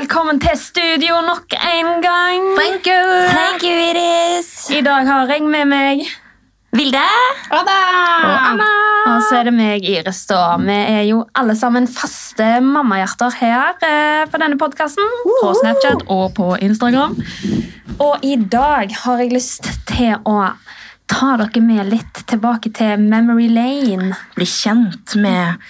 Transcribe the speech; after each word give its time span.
velkommen 0.00 0.38
til 0.40 0.56
studio 0.56 1.18
nok 1.26 1.52
en 1.52 1.88
gang. 2.00 2.44
Thank 2.56 2.86
you. 2.88 3.00
Thank 3.28 3.64
you, 3.66 3.72
Iris. 3.90 4.70
I 4.72 4.80
dag 4.80 5.04
har 5.04 5.28
jeg 5.28 5.44
med 5.44 5.66
meg 5.68 6.04
Vilde. 6.72 7.02
Og 7.52 7.68
Anna. 7.68 8.68
Og 9.10 9.26
så 9.26 9.40
er 9.40 9.50
det 9.50 9.52
meg, 9.58 9.84
Iris. 9.84 10.22
da. 10.30 10.54
Vi 10.62 10.72
er 10.78 11.02
jo 11.10 11.18
alle 11.36 11.56
sammen 11.58 11.88
faste 11.90 12.46
mammahjerter 12.64 13.36
her 13.42 13.84
eh, 13.84 14.22
på 14.30 14.40
denne 14.40 14.56
podkasten. 14.60 15.04
På 15.42 15.52
Snapchat 15.58 16.06
og 16.08 16.32
på 16.38 16.54
Instagram. 16.64 17.18
Og 18.00 18.24
i 18.24 18.38
dag 18.40 18.94
har 19.02 19.20
jeg 19.20 19.34
lyst 19.34 19.68
til 19.90 20.16
å 20.24 20.38
ta 21.10 21.34
dere 21.42 21.64
med 21.66 21.90
litt 21.92 22.24
tilbake 22.30 22.72
til 22.72 23.04
Memory 23.04 23.50
Lane. 23.52 24.14
Bli 24.38 24.48
kjent 24.48 25.18
med 25.20 25.60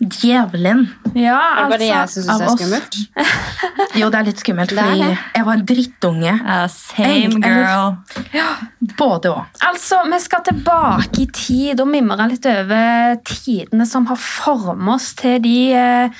djevelen. 0.00 0.84
Ja, 1.18 1.38
Er 1.58 1.68
det 1.68 1.78
bare 1.78 1.86
jeg 1.88 1.96
altså, 1.98 2.22
som 2.22 2.38
syns 2.38 2.38
det 2.38 2.48
er 2.48 2.56
skummelt? 2.56 3.96
Jo, 3.98 4.08
det 4.12 4.18
er 4.20 4.26
litt 4.28 4.42
skummelt, 4.42 4.72
fordi 4.78 5.02
det. 5.02 5.18
jeg 5.34 5.46
var 5.48 5.52
en 5.58 5.64
drittunge. 5.66 6.34
same 6.70 7.40
Eller- 7.42 7.96
girl. 8.32 8.58
Både 8.98 9.32
òg. 9.34 9.44
Altså, 9.66 10.02
Vi 10.12 10.18
skal 10.20 10.44
tilbake 10.46 11.22
i 11.22 11.26
tid 11.26 11.80
og 11.80 11.88
mimre 11.88 12.28
litt 12.30 12.46
over 12.46 13.16
tidene 13.24 13.86
som 13.86 14.06
har 14.06 14.16
formet 14.16 14.94
oss 14.94 15.14
til 15.18 15.40
de 15.42 15.56
eh, 15.74 16.10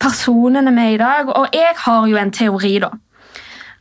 personene 0.00 0.72
vi 0.76 0.86
er 0.86 0.94
i 0.94 1.02
dag. 1.02 1.28
Og 1.36 1.48
jeg 1.52 1.74
har 1.84 2.06
jo 2.08 2.16
en 2.16 2.30
teori, 2.32 2.78
da. 2.80 2.90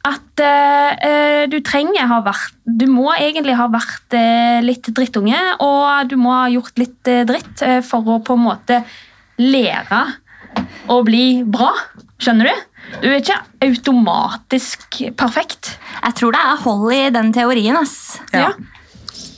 At 0.05 0.37
eh, 0.43 0.91
eh, 1.01 1.45
du 1.49 1.57
trenger 1.65 2.05
ha 2.11 2.19
vært 2.21 2.51
Du 2.65 2.85
må 2.91 3.07
egentlig 3.15 3.55
ha 3.57 3.65
vært 3.73 4.13
eh, 4.13 4.59
litt 4.61 4.85
drittunge, 4.93 5.39
og 5.65 6.07
du 6.11 6.15
må 6.21 6.29
ha 6.35 6.45
gjort 6.53 6.77
litt 6.77 7.07
eh, 7.09 7.23
dritt 7.25 7.63
for 7.87 8.05
å 8.05 8.19
på 8.21 8.35
en 8.37 8.43
måte 8.45 8.83
lære 9.41 10.01
å 10.89 10.99
bli 11.05 11.43
bra. 11.43 11.71
Skjønner 12.21 12.49
du? 12.49 12.63
Du 13.01 13.07
er 13.09 13.17
ikke 13.19 13.39
automatisk 13.65 14.99
perfekt. 15.17 15.73
Jeg 16.03 16.15
tror 16.19 16.35
det 16.35 16.41
er 16.45 16.61
hold 16.63 16.93
i 16.93 17.03
den 17.15 17.31
teorien. 17.35 17.75
ass. 17.79 18.19
Ja. 18.33 18.51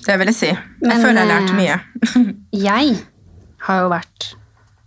Det 0.07 0.15
vil 0.19 0.29
jeg 0.31 0.35
si. 0.37 0.47
Jeg 0.53 0.81
Men, 0.81 1.01
føler 1.03 1.21
jeg 1.21 1.27
har 1.27 1.33
lært 1.33 1.49
eh, 1.49 1.57
mye. 1.59 2.33
Jeg 2.67 2.97
har 3.67 3.81
jo 3.83 3.89
vært 3.91 4.27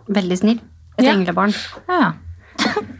veldig 0.08 0.38
snill. 0.40 0.60
Et 0.98 1.04
Ja. 1.04 1.12
englebarn. 1.12 1.52
Ja. 1.88 2.12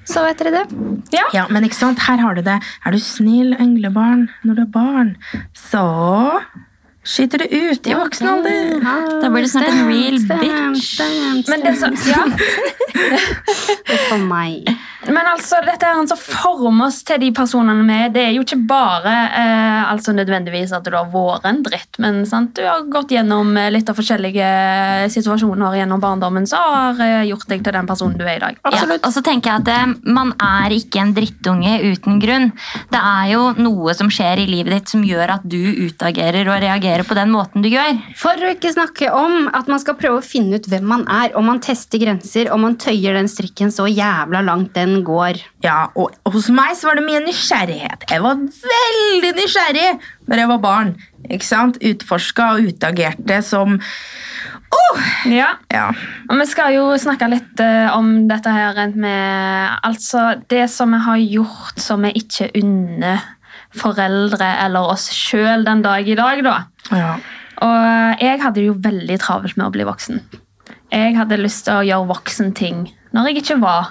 Så 0.09 0.23
vet 0.25 0.39
dere 0.41 0.51
det. 0.65 1.21
Ja, 1.35 1.47
men 1.53 1.65
ikke 1.65 1.77
sant? 1.77 1.99
Her 2.01 2.17
har 2.19 2.35
du 2.35 2.43
det. 2.43 2.59
Er 2.85 2.91
du 2.93 2.99
snill 2.99 3.53
englebarn 3.61 4.29
når 4.45 4.55
du 4.57 4.63
er 4.63 4.71
barn, 4.73 5.11
så 5.55 5.83
skyter 7.11 7.43
det 7.43 7.49
ut 7.51 7.87
i 7.91 7.95
voksen 7.99 8.29
alder. 8.31 8.77
Da 9.23 9.31
blir 9.33 9.43
det 9.47 9.51
snart 9.51 9.69
en 9.73 9.89
real 9.89 10.19
Stem, 10.23 10.39
bitch. 10.75 10.85
stem, 10.95 11.43
Men 11.49 11.65
det 11.67 11.75
som, 11.81 11.97
ja, 12.07 12.23
For 14.11 14.19
meg. 14.31 14.71
Men 15.09 15.25
altså, 15.31 15.61
dette 15.65 15.87
er 15.87 15.97
en 15.97 16.09
som 16.09 16.19
former 16.21 16.91
oss 16.91 17.01
til 17.09 17.21
de 17.23 17.31
personene 17.37 17.87
vi 17.89 17.97
er. 17.97 18.11
Det 18.13 18.23
er 18.27 18.35
jo 18.35 18.45
ikke 18.45 18.61
bare 18.69 19.15
eh, 19.39 19.81
altså 19.89 20.13
nødvendigvis 20.17 20.75
at 20.77 20.85
du 20.85 20.93
har 20.93 21.09
vært 21.13 21.47
en 21.49 21.63
dritt, 21.65 22.01
men 22.03 22.23
sant? 22.29 22.53
du 22.57 22.67
har 22.67 22.85
gått 22.91 23.15
gjennom 23.15 23.55
eh, 23.57 23.71
litt 23.73 23.89
av 23.89 23.97
forskjellige 23.97 24.51
situasjoner 25.15 25.79
gjennom 25.81 26.03
barndommen 26.03 26.49
som 26.51 26.61
har 26.75 27.01
eh, 27.05 27.29
gjort 27.31 27.49
deg 27.49 27.65
til 27.65 27.77
den 27.79 27.89
personen 27.89 28.19
du 28.19 28.27
er 28.27 28.37
i 28.37 28.43
dag. 28.43 28.61
Ja, 28.75 28.85
og 28.99 29.11
så 29.15 29.23
tenker 29.25 29.53
jeg 29.55 29.65
at 29.65 29.71
eh, 29.73 29.95
Man 30.11 30.35
er 30.43 30.75
ikke 30.75 31.01
en 31.03 31.15
drittunge 31.17 31.79
uten 31.87 32.21
grunn. 32.23 32.51
Det 32.93 33.01
er 33.01 33.33
jo 33.33 33.47
noe 33.61 33.95
som 33.97 34.11
skjer 34.13 34.45
i 34.45 34.49
livet 34.51 34.75
ditt 34.75 34.93
som 34.93 35.05
gjør 35.07 35.37
at 35.39 35.47
du 35.49 35.59
utagerer 35.87 36.49
og 36.51 36.61
reagerer 36.63 37.07
på 37.09 37.17
den 37.17 37.33
måten 37.33 37.65
du 37.65 37.71
gjør. 37.73 37.97
For 38.21 38.37
å 38.37 38.53
ikke 38.53 38.75
snakke 38.75 39.11
om 39.17 39.49
at 39.57 39.71
man 39.71 39.81
skal 39.81 39.97
prøve 40.01 40.21
å 40.21 40.27
finne 40.27 40.61
ut 40.61 40.69
hvem 40.69 40.87
man 40.91 41.07
er, 41.09 41.33
og 41.39 41.47
man 41.47 41.63
tester 41.65 42.03
grenser, 42.03 42.51
og 42.53 42.61
man 42.63 42.77
tøyer 42.81 43.17
den 43.17 43.31
strikken 43.31 43.73
så 43.73 43.89
jævla 43.89 44.43
langt 44.45 44.75
den 44.77 44.90
går. 45.07 45.41
Ja, 45.65 45.89
og 45.99 46.15
hos 46.35 46.49
meg 46.55 46.75
så 46.79 46.91
var 46.91 46.99
det 47.01 47.05
mye 47.07 47.23
nysgjerrighet. 47.25 48.07
Jeg 48.11 48.23
var 48.25 48.41
veldig 48.41 49.33
nysgjerrig 49.39 49.89
når 50.31 50.43
jeg 50.43 50.51
var 50.53 50.63
barn. 50.65 50.93
Ikke 51.31 51.47
sant? 51.47 51.79
Utforska 51.85 52.53
og 52.57 52.69
utagerte 52.71 53.41
som 53.47 53.79
Åh! 54.71 55.01
Ja, 55.33 55.49
Ja. 55.75 55.89
og 56.31 56.39
Vi 56.39 56.47
skal 56.47 56.75
jo 56.77 56.85
snakke 56.99 57.27
litt 57.31 57.59
eh, 57.61 57.91
om 57.97 58.29
dette 58.31 58.53
her 58.55 58.75
rent 58.77 58.95
med 58.97 59.79
altså 59.83 60.37
det 60.49 60.69
som 60.71 60.95
vi 60.95 61.01
har 61.07 61.17
gjort 61.19 61.81
som 61.83 62.03
vi 62.07 62.13
ikke 62.23 62.51
unner 62.61 63.19
foreldre 63.75 64.47
eller 64.65 64.93
oss 64.95 65.09
sjøl 65.15 65.65
den 65.67 65.83
dag 65.83 66.07
i 66.09 66.15
dag. 66.19 66.43
da. 66.47 66.57
ja. 66.95 67.13
Og 67.61 68.23
jeg 68.23 68.41
hadde 68.41 68.63
jo 68.65 68.77
veldig 68.81 69.19
travelt 69.21 69.57
med 69.59 69.67
å 69.67 69.73
bli 69.75 69.85
voksen. 69.85 70.23
Jeg 70.91 71.17
hadde 71.19 71.37
lyst 71.43 71.67
til 71.67 71.77
å 71.77 71.85
gjøre 71.85 72.09
voksenting 72.09 72.87
når 73.13 73.29
jeg 73.29 73.43
ikke 73.43 73.59
var 73.61 73.91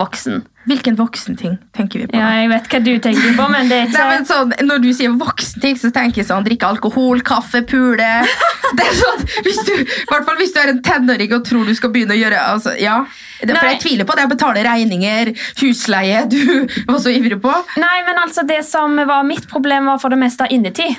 voksen. 0.00 0.42
Hvilken 0.68 0.96
voksen 0.98 1.36
ting 1.40 1.54
tenker 1.76 2.02
vi 2.02 2.06
på? 2.10 2.18
Ja, 2.18 2.28
jeg 2.36 2.50
vet 2.50 2.66
hva 2.68 2.80
du 2.84 2.90
tenker 3.02 3.32
på, 3.38 3.46
men 3.52 3.70
det 3.70 3.78
er 3.78 3.86
ikke... 3.88 3.96
Nei, 3.96 4.16
men 4.16 4.26
sånn, 4.28 4.54
Når 4.66 4.82
du 4.84 4.88
sier 4.96 5.14
voksen 5.20 5.62
ting, 5.62 5.78
så 5.80 5.90
tenker 5.94 6.20
jeg 6.20 6.28
sånn 6.28 6.44
drikke 6.46 6.68
alkohol, 6.68 7.22
kaffe, 7.26 7.62
pule 7.68 8.08
Det 8.78 8.86
er 8.86 8.96
sånn, 8.98 9.24
hvis 9.46 9.60
du, 9.66 9.72
I 9.80 10.08
hvert 10.10 10.26
fall 10.28 10.38
hvis 10.38 10.52
du 10.54 10.60
er 10.62 10.72
en 10.74 10.82
tenåring 10.84 11.32
og 11.36 11.46
tror 11.48 11.66
du 11.66 11.74
skal 11.78 11.92
begynne 11.94 12.14
å 12.14 12.20
gjøre 12.20 12.42
altså, 12.52 12.74
ja. 12.78 13.00
Det, 13.40 13.54
For 13.56 13.70
jeg 13.70 13.80
tviler 13.82 14.06
på 14.06 14.14
det. 14.16 14.26
Jeg 14.26 14.32
betaler 14.34 14.68
regninger, 14.68 15.32
husleie 15.62 16.24
Du 16.32 16.42
var 16.90 17.00
så 17.02 17.12
ivrig 17.14 17.40
på. 17.42 17.54
Nei, 17.80 17.96
men 18.06 18.20
altså 18.20 18.44
det 18.46 18.60
som 18.68 18.98
var 19.08 19.24
mitt 19.26 19.48
problem, 19.50 19.88
var 19.90 20.02
for 20.02 20.12
det 20.12 20.20
meste 20.20 20.46
innetid. 20.52 20.98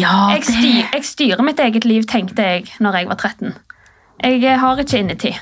Ja, 0.00 0.30
Jeg, 0.32 0.46
styr, 0.46 0.86
jeg 0.94 1.04
styrer 1.04 1.44
mitt 1.44 1.60
eget 1.60 1.84
liv, 1.84 2.06
tenkte 2.08 2.46
jeg 2.46 2.70
når 2.80 3.02
jeg 3.02 3.10
var 3.10 3.18
13. 3.20 3.58
Jeg 4.20 4.58
har 4.62 4.80
ikke 4.80 5.00
innetid. 5.00 5.36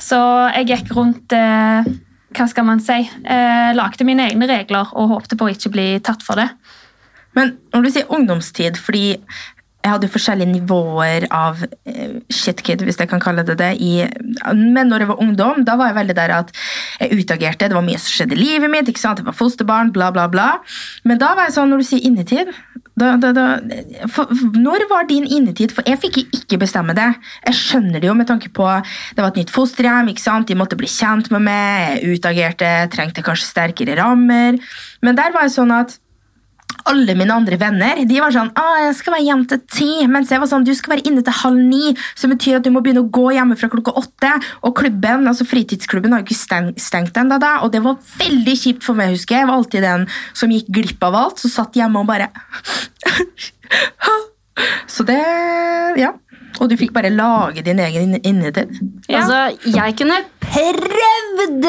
Så 0.00 0.18
jeg 0.56 0.68
gikk 0.72 0.92
rundt 0.96 1.34
eh, 1.36 1.88
Hva 2.32 2.46
skal 2.50 2.66
man 2.68 2.82
si? 2.82 2.98
Eh, 3.06 3.72
lagde 3.76 4.06
mine 4.08 4.28
egne 4.30 4.48
regler 4.50 4.92
og 4.98 5.16
håpte 5.16 5.38
på 5.38 5.48
å 5.48 5.52
ikke 5.52 5.72
bli 5.74 5.88
tatt 6.04 6.24
for 6.24 6.40
det. 6.40 6.48
Men 7.36 7.56
når 7.72 7.84
du 7.84 7.90
sier 7.92 8.12
ungdomstid, 8.12 8.76
fordi 8.80 9.18
jeg 9.82 9.90
hadde 9.90 10.06
jo 10.06 10.14
forskjellige 10.14 10.52
nivåer 10.52 11.24
av 11.34 11.62
eh, 11.90 12.18
shitkid, 12.30 12.84
hvis 12.86 13.00
jeg 13.02 13.10
kan 13.10 13.22
kalle 13.22 13.42
det 13.46 13.56
det. 13.58 13.72
I, 13.82 14.04
men 14.54 14.86
når 14.86 15.02
jeg 15.02 15.10
var 15.10 15.22
ungdom, 15.24 15.64
da 15.66 15.74
var 15.80 15.90
jeg 15.90 15.98
veldig 15.98 16.16
der 16.18 16.34
at 16.36 16.52
jeg 17.00 17.18
utagerte. 17.18 17.66
Det 17.66 17.78
var 17.78 17.86
mye 17.86 17.98
som 17.98 18.14
skjedde 18.14 18.36
i 18.36 18.42
livet 18.42 18.70
mitt. 18.70 18.92
ikke 18.92 19.02
sant? 19.02 19.18
Jeg 19.18 19.26
var 19.26 19.36
fosterbarn, 19.36 19.90
bla, 19.94 20.12
bla, 20.14 20.28
bla. 20.30 20.50
Men 21.08 21.18
da 21.22 21.32
var 21.34 21.50
jeg 21.50 21.56
sånn, 21.56 21.74
når 21.74 21.82
du 21.82 21.88
sier 21.88 22.06
innetid 22.06 22.52
da, 23.02 23.12
da, 23.20 23.32
da, 23.34 24.06
for, 24.12 24.30
Når 24.54 24.86
var 24.90 25.08
din 25.10 25.26
innetid? 25.26 25.74
For 25.74 25.86
jeg 25.88 26.00
fikk 26.02 26.20
ikke 26.24 26.60
bestemme 26.62 26.94
det. 26.96 27.08
Jeg 27.48 27.58
skjønner 27.58 28.02
det 28.02 28.10
jo 28.10 28.16
med 28.18 28.30
tanke 28.30 28.52
på 28.54 28.68
det 28.72 29.20
var 29.20 29.32
et 29.32 29.42
nytt 29.42 29.52
fosterhjem. 29.54 30.12
ikke 30.12 30.24
sant? 30.24 30.48
De 30.48 30.58
måtte 30.58 30.78
bli 30.78 30.90
kjent 30.90 31.30
med 31.34 31.44
meg. 31.48 31.98
Jeg 32.02 32.18
utagerte, 32.18 32.70
trengte 32.92 33.24
kanskje 33.26 33.50
sterkere 33.50 33.98
rammer. 33.98 34.60
Men 35.02 35.18
der 35.18 35.34
var 35.34 35.48
jeg 35.48 35.56
sånn 35.56 35.74
at 35.74 35.98
alle 36.88 37.14
mine 37.18 37.34
andre 37.34 37.58
venner 37.60 38.02
de 38.08 38.20
var 38.22 38.34
sånn 38.34 38.50
ah, 38.58 38.78
jeg 38.86 38.96
skal 38.98 39.16
være 39.16 39.26
hjem 39.26 39.44
til 39.50 39.60
ti, 39.70 39.90
mens 40.10 40.32
jeg 40.32 40.42
var 40.42 40.50
sånn 40.50 40.66
du 40.66 40.72
skal 40.76 40.96
være 40.96 41.06
inne 41.10 41.22
til 41.24 41.36
halv 41.42 41.60
ni, 41.60 41.92
som 42.18 42.32
betyr 42.32 42.58
at 42.58 42.66
du 42.66 42.72
må 42.74 42.82
begynne 42.84 43.04
å 43.04 43.10
gå 43.12 43.28
hjemme 43.36 43.56
fra 43.58 43.70
klokka 43.72 43.94
åtte. 43.98 44.32
Og 44.66 44.74
klubben, 44.78 45.26
altså 45.28 45.46
fritidsklubben 45.48 46.14
har 46.14 46.22
jo 46.22 46.28
ikke 46.28 46.72
stengt 46.80 47.18
ennå, 47.18 47.38
og 47.64 47.72
det 47.74 47.82
var 47.84 48.00
veldig 48.20 48.56
kjipt 48.58 48.84
for 48.86 48.98
meg. 48.98 49.14
husker 49.16 49.36
Jeg 49.36 49.42
Jeg 49.42 49.48
var 49.50 49.58
alltid 49.58 49.82
den 49.82 50.06
som 50.38 50.52
gikk 50.52 50.68
glipp 50.70 51.02
av 51.06 51.16
alt, 51.18 51.40
så 51.42 51.50
satt 51.50 51.78
hjemme 51.78 52.02
og 52.02 52.10
bare 52.10 52.30
Så 54.94 55.06
det 55.08 55.22
Ja. 56.00 56.12
Og 56.60 56.68
du 56.68 56.76
fikk 56.76 56.92
bare 56.92 57.10
lage 57.10 57.62
din 57.64 57.80
egen 57.80 58.18
innetid. 58.20 58.76
Ja. 59.08 59.22
Altså, 59.22 59.38
jeg 59.66 59.96
kunne 59.98 60.18
prøvd 60.44 61.64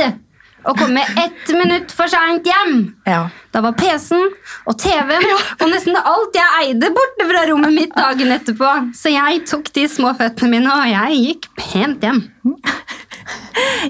å 0.64 0.74
komme 0.78 1.04
ett 1.20 1.52
minutt 1.56 1.92
for 1.92 2.12
seint 2.12 2.48
hjem. 2.48 2.76
Ja. 3.08 3.28
Da 3.54 3.62
var 3.66 3.76
PC-en 3.78 4.30
og 4.70 4.78
TV-en 4.82 5.26
og 5.34 5.66
nesten 5.70 5.98
alt 6.00 6.38
jeg 6.38 6.62
eide, 6.62 6.92
borte 6.96 7.28
fra 7.30 7.46
rommet 7.50 7.76
mitt 7.76 7.96
dagen 7.98 8.32
etterpå. 8.34 8.72
Så 8.98 9.14
jeg 9.14 9.44
tok 9.50 9.72
de 9.76 9.88
små 9.92 10.14
føttene 10.18 10.56
mine, 10.56 10.74
og 10.74 10.90
jeg 10.90 11.22
gikk 11.28 11.50
pent 11.60 12.06
hjem. 12.06 12.24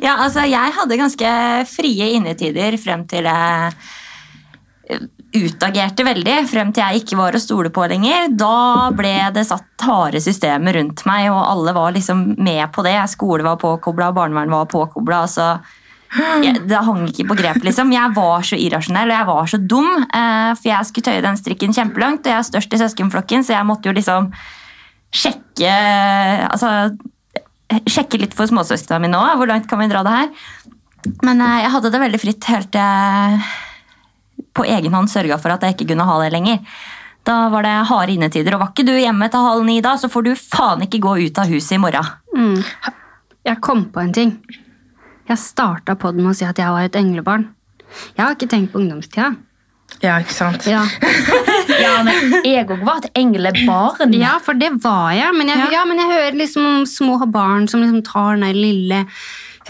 Ja, 0.04 0.18
altså, 0.20 0.44
jeg 0.50 0.74
hadde 0.76 1.00
ganske 1.00 1.30
frie 1.70 2.12
innetider 2.18 2.76
frem 2.82 3.06
til 3.10 3.26
jeg 3.30 3.74
utagerte 5.34 6.06
veldig, 6.06 6.36
frem 6.52 6.74
til 6.74 6.84
jeg 6.84 7.02
ikke 7.02 7.18
var 7.18 7.34
å 7.34 7.42
stole 7.42 7.72
på 7.74 7.86
lenger. 7.90 8.28
Da 8.38 8.90
ble 8.94 9.16
det 9.34 9.46
satt 9.50 9.86
harde 9.88 10.22
systemer 10.22 10.78
rundt 10.78 11.06
meg, 11.10 11.32
og 11.34 11.42
alle 11.42 11.74
var 11.74 11.96
liksom 11.96 12.36
med 12.38 12.66
på 12.76 12.86
det. 12.86 12.98
Skole 13.14 13.46
var 13.46 13.58
påkobla, 13.62 14.12
barnevern 14.14 14.54
var 14.54 14.70
påkobla. 14.70 15.24
Altså, 15.26 15.48
det 16.70 16.82
hang 16.86 17.06
ikke 17.10 17.26
på 17.32 17.38
grep, 17.40 17.64
liksom. 17.66 17.94
Jeg 17.94 18.14
var 18.16 18.46
så 18.46 18.60
irrasjonell 18.60 19.10
og 19.12 19.18
jeg 19.18 19.30
var 19.30 19.50
så 19.50 19.60
dum. 19.62 19.90
Eh, 20.04 20.52
for 20.60 20.70
jeg 20.70 20.90
skulle 20.90 21.08
tøye 21.10 21.24
den 21.26 21.40
strikken 21.40 21.74
kjempelangt, 21.76 22.26
og 22.26 22.34
jeg 22.34 22.40
er 22.40 22.50
størst 22.50 22.76
i 22.76 22.82
søskenflokken, 22.84 23.46
så 23.46 23.56
jeg 23.56 23.70
måtte 23.70 23.90
jo 23.90 23.96
liksom 23.98 24.30
sjekke 25.14 25.74
altså, 26.50 26.94
sjekke 27.90 28.20
litt 28.22 28.34
for 28.38 28.50
småsøsknene 28.50 29.06
mine 29.06 29.20
òg. 29.20 29.38
Hvor 29.40 29.50
langt 29.50 29.70
kan 29.70 29.82
vi 29.82 29.90
dra 29.92 30.04
det 30.06 30.16
her? 30.16 30.34
Men 31.26 31.42
eh, 31.44 31.62
jeg 31.66 31.76
hadde 31.76 31.94
det 31.94 32.04
veldig 32.08 32.22
fritt 32.22 32.50
helt 32.54 32.74
til 32.74 32.82
jeg 32.82 33.46
på 34.54 34.66
egen 34.70 34.94
hånd 34.94 35.10
sørga 35.10 35.40
for 35.42 35.54
at 35.54 35.64
jeg 35.66 35.76
ikke 35.76 35.90
kunne 35.94 36.06
ha 36.08 36.18
det 36.22 36.34
lenger. 36.34 36.60
Da 37.28 37.48
var 37.50 37.66
det 37.66 37.76
harde 37.90 38.14
innetider. 38.14 38.56
Og 38.56 38.64
var 38.64 38.74
ikke 38.74 38.86
du 38.88 38.94
hjemme 38.98 39.30
til 39.32 39.46
halv 39.48 39.66
ni 39.68 39.80
da, 39.84 39.96
så 39.98 40.10
får 40.12 40.28
du 40.28 40.34
faen 40.38 40.84
ikke 40.86 41.02
gå 41.04 41.16
ut 41.24 41.40
av 41.42 41.50
huset 41.50 41.78
i 41.78 41.82
morgen. 41.82 42.12
Mm. 42.36 42.60
Jeg 43.48 43.62
kom 43.64 43.88
på 43.94 44.04
en 44.04 44.14
ting. 44.16 44.36
Jeg 45.30 45.40
starta 45.40 45.96
på 45.96 46.12
den 46.12 46.26
med 46.26 46.34
å 46.34 46.38
si 46.38 46.46
at 46.48 46.60
jeg 46.60 46.74
var 46.74 46.86
et 46.88 47.00
englebarn. 47.00 47.48
Jeg 48.18 48.26
har 48.26 48.36
ikke 48.36 48.50
tenkt 48.52 48.74
på 48.74 48.82
ungdomstida. 48.82 49.34
Ja, 50.02 50.18
ikke 50.20 50.34
sant? 50.34 50.66
Ja, 50.68 50.82
Ja, 51.84 52.02
men 52.04 52.44
jeg 52.44 52.66
òg 52.66 52.82
var 52.84 53.00
et 53.04 53.14
englebarn. 53.20 54.14
ja 54.18 54.36
for 54.44 54.58
det 54.60 54.74
var 54.84 55.14
jeg. 55.16 55.32
Men 55.38 55.52
jeg, 55.54 55.72
ja. 55.72 55.86
men 55.88 56.02
jeg 56.02 56.12
hører 56.12 56.38
liksom 56.42 56.68
om 56.68 56.86
små 56.90 57.18
barn 57.32 57.68
som 57.72 57.84
liksom 57.84 58.04
tar 58.08 58.36
den 58.42 58.58
lille 58.58 59.04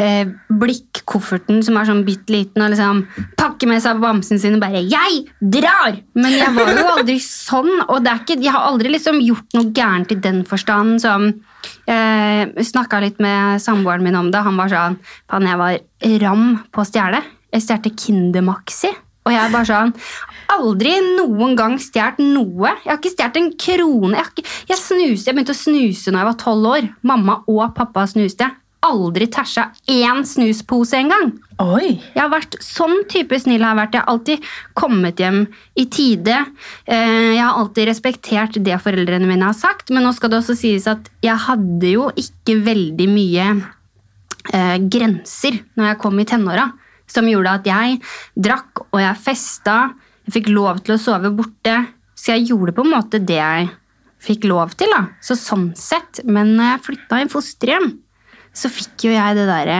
eh, 0.02 0.26
blikkofferten 0.50 1.62
som 1.66 1.78
er 1.78 1.90
sånn 1.90 2.04
bitte 2.08 2.34
liten, 2.34 2.64
og 2.64 2.74
liksom 2.74 3.04
pakker 3.40 3.70
med 3.70 3.84
seg 3.84 4.02
bamsen 4.02 4.42
sin 4.42 4.58
og 4.58 4.64
bare 4.64 4.82
'Jeg 4.82 5.26
drar!' 5.40 6.02
Men 6.16 6.32
jeg 6.32 6.54
var 6.56 6.74
jo 6.74 6.88
aldri 6.98 7.20
sånn, 7.22 7.74
og 7.88 8.04
det 8.04 8.20
ikke, 8.22 8.42
jeg 8.42 8.52
har 8.52 8.70
aldri 8.72 8.90
liksom 8.90 9.22
gjort 9.22 9.54
noe 9.54 9.72
gærent 9.72 10.12
i 10.12 10.16
den 10.16 10.44
forstand 10.46 11.02
som 11.02 11.34
eh, 11.90 12.50
Snakka 12.64 13.00
litt 13.04 13.22
med 13.24 13.62
samboeren 13.64 14.04
min 14.06 14.20
om 14.20 14.32
det. 14.34 14.44
Han 14.46 14.60
var 14.60 14.72
sånn 14.72 15.00
Faen, 15.32 15.48
jeg 15.48 15.62
var 15.62 15.80
ram 16.26 16.46
på 16.74 16.84
å 16.84 16.88
stjele. 16.88 17.24
Jeg 17.54 17.66
stjal 17.66 17.94
Kindermaxi. 17.94 18.94
Og 19.24 19.32
jeg 19.32 19.40
er 19.40 19.54
bare 19.54 19.68
sånn 19.70 19.94
Aldri 20.54 20.98
noen 21.16 21.56
gang 21.58 21.78
stjålet 21.82 22.20
noe. 22.22 22.74
Jeg 22.84 22.92
har 22.92 23.00
ikke 23.00 23.14
stjålet 23.14 23.40
en 23.40 23.54
krone. 23.66 24.18
Jeg, 24.18 24.34
ikke, 24.34 24.50
jeg, 24.72 24.80
snuste, 24.82 25.30
jeg 25.30 25.38
begynte 25.38 25.56
å 25.56 25.62
snuse 25.62 26.12
når 26.12 26.24
jeg 26.24 26.30
var 26.32 26.42
tolv 26.44 26.74
år. 26.74 26.90
Mamma 27.08 27.40
og 27.48 27.64
pappa 27.78 28.06
snuste. 28.10 28.50
Aldri 28.84 29.28
tæsja 29.32 29.70
én 29.88 30.24
snuspose 30.28 30.98
engang. 31.00 31.30
Jeg 32.16 32.20
har 32.20 32.32
vært 32.34 32.58
sånn 32.60 33.06
type 33.08 33.38
snill. 33.40 33.62
Jeg 33.62 33.70
har 33.70 33.78
vært. 33.80 33.94
Jeg 33.96 34.02
har 34.04 34.12
alltid 34.12 34.48
kommet 34.76 35.22
hjem 35.24 35.46
i 35.80 35.86
tide. 35.88 36.36
Eh, 36.86 37.36
Jeg 37.38 37.44
har 37.44 37.60
alltid 37.62 37.88
respektert 37.88 38.58
det 38.64 38.76
foreldrene 38.84 39.28
mine 39.30 39.48
har 39.48 39.54
sagt, 39.56 39.90
men 39.90 40.04
nå 40.04 40.12
skal 40.14 40.30
det 40.34 40.42
også 40.42 40.58
sies 40.60 40.88
at 40.92 41.08
jeg 41.24 41.38
hadde 41.46 41.94
jo 41.94 42.10
ikke 42.20 42.58
veldig 42.66 43.08
mye 43.14 43.46
eh, 44.54 44.78
grenser 44.92 45.62
når 45.78 45.94
jeg 45.94 46.00
kom 46.04 46.20
i 46.20 46.26
tenåra, 46.28 46.68
som 47.08 47.28
gjorde 47.30 47.56
at 47.62 47.66
jeg 47.70 48.02
drakk 48.36 48.86
og 48.92 49.00
jeg 49.00 49.22
festa. 49.24 49.78
Jeg 50.28 50.38
fikk 50.42 50.52
lov 50.56 50.84
til 50.84 50.96
å 50.96 51.00
sove 51.02 51.32
borte, 51.36 51.78
så 52.16 52.36
jeg 52.36 52.50
gjorde 52.52 52.76
på 52.76 52.84
en 52.86 52.94
måte 52.98 53.20
det 53.24 53.40
jeg 53.40 53.70
fikk 54.24 54.46
lov 54.48 54.72
til. 54.80 54.88
da. 54.92 55.06
Så 55.22 55.36
sånn 55.36 55.74
sett, 55.76 56.22
Men 56.24 56.56
jeg 56.58 56.80
flytta 56.86 57.22
i 57.22 57.28
fosterhjem, 57.28 57.90
så 58.54 58.70
fikk 58.72 59.08
jo 59.08 59.14
jeg 59.14 59.38
det 59.38 59.48
derre 59.50 59.80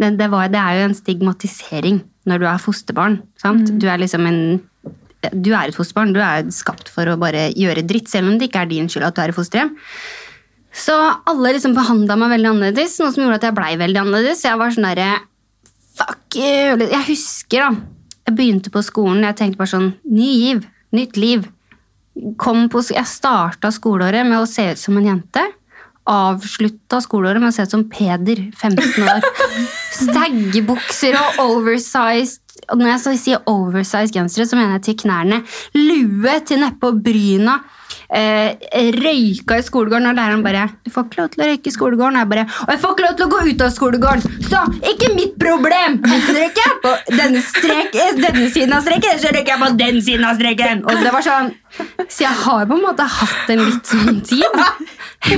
det, 0.00 0.10
det, 0.18 0.28
det 0.52 0.60
er 0.60 0.78
jo 0.78 0.88
en 0.88 0.96
stigmatisering 0.96 2.02
når 2.28 2.42
du 2.42 2.44
er 2.46 2.60
fosterbarn. 2.62 3.16
Sant? 3.40 3.72
Du 3.80 3.88
er 3.90 4.00
liksom 4.00 4.28
en 4.28 4.42
du 5.30 5.52
er 5.54 5.70
et 5.70 5.76
fosterbarn. 5.76 6.14
Du 6.14 6.20
er 6.22 6.48
skapt 6.54 6.90
for 6.90 7.06
å 7.06 7.18
bare 7.20 7.50
gjøre 7.54 7.84
dritt, 7.86 8.10
selv 8.10 8.30
om 8.30 8.38
det 8.38 8.48
ikke 8.48 8.64
er 8.64 8.70
din 8.72 8.88
skyld 8.90 9.06
at 9.06 9.16
du 9.16 9.22
er 9.22 9.30
i 9.30 9.36
fosterhjem. 9.36 9.70
Så 10.72 10.94
alle 11.28 11.52
liksom 11.54 11.76
behandla 11.76 12.16
meg 12.18 12.32
veldig 12.32 12.50
annerledes, 12.54 12.96
noe 13.00 13.12
som 13.12 13.22
gjorde 13.22 13.38
at 13.42 13.46
jeg 13.50 13.56
blei 13.58 13.72
veldig 13.80 14.02
annerledes. 14.02 14.44
Jeg 14.46 14.58
var 14.58 14.74
sånn 14.74 14.88
derre 14.88 15.10
Fuck 15.92 16.38
you! 16.40 16.78
Jeg 16.80 17.02
husker, 17.10 17.66
da. 17.68 18.06
Jeg 18.26 18.36
begynte 18.38 18.70
på 18.72 18.80
skolen, 18.86 19.26
jeg 19.26 19.36
tenkte 19.36 19.60
bare 19.60 19.74
sånn 19.74 19.90
Ny 20.08 20.30
giv. 20.30 20.62
Nytt 20.96 21.18
liv. 21.20 21.44
Kom 22.40 22.66
på, 22.72 22.82
jeg 22.92 23.08
starta 23.08 23.70
skoleåret 23.72 24.26
med 24.28 24.40
å 24.40 24.48
se 24.48 24.70
ut 24.72 24.80
som 24.80 24.96
en 24.98 25.10
jente. 25.10 25.44
Avslutta 26.10 26.98
skoleåret 27.04 27.42
med 27.42 27.52
å 27.52 27.54
se 27.54 27.66
ut 27.66 27.74
som 27.76 27.84
Peder, 27.90 28.40
15 28.58 29.04
år. 29.06 29.26
Staggebukser 30.02 31.18
og 31.20 31.42
oversized 31.44 32.40
og 32.70 32.78
Når 32.78 32.90
jeg 32.92 33.18
sier 33.20 33.46
oversized 33.48 34.12
gensere, 34.14 34.44
så 34.46 34.58
mener 34.58 34.76
jeg 34.76 34.84
til 34.86 34.98
knærne. 35.02 35.40
Lue 35.74 36.34
til 36.46 36.60
nedpå 36.60 36.92
bryna. 37.04 37.56
Eh, 38.12 38.58
røyka 38.92 39.56
i 39.56 39.64
skolegården, 39.64 40.10
og 40.10 40.16
læreren 40.16 40.42
bare 40.44 40.68
'Du 40.84 40.90
får 40.90 41.04
ikke 41.04 41.20
lov 41.20 41.28
til 41.28 41.42
å 41.42 41.48
røyke 41.48 41.66
i 41.66 41.76
skolegården.' 41.76 42.16
Og 42.16 42.20
jeg 42.20 42.28
bare 42.28 42.44
'Og 42.44 42.70
jeg 42.72 42.80
får 42.80 42.90
ikke 42.92 43.06
lov 43.06 43.16
til 43.16 43.26
å 43.26 43.32
gå 43.32 43.40
ut 43.48 43.62
av 43.62 43.70
skolegården!' 43.72 44.22
Så 44.50 44.58
ikke 44.92 45.14
mitt 45.14 45.34
problem! 45.40 45.92
Røyker 46.04 46.62
jeg 46.66 46.76
på 46.84 46.92
denne, 47.16 47.40
strek, 47.40 47.92
denne 48.20 48.50
siden 48.50 48.72
av 48.72 48.82
streken, 48.82 49.18
så 49.18 49.32
røyker 49.32 49.52
jeg 49.52 49.60
på 49.64 49.76
den 49.78 50.02
siden 50.02 50.24
av 50.24 50.36
streken. 50.36 50.84
Og 50.84 50.92
det 50.92 51.12
var 51.12 51.22
sånn 51.22 51.54
Så 52.12 52.24
jeg 52.26 52.34
har 52.44 52.66
på 52.68 52.76
en 52.76 52.82
måte 52.84 53.04
hatt 53.08 53.50
en 53.54 53.62
litt 53.64 53.88
sånn 53.88 54.18
tid. 54.26 54.44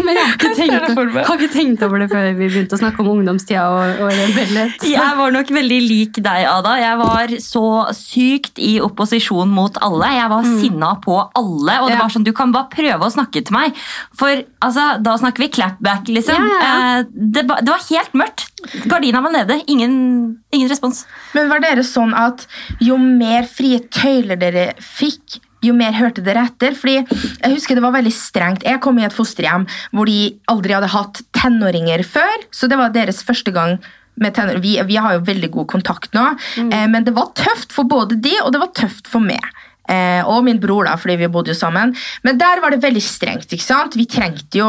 Men 0.04 0.16
jeg 0.16 0.24
har 0.24 0.32
ikke, 0.34 0.50
tenkt, 0.56 1.26
har 1.28 1.36
ikke 1.38 1.52
tenkt 1.52 1.82
over 1.84 2.00
det 2.00 2.06
før 2.10 2.26
vi 2.38 2.46
begynte 2.48 2.74
å 2.74 2.80
snakke 2.80 3.02
om 3.04 3.10
ungdomstida 3.12 3.66
og, 3.68 4.00
og. 4.06 4.84
Jeg 4.88 5.16
var 5.18 5.34
nok 5.34 5.50
veldig 5.54 5.78
lik 5.84 6.18
deg, 6.24 6.46
Ada. 6.48 6.72
Jeg 6.80 6.98
var 7.02 7.34
så 7.44 7.62
sykt 7.94 8.58
i 8.64 8.78
opposisjon 8.82 9.52
mot 9.52 9.76
alle. 9.84 10.08
Jeg 10.16 10.30
var 10.32 10.48
sinna 10.48 10.94
på 11.04 11.18
alle. 11.36 11.76
Og 11.84 11.90
det 11.92 11.98
Ja. 11.98 12.00
var 12.02 12.14
sånn, 12.16 12.24
Du 12.24 12.32
kan 12.32 12.50
bare 12.54 12.70
prøve 12.72 13.04
å 13.04 13.12
snakke 13.12 13.44
til 13.44 13.54
meg. 13.54 13.76
For 14.16 14.42
altså, 14.64 14.86
da 15.04 15.16
snakker 15.20 15.44
vi 15.44 15.50
clapback, 15.60 16.08
liksom. 16.08 16.34
Ja, 16.40 16.48
ja, 16.48 16.64
ja. 16.64 16.98
Eh, 17.00 17.04
Det, 17.12 17.44
det 17.46 17.68
var 17.70 17.84
helt 17.90 18.12
mørkt. 18.16 18.48
Gardina 18.88 19.20
var 19.22 19.30
nede. 19.36 19.60
Ingen, 19.68 20.38
ingen 20.50 20.68
respons. 20.72 21.04
Men 21.36 21.50
var 21.52 21.60
dere 21.60 21.84
sånn 21.84 22.14
at 22.16 22.46
jo 22.80 22.96
mer 22.98 23.44
frie 23.44 23.78
tøyler 23.92 24.40
dere 24.40 24.72
fikk, 24.80 25.40
jo 25.64 25.74
mer 25.76 25.96
hørte 25.96 26.24
dere 26.24 26.46
etter? 26.48 26.76
Fordi 26.78 26.96
jeg 27.00 27.52
husker 27.54 27.78
det 27.78 27.84
var 27.84 27.96
veldig 27.96 28.14
strengt. 28.14 28.66
Jeg 28.66 28.82
kom 28.84 28.98
i 29.00 29.06
et 29.06 29.16
fosterhjem 29.16 29.66
hvor 29.94 30.10
de 30.10 30.34
aldri 30.50 30.76
hadde 30.76 30.92
hatt 30.94 31.22
tenåringer 31.36 32.04
før, 32.06 32.48
så 32.54 32.70
det 32.70 32.80
var 32.80 32.94
deres 32.94 33.22
første 33.26 33.54
gang 33.54 33.78
med. 34.20 34.38
Vi, 34.62 34.76
vi 34.86 34.96
har 35.00 35.16
jo 35.16 35.24
veldig 35.26 35.50
god 35.54 35.70
kontakt 35.74 36.14
nå, 36.14 36.24
eh, 36.62 36.86
men 36.90 37.06
det 37.06 37.14
var 37.16 37.32
tøft 37.38 37.74
for 37.74 37.88
både 37.90 38.18
de, 38.22 38.36
og 38.44 38.52
det 38.54 38.62
var 38.62 38.74
tøft 38.76 39.10
for 39.10 39.24
meg. 39.24 39.42
Eh, 39.90 40.22
og 40.24 40.44
min 40.46 40.60
bror, 40.60 40.86
da, 40.88 40.94
fordi 41.00 41.18
vi 41.20 41.30
bodde 41.32 41.52
jo 41.52 41.58
sammen. 41.58 41.92
Men 42.24 42.38
der 42.40 42.62
var 42.62 42.72
det 42.72 42.82
veldig 42.84 43.02
strengt. 43.04 43.52
ikke 43.52 43.64
sant? 43.64 43.96
Vi 43.98 44.06
trengte 44.08 44.60
jo 44.60 44.68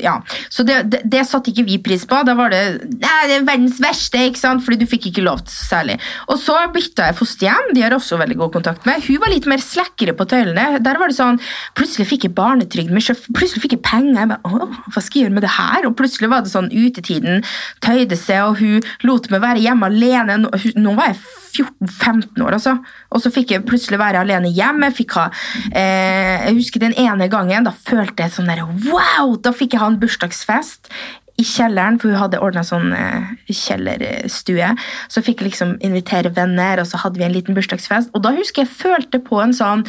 ja. 0.00 0.16
Så 0.48 0.64
det, 0.66 0.82
det, 0.92 1.02
det 1.12 1.26
satte 1.28 1.52
ikke 1.52 1.66
vi 1.68 1.78
pris 1.82 2.06
på. 2.08 2.22
Da 2.26 2.36
var 2.38 2.52
det 2.54 2.62
det 3.00 3.08
er 3.36 3.44
verdens 3.46 3.80
verste, 3.82 4.22
ikke 4.30 4.40
sant? 4.40 4.64
fordi 4.64 4.82
du 4.82 4.88
fikk 4.88 5.10
ikke 5.10 5.24
lov 5.24 5.42
til 5.44 5.54
særlig. 5.54 5.96
Og 6.28 6.38
så 6.40 6.56
bytta 6.72 7.10
jeg 7.10 7.18
fosterhjem. 7.18 7.72
De 7.76 7.84
har 7.84 7.94
også 7.96 8.18
veldig 8.20 8.38
god 8.40 8.54
kontakt 8.58 8.88
med. 8.88 9.02
Hun 9.06 9.20
var 9.22 9.32
litt 9.32 9.48
mer 9.50 9.62
slakkere 9.64 10.14
på 10.16 10.26
tøylene. 10.30 10.80
Der 10.84 11.00
var 11.00 11.12
det 11.12 11.18
sånn, 11.18 11.40
Plutselig 11.78 12.08
fikk 12.10 12.26
jeg 12.26 12.34
barnetrygd, 12.36 12.92
plutselig 13.36 13.62
fikk 13.62 13.76
jeg 13.76 13.84
penger. 13.86 14.18
Jeg 14.20 14.30
bare, 14.32 14.68
hva 14.92 15.02
skal 15.02 15.20
jeg 15.20 15.26
gjøre 15.26 15.36
med 15.36 15.44
det 15.46 15.52
her? 15.56 15.86
Og 15.88 15.96
plutselig 15.98 16.30
var 16.32 16.44
det 16.44 16.52
sånn 16.52 16.70
utetiden 16.72 17.44
tøyde 17.84 18.18
seg, 18.18 18.42
og 18.46 18.60
hun 18.60 18.84
lot 19.06 19.30
meg 19.32 19.44
være 19.44 19.64
hjemme 19.64 19.90
alene. 19.90 20.38
Nå, 20.44 20.50
nå 20.80 20.96
var 20.98 21.12
jeg 21.12 21.20
14-15 21.50 22.44
år, 22.44 22.56
altså. 22.58 22.76
Og 23.10 23.22
så 23.22 23.32
fikk 23.34 23.54
jeg 23.54 23.66
plutselig 23.66 23.98
være 24.00 24.22
alene 24.22 24.29
hjemme. 24.38 24.90
Jeg, 24.90 24.96
fikk 25.00 25.16
ha, 25.18 25.30
eh, 25.72 26.46
jeg 26.46 26.58
husker 26.60 26.80
den 26.80 26.94
ene 26.98 27.28
gangen, 27.32 27.66
da 27.66 27.72
følte 27.74 28.26
jeg 28.26 28.34
sånn 28.36 28.50
der, 28.50 28.62
wow! 28.86 29.34
Da 29.42 29.52
fikk 29.56 29.74
jeg 29.74 29.82
ha 29.82 29.90
en 29.90 29.98
bursdagsfest 30.00 30.92
i 31.40 31.46
kjelleren, 31.46 31.98
for 32.00 32.12
hun 32.12 32.20
hadde 32.20 32.40
ordna 32.42 32.62
sånn 32.66 32.92
eh, 32.96 33.34
kjellerstue. 33.48 34.70
Så 35.08 35.24
fikk 35.24 35.40
jeg 35.40 35.52
liksom 35.52 35.76
invitere 35.86 36.32
venner, 36.36 36.82
og 36.82 36.88
så 36.90 37.00
hadde 37.02 37.20
vi 37.20 37.26
en 37.26 37.34
liten 37.34 37.56
bursdagsfest. 37.56 38.12
Og 38.14 38.24
da 38.24 38.34
husker 38.36 38.64
jeg 38.64 38.74
følte 38.74 39.22
på 39.24 39.40
en 39.42 39.56
sånn 39.56 39.86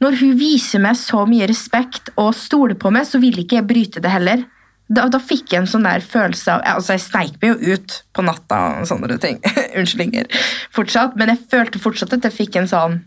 Når 0.00 0.14
hun 0.16 0.36
viser 0.40 0.80
meg 0.80 0.96
så 0.96 1.26
mye 1.28 1.44
respekt 1.44 2.08
og 2.16 2.32
stoler 2.32 2.72
på 2.80 2.88
meg, 2.88 3.04
så 3.04 3.18
vil 3.20 3.36
ikke 3.42 3.58
jeg 3.58 3.68
bryte 3.68 4.00
det 4.00 4.12
heller. 4.12 4.46
Da, 4.90 5.04
da 5.06 5.20
fikk 5.22 5.52
jeg 5.52 5.60
en 5.60 5.68
sånn 5.70 5.84
der 5.86 6.02
følelse 6.02 6.56
av 6.56 6.64
altså 6.66 6.96
Jeg 6.96 7.04
sneik 7.04 7.36
meg 7.42 7.52
jo 7.52 7.76
ut 7.76 7.98
på 8.16 8.24
natta 8.26 8.60
og 8.80 8.88
sånne 8.90 9.18
ting. 9.22 9.38
Unnskyldninger 9.78 10.26
fortsatt. 10.74 11.14
Men 11.20 11.34
jeg 11.34 11.44
følte 11.52 11.82
fortsatt 11.82 12.16
at 12.16 12.26
jeg 12.26 12.38
fikk 12.40 12.58
en 12.58 12.70
sånn 12.70 12.98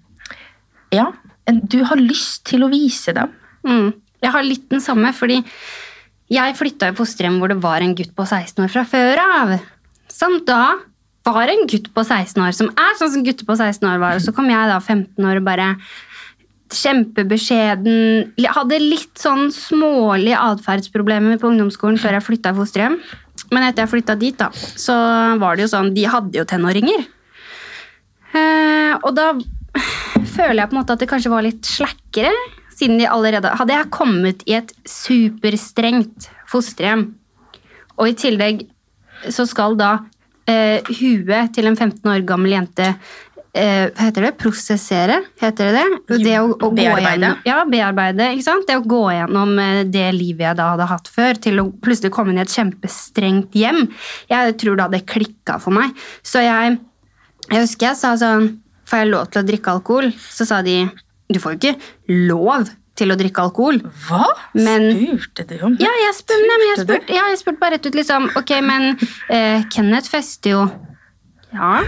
Ja, 0.93 1.09
du 1.47 1.81
har 1.89 1.99
lyst 1.99 2.45
til 2.47 2.63
å 2.63 2.71
vise 2.71 3.15
dem. 3.15 3.33
Mm. 3.67 3.91
Jeg 4.23 4.31
har 4.31 4.45
litt 4.45 4.69
den 4.71 4.83
samme, 4.83 5.11
fordi 5.15 5.41
jeg 6.31 6.57
flytta 6.57 6.91
i 6.91 6.95
fosterhjem 6.97 7.39
hvor 7.41 7.51
det 7.51 7.59
var 7.63 7.83
en 7.83 7.95
gutt 7.97 8.13
på 8.15 8.25
16 8.25 8.63
år 8.63 8.71
fra 8.71 8.85
før 8.87 9.21
av. 9.23 9.53
Som 10.11 10.39
da 10.47 10.77
var 11.23 11.51
en 11.51 11.67
gutt 11.69 11.89
på 11.95 12.03
16 12.03 12.39
år, 12.43 12.55
som 12.55 12.71
er 12.71 12.97
sånn 12.99 13.13
som 13.13 13.25
gutter 13.25 13.47
på 13.47 13.55
16 13.55 13.87
år 13.87 14.01
var. 14.01 14.17
Og 14.17 14.25
så 14.25 14.33
kom 14.35 14.49
jeg 14.51 14.71
da 14.71 14.79
15 14.79 15.29
år 15.29 15.39
og 15.39 15.47
bare 15.47 15.69
kjempebeskjeden 16.73 18.31
hadde 18.55 18.79
litt 18.81 19.19
sånn 19.21 19.51
smålige 19.53 20.39
atferdsproblemer 20.41 21.37
på 21.41 21.51
ungdomsskolen 21.51 21.99
før 22.01 22.17
jeg 22.17 22.27
flytta 22.27 22.53
i 22.53 22.57
fosterhjem. 22.57 22.97
Men 23.53 23.67
etter 23.67 23.83
jeg 23.83 23.91
flytta 23.91 24.15
dit, 24.17 24.37
da, 24.39 24.49
så 24.53 24.95
var 25.41 25.55
det 25.55 25.65
jo 25.65 25.73
sånn 25.73 25.91
De 25.93 26.05
hadde 26.09 26.39
jo 26.39 26.45
tenåringer. 26.49 27.05
Eh, 28.33 28.93
og 29.03 29.11
da 29.17 29.33
føler 30.33 30.63
jeg 30.63 30.69
på 30.71 30.75
en 30.75 30.81
måte 30.81 30.95
at 30.95 31.03
det 31.03 31.09
kanskje 31.11 31.33
var 31.33 31.45
litt 31.45 31.67
slakkere. 31.67 32.33
Siden 32.73 32.97
de 32.97 33.09
allerede 33.09 33.51
Hadde 33.59 33.75
jeg 33.75 33.91
kommet 33.93 34.41
i 34.49 34.57
et 34.57 34.71
superstrengt 34.89 36.29
fosterhjem, 36.49 37.11
og 37.97 38.09
i 38.09 38.15
tillegg 38.17 38.65
så 39.31 39.45
skal 39.47 39.77
da 39.79 39.91
eh, 40.49 40.81
huet 40.99 41.53
til 41.55 41.69
en 41.69 41.77
15 41.77 42.09
år 42.09 42.23
gammel 42.27 42.55
jente 42.55 42.87
eh, 42.89 43.89
Hva 43.93 44.07
heter 44.07 44.27
det? 44.27 44.31
Prosessere? 44.41 45.19
Heter 45.41 45.69
det 45.69 45.83
det? 46.09 46.17
det 46.25 46.35
å, 46.41 46.49
å 46.51 46.71
gå 46.71 46.77
Bearbeide. 46.79 47.29
Gjennom, 47.29 47.45
ja, 47.47 47.59
bearbeide. 47.69 48.31
ikke 48.35 48.47
sant? 48.47 48.65
Det 48.69 48.79
å 48.79 48.85
gå 48.85 49.03
gjennom 49.13 49.53
eh, 49.61 49.83
det 49.93 50.07
livet 50.17 50.47
jeg 50.49 50.59
da 50.59 50.71
hadde 50.73 50.89
hatt 50.89 51.13
før, 51.13 51.39
til 51.45 51.61
å 51.61 51.69
plutselig 51.85 52.13
komme 52.15 52.33
inn 52.33 52.41
i 52.41 52.45
et 52.45 52.57
kjempestrengt 52.57 53.55
hjem. 53.57 53.85
Jeg 54.33 54.57
tror 54.61 54.81
da 54.81 54.89
det 54.91 55.05
klikka 55.09 55.59
for 55.63 55.75
meg. 55.77 55.93
Så 56.25 56.43
jeg, 56.43 56.77
jeg 57.49 57.65
husker 57.67 57.91
jeg 57.91 58.01
sa 58.01 58.17
sånn 58.19 58.51
Får 58.93 59.01
jeg 59.01 59.09
lov 59.09 59.29
til 59.33 59.41
å 59.41 59.47
drikke 59.47 59.71
alkohol? 59.73 60.11
Så 60.29 60.45
sa 60.45 60.59
de 60.61 60.83
du 61.33 61.39
får 61.41 61.55
jo 61.55 61.57
ikke 61.57 62.27
lov 62.29 62.67
til 62.93 63.09
å 63.09 63.15
drikke 63.17 63.41
alkohol. 63.41 63.79
Hva 64.05 64.27
Men- 64.53 65.17
spurte 65.17 65.47
du 65.49 65.55
om? 65.65 65.73
Ja, 65.81 65.89
jeg 66.03 66.13
spurte, 66.13 66.45
nei, 66.45 66.57
men 66.61 66.67
jeg 66.69 66.85
Spurte 66.85 67.15
ja, 67.15 67.23
jeg 67.31 67.39
spurte 67.41 67.59
bare 67.63 67.71
rett 67.79 67.87
ut 67.89 67.97
liksom 67.97 68.27
Ok, 68.37 68.51
men 68.61 68.99
eh, 69.33 69.63
Kenneth 69.73 70.11
fester 70.13 70.53
jo 70.53 70.61
Ja, 71.55 71.81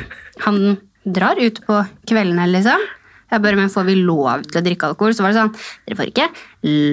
han 0.48 0.80
drar 1.06 1.38
ut 1.38 1.62
på 1.68 1.78
kveldene, 2.10 2.48
liksom. 2.50 2.82
Jeg 3.30 3.42
bare, 3.46 3.56
men 3.62 3.70
får 3.70 3.86
vi 3.86 4.00
lov 4.02 4.42
til 4.50 4.64
å 4.64 4.66
drikke 4.66 4.90
alkohol? 4.90 5.14
Så 5.14 5.22
var 5.22 5.34
det 5.36 5.44
sånn 5.44 5.54
Dere 5.86 6.00
får 6.02 6.10
ikke 6.10 6.28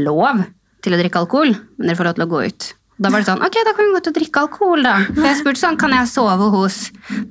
lov 0.04 0.44
til 0.84 0.92
å 0.92 1.00
drikke 1.00 1.24
alkohol, 1.24 1.56
men 1.78 1.88
dere 1.88 1.96
får 1.96 2.10
lov 2.10 2.20
til 2.20 2.26
å 2.26 2.32
gå 2.36 2.44
ut. 2.52 2.68
Da 3.00 3.08
var 3.10 3.22
det 3.22 3.26
sånn, 3.26 3.40
ok, 3.42 3.56
da 3.64 3.72
kan 3.74 3.86
vi 3.88 3.94
gå 3.94 4.00
ut 4.02 4.08
og 4.10 4.16
drikke 4.18 4.40
alkohol, 4.44 4.82
da. 4.84 4.94
For 5.08 5.24
jeg 5.26 5.38
spurte 5.40 5.62
sånn, 5.62 5.78
kan 5.80 5.94
jeg 5.96 6.10
sove 6.10 6.48
hos 6.52 6.76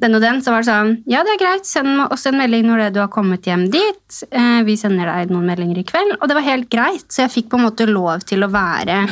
den 0.01 0.17
og 0.17 0.23
den? 0.23 0.41
Så 0.41 0.51
var 0.51 0.65
det 0.65 0.71
sånn, 0.71 0.95
ja, 1.11 1.21
det 1.27 1.35
er 1.35 1.41
greit, 1.43 1.69
send 1.69 2.01
oss 2.07 2.25
en 2.27 2.39
melding 2.41 2.65
når 2.67 2.87
du 2.95 3.01
har 3.03 3.11
kommet 3.13 3.45
hjem 3.47 3.67
dit. 3.71 4.21
Eh, 4.33 4.61
vi 4.67 4.75
sender 4.79 5.07
deg 5.07 5.31
noen 5.31 5.47
meldinger 5.47 5.79
i 5.79 5.85
kveld. 5.87 6.17
Og 6.19 6.27
det 6.27 6.39
var 6.39 6.49
helt 6.49 6.71
greit, 6.73 7.05
så 7.13 7.27
jeg 7.27 7.35
fikk 7.37 7.51
på 7.53 7.61
en 7.61 7.67
måte 7.69 7.87
lov 7.87 8.25
til 8.27 8.43
å 8.43 8.51
være 8.51 9.03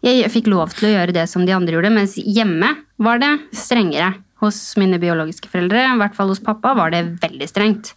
jeg 0.00 0.30
fikk 0.32 0.48
lov 0.48 0.72
til 0.72 0.88
å 0.88 0.94
gjøre 0.94 1.12
det 1.12 1.26
som 1.28 1.44
de 1.44 1.52
andre 1.52 1.76
gjorde, 1.76 1.92
mens 1.92 2.16
hjemme 2.16 2.72
var 3.00 3.20
det 3.20 3.34
strengere. 3.56 4.14
Hos 4.40 4.56
mine 4.80 4.96
biologiske 4.96 5.50
foreldre, 5.52 5.82
i 5.84 5.98
hvert 6.00 6.14
fall 6.16 6.30
hos 6.32 6.40
pappa, 6.40 6.72
var 6.78 6.94
det 6.94 7.02
veldig 7.20 7.48
strengt. 7.50 7.92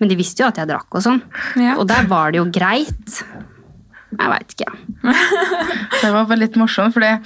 Men 0.00 0.08
de 0.08 0.16
visste 0.16 0.40
jo 0.40 0.48
at 0.48 0.56
jeg 0.56 0.70
drakk 0.70 0.96
og 0.96 1.04
sånn. 1.04 1.20
Ja. 1.60 1.74
Og 1.76 1.84
der 1.90 2.08
var 2.08 2.32
det 2.32 2.40
jo 2.40 2.46
greit. 2.48 3.20
Jeg 4.10 4.32
veit 4.32 4.54
ikke. 4.56 4.72
Det 6.00 6.10
var 6.10 6.24
bare 6.24 6.40
litt 6.40 6.56
morsomt, 6.58 6.94
for 6.96 7.04
jeg, 7.04 7.20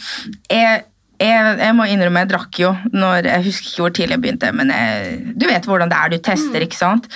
jeg, 0.50 0.84
jeg 1.20 1.76
må 1.76 1.86
innrømme, 1.88 2.24
jeg 2.24 2.32
drakk 2.32 2.58
jo 2.60 2.72
når 2.92 3.28
Jeg 3.30 3.46
husker 3.46 3.70
ikke 3.70 3.84
hvor 3.84 3.94
tidlig 3.96 4.16
jeg 4.16 4.24
begynte, 4.24 4.50
men 4.56 4.72
jeg, 4.74 5.20
du 5.38 5.46
vet 5.48 5.68
hvordan 5.68 5.92
det 5.92 6.00
er, 6.00 6.12
du 6.12 6.24
tester, 6.30 6.66
ikke 6.66 6.80
sant? 6.80 7.08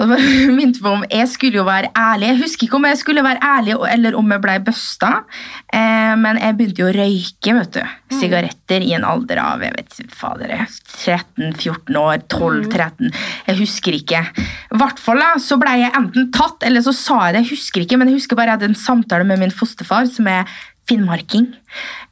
Og 0.00 0.08
det 0.08 0.18
minte 0.58 0.82
meg 0.82 0.92
om, 0.92 1.04
Jeg 1.10 1.28
skulle 1.30 1.60
jo 1.60 1.66
være 1.68 1.92
ærlig. 1.96 2.30
Jeg 2.30 2.40
husker 2.40 2.66
ikke 2.66 2.78
om 2.78 2.88
jeg 2.88 3.00
skulle 3.00 3.24
være 3.24 3.42
ærlig 3.44 3.76
eller 3.90 4.16
om 4.18 4.32
jeg 4.34 4.42
ble 4.44 4.56
busta, 4.64 5.10
eh, 5.72 6.14
men 6.20 6.40
jeg 6.40 6.56
begynte 6.56 6.82
jo 6.82 6.88
å 6.88 6.94
røyke 6.96 7.56
vet 7.56 7.76
du, 7.76 7.80
sigaretter 8.20 8.84
i 8.86 8.94
en 8.96 9.06
alder 9.06 9.40
av 9.42 9.64
jeg 9.64 9.76
vet, 9.76 9.98
fader, 10.16 10.54
13-14 10.56 12.00
år, 12.00 12.24
12-13. 12.26 13.12
Jeg 13.48 13.60
husker 13.60 13.98
ikke. 13.98 14.24
I 14.40 14.80
hvert 14.80 15.02
fall 15.02 15.20
da, 15.22 15.32
så 15.42 15.58
ble 15.60 15.76
jeg 15.82 15.94
enten 15.98 16.30
tatt, 16.34 16.64
eller 16.66 16.84
så 16.84 16.94
sa 16.96 17.20
jeg 17.26 17.36
det. 17.36 17.44
Jeg 17.44 17.58
husker 17.58 17.84
ikke, 17.84 18.00
men 18.00 18.10
jeg 18.10 18.20
husker 18.20 18.38
bare 18.38 18.54
jeg 18.54 18.60
hadde 18.60 18.70
en 18.72 18.78
samtale 18.78 19.26
med 19.28 19.42
min 19.42 19.54
fosterfar, 19.54 20.08
som 20.10 20.28
er 20.30 20.48
finnmarking. 20.90 21.48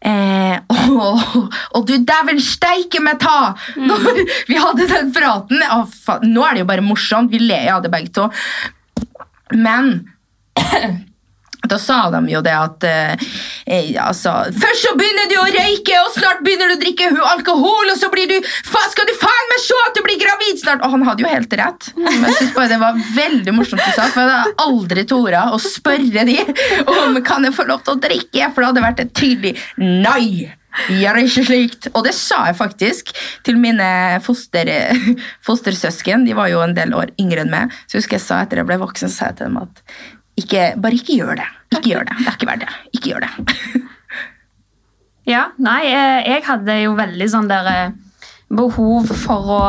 Eh, 0.00 0.56
og, 0.94 1.52
og 1.74 1.86
du 1.88 1.96
dæven 2.06 2.40
steike 2.42 3.02
meg 3.04 3.20
ta! 3.22 3.52
Når 3.76 4.22
vi 4.50 4.58
hadde 4.58 4.86
den 4.86 5.10
praten 5.14 5.64
Å, 5.66 5.80
faen, 5.90 6.28
Nå 6.30 6.44
er 6.46 6.54
det 6.54 6.62
jo 6.62 6.70
bare 6.70 6.86
morsomt, 6.86 7.32
vi 7.34 7.42
ler 7.42 7.72
av 7.74 7.82
det 7.84 7.92
begge 7.92 8.14
to. 8.14 8.28
Men 9.58 9.96
da 11.66 11.78
sa 11.78 12.06
de 12.14 12.20
jo 12.30 12.40
det 12.44 12.54
at 12.54 12.84
eh, 12.86 13.24
eh, 13.66 13.88
altså, 13.98 14.30
Først 14.62 14.84
så 14.84 14.92
begynner 14.98 15.26
du 15.30 15.34
å 15.40 15.46
røyke, 15.50 15.96
og 16.04 16.12
snart 16.14 16.44
begynner 16.46 16.70
du 16.70 16.76
å 16.76 16.82
drikke 16.82 17.08
alkohol, 17.32 17.90
og 17.90 17.96
så 17.98 18.10
blir 18.12 18.30
du 18.30 18.36
fa, 18.46 18.84
skal 18.92 19.08
du 19.08 19.14
faen 19.18 19.50
meg 19.50 19.64
se 19.64 19.80
at 19.88 19.98
du 19.98 20.02
blir 20.06 20.20
gravid 20.22 20.62
snart! 20.62 20.84
Og 20.86 20.94
han 20.94 21.06
hadde 21.08 21.26
jo 21.26 21.32
helt 21.32 21.56
rett. 21.58 21.90
Men 21.98 22.28
jeg 22.28 22.36
synes 22.38 22.54
bare 22.54 22.72
det 22.74 22.80
var 22.82 23.00
veldig 23.16 23.56
morsomt 23.56 23.82
du 23.82 23.90
sa, 23.90 24.06
for 24.06 24.22
jeg 24.22 24.30
hadde 24.30 24.68
aldri 24.68 25.06
tort 25.08 25.26
å 25.28 25.58
spørre 25.60 26.24
de 26.28 26.38
om 26.94 27.18
kan 27.26 27.44
jeg 27.44 27.56
få 27.56 27.66
lov 27.68 27.82
til 27.84 27.96
å 27.96 28.02
drikke, 28.06 28.52
for 28.52 28.62
det 28.62 28.70
hadde 28.70 28.86
vært 28.86 29.02
et 29.02 29.12
tydelig 29.18 29.56
nei. 29.82 30.54
Gjør 30.94 31.18
ikke 31.24 31.42
slikt. 31.48 31.88
Og 31.96 32.04
det 32.06 32.12
sa 32.14 32.44
jeg 32.48 32.58
faktisk 32.58 33.10
til 33.46 33.58
mine 33.58 33.88
foster, 34.22 34.70
fostersøsken. 35.48 36.26
De 36.28 36.36
var 36.38 36.52
jo 36.52 36.62
en 36.62 36.76
del 36.76 36.94
år 36.94 37.10
yngre 37.18 37.42
enn 37.42 37.50
meg. 37.52 37.74
Så 37.90 37.98
husker 37.98 38.18
jeg 38.18 38.26
sa 38.26 38.44
etter 38.44 38.62
jeg 38.62 38.68
ble 38.68 38.78
voksen, 38.84 39.10
så 39.10 39.24
sa 39.24 39.32
jeg 39.32 39.40
til 39.40 39.50
dem 39.50 39.58
at 39.64 39.82
ikke, 40.38 40.72
bare 40.80 40.98
ikke 40.98 41.18
gjør 41.18 41.40
det. 41.40 41.48
Ikke 41.74 41.92
gjør 41.92 42.08
det. 42.08 42.18
Det 42.18 42.28
er 42.30 42.36
ikke 42.38 42.50
verdt 42.50 42.66
det. 42.66 42.74
Ikke 42.96 43.14
gjør 43.14 43.26
det. 43.26 43.84
Ja, 45.28 45.50
nei, 45.60 45.82
eh, 45.92 46.22
jeg 46.24 46.44
hadde 46.46 46.78
jo 46.80 46.94
veldig 46.96 47.26
sånn 47.28 47.50
der 47.50 47.66
eh, 47.68 47.96
behov 48.48 49.10
for 49.12 49.50
å 49.58 49.64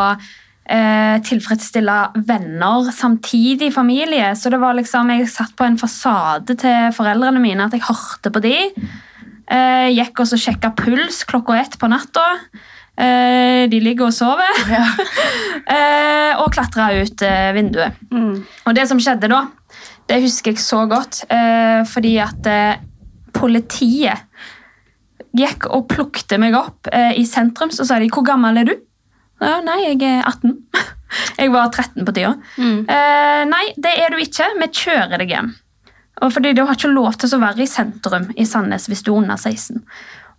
eh, 0.69 1.17
tilfredsstille 1.27 1.97
venner 2.29 2.87
samtidig 2.95 3.67
i 3.67 3.75
familie. 3.75 4.31
Så 4.39 4.53
det 4.53 4.61
var 4.61 4.77
liksom, 4.77 5.11
jeg 5.11 5.27
satt 5.31 5.51
på 5.59 5.67
en 5.67 5.75
fasade 5.81 6.55
til 6.61 6.95
foreldrene 6.95 7.43
mine 7.43 7.67
at 7.67 7.75
jeg 7.75 7.83
hørte 7.89 8.31
på 8.31 8.43
de. 8.45 8.55
Eh, 9.49 9.89
gikk 9.97 10.23
og 10.23 10.31
så 10.31 10.39
sjekka 10.39 10.71
puls 10.79 11.25
klokka 11.27 11.59
ett 11.59 11.75
på 11.81 11.91
natta. 11.91 12.25
Eh, 12.99 13.67
de 13.71 13.83
ligger 13.83 14.07
og 14.07 14.15
sover. 14.15 14.63
Ja. 14.71 14.85
og 16.39 16.53
klatra 16.55 16.93
ut 16.95 17.19
vinduet. 17.55 17.99
vinduet. 18.07 18.43
Og 18.63 18.79
det 18.79 18.87
som 18.87 18.99
skjedde 19.01 19.27
da, 19.31 19.43
det 20.09 20.21
husker 20.23 20.55
jeg 20.55 20.63
så 20.63 20.83
godt, 20.89 21.23
eh, 21.29 21.81
fordi 21.87 22.15
at 22.23 22.49
eh, 22.49 22.81
politiet 23.35 24.25
gikk 25.37 25.67
og 25.69 25.87
plukte 25.91 26.39
meg 26.41 26.57
opp 26.57 26.89
eh, 26.91 27.13
i 27.21 27.25
sentrum, 27.29 27.71
så 27.71 27.85
sa 27.85 27.99
de 27.99 28.09
'Hvor 28.09 28.25
gammel 28.25 28.57
er 28.57 28.71
du?' 28.71 28.79
Ja, 29.39 29.61
nei, 29.63 29.79
jeg 29.85 30.01
er 30.03 30.25
18. 30.27 30.57
jeg 31.39 31.51
var 31.53 31.69
13 31.71 32.05
på 32.05 32.11
tida. 32.11 32.33
Eh, 32.59 33.43
nei, 33.47 33.65
det 33.77 33.93
er 33.95 34.11
du 34.11 34.19
ikke. 34.19 34.49
Vi 34.59 34.67
kjører 34.81 35.21
deg 35.21 35.31
hjem. 35.31 35.53
Og 36.21 36.33
fordi 36.35 36.51
Du 36.53 36.65
har 36.65 36.75
ikke 36.75 36.91
lov 36.91 37.15
til 37.15 37.31
å 37.37 37.39
være 37.39 37.63
i 37.63 37.69
sentrum 37.69 38.25
i 38.35 38.43
Sandnes 38.43 38.89
hvis 38.91 39.05
du 39.05 39.13
er 39.13 39.21
under 39.21 39.39
16. 39.39 39.79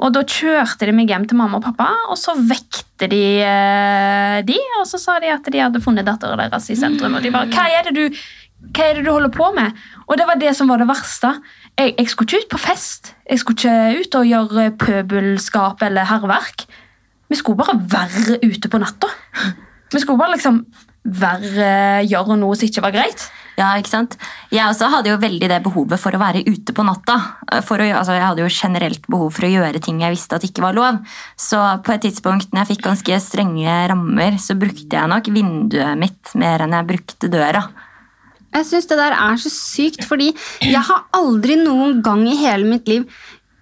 Og 0.01 0.13
Da 0.13 0.23
kjørte 0.25 0.89
de 0.89 0.93
meg 0.97 1.09
hjem 1.13 1.27
til 1.29 1.37
mamma 1.37 1.59
og 1.61 1.65
pappa, 1.65 1.89
og 2.09 2.17
så 2.17 2.33
vekte 2.37 3.09
de 3.09 3.25
eh, 3.45 4.39
de, 4.49 4.57
og 4.81 4.87
så 4.89 5.01
sa 5.01 5.19
de 5.21 5.33
at 5.33 5.45
de 5.45 5.61
hadde 5.61 5.83
funnet 5.85 6.09
datteren 6.09 6.41
deres 6.41 6.71
i 6.73 6.77
sentrum. 6.77 7.17
Og 7.17 7.25
de 7.25 7.33
bare 7.33 7.49
'Hva 7.49 7.67
er 7.69 7.89
det 7.89 7.95
du 7.97 8.21
hva 8.61 8.87
er 8.87 8.99
det 8.99 9.07
du 9.07 9.11
holder 9.13 9.33
på 9.33 9.49
med? 9.57 9.77
Og 10.07 10.19
det 10.21 10.27
var 10.29 10.39
det 10.41 10.53
som 10.57 10.69
var 10.71 10.83
det 10.83 10.89
verste. 10.91 11.33
Jeg, 11.79 11.95
jeg 11.97 12.13
skulle 12.13 12.29
ikke 12.29 12.45
ut 12.45 12.53
på 12.53 12.61
fest. 12.61 13.15
Jeg 13.25 13.41
skulle 13.41 13.59
ikke 13.59 14.05
ut 14.05 14.21
og 14.21 14.29
gjøre 14.29 14.69
pøbelskap 14.81 15.83
eller 15.87 16.09
hærverk. 16.11 16.67
Vi 17.31 17.39
skulle 17.39 17.61
bare 17.61 17.79
være 17.81 18.41
ute 18.45 18.71
på 18.71 18.81
natta. 18.83 19.09
Vi 19.91 20.03
skulle 20.03 20.21
bare 20.21 20.35
liksom 20.37 20.65
være, 21.01 22.05
gjøre 22.11 22.37
noe 22.37 22.57
som 22.59 22.69
ikke 22.69 22.85
var 22.85 22.95
greit. 22.95 23.29
Ja, 23.59 23.71
ikke 23.77 23.93
sant? 23.93 24.17
Jeg 24.53 24.65
også 24.65 24.89
hadde 24.93 25.11
jo 25.11 25.19
veldig 25.21 25.49
det 25.51 25.59
behovet 25.65 26.01
for 26.01 26.15
å 26.17 26.21
være 26.21 26.43
ute 26.47 26.75
på 26.77 26.85
natta. 26.87 27.17
Å, 27.45 27.61
altså, 27.61 28.15
jeg 28.17 28.25
hadde 28.25 28.45
jo 28.45 28.53
generelt 28.53 29.05
behov 29.11 29.35
for 29.37 29.49
å 29.49 29.53
gjøre 29.53 29.83
ting 29.85 30.01
jeg 30.05 30.15
visste 30.15 30.39
at 30.39 30.47
ikke 30.47 30.65
var 30.65 30.77
lov. 30.77 31.01
Så 31.37 31.61
på 31.85 31.95
et 31.95 32.05
tidspunkt 32.07 32.53
når 32.53 32.63
jeg 32.65 32.75
fikk 32.75 32.89
ganske 32.89 33.21
strenge 33.25 33.77
rammer, 33.93 34.41
så 34.41 34.57
brukte 34.61 34.97
jeg 34.97 35.13
nok 35.13 35.31
vinduet 35.35 36.01
mitt 36.01 36.35
mer 36.41 36.67
enn 36.67 36.77
jeg 36.79 36.91
brukte 36.93 37.33
døra. 37.33 37.65
Jeg 38.51 38.67
syns 38.67 38.89
det 38.91 38.99
der 38.99 39.15
er 39.15 39.37
så 39.39 39.51
sykt, 39.53 40.07
fordi 40.09 40.33
jeg 40.65 40.83
har 40.89 41.05
aldri 41.17 41.59
noen 41.61 42.01
gang 42.03 42.25
i 42.29 42.39
hele 42.41 42.67
mitt 42.67 42.89
liv 42.91 43.07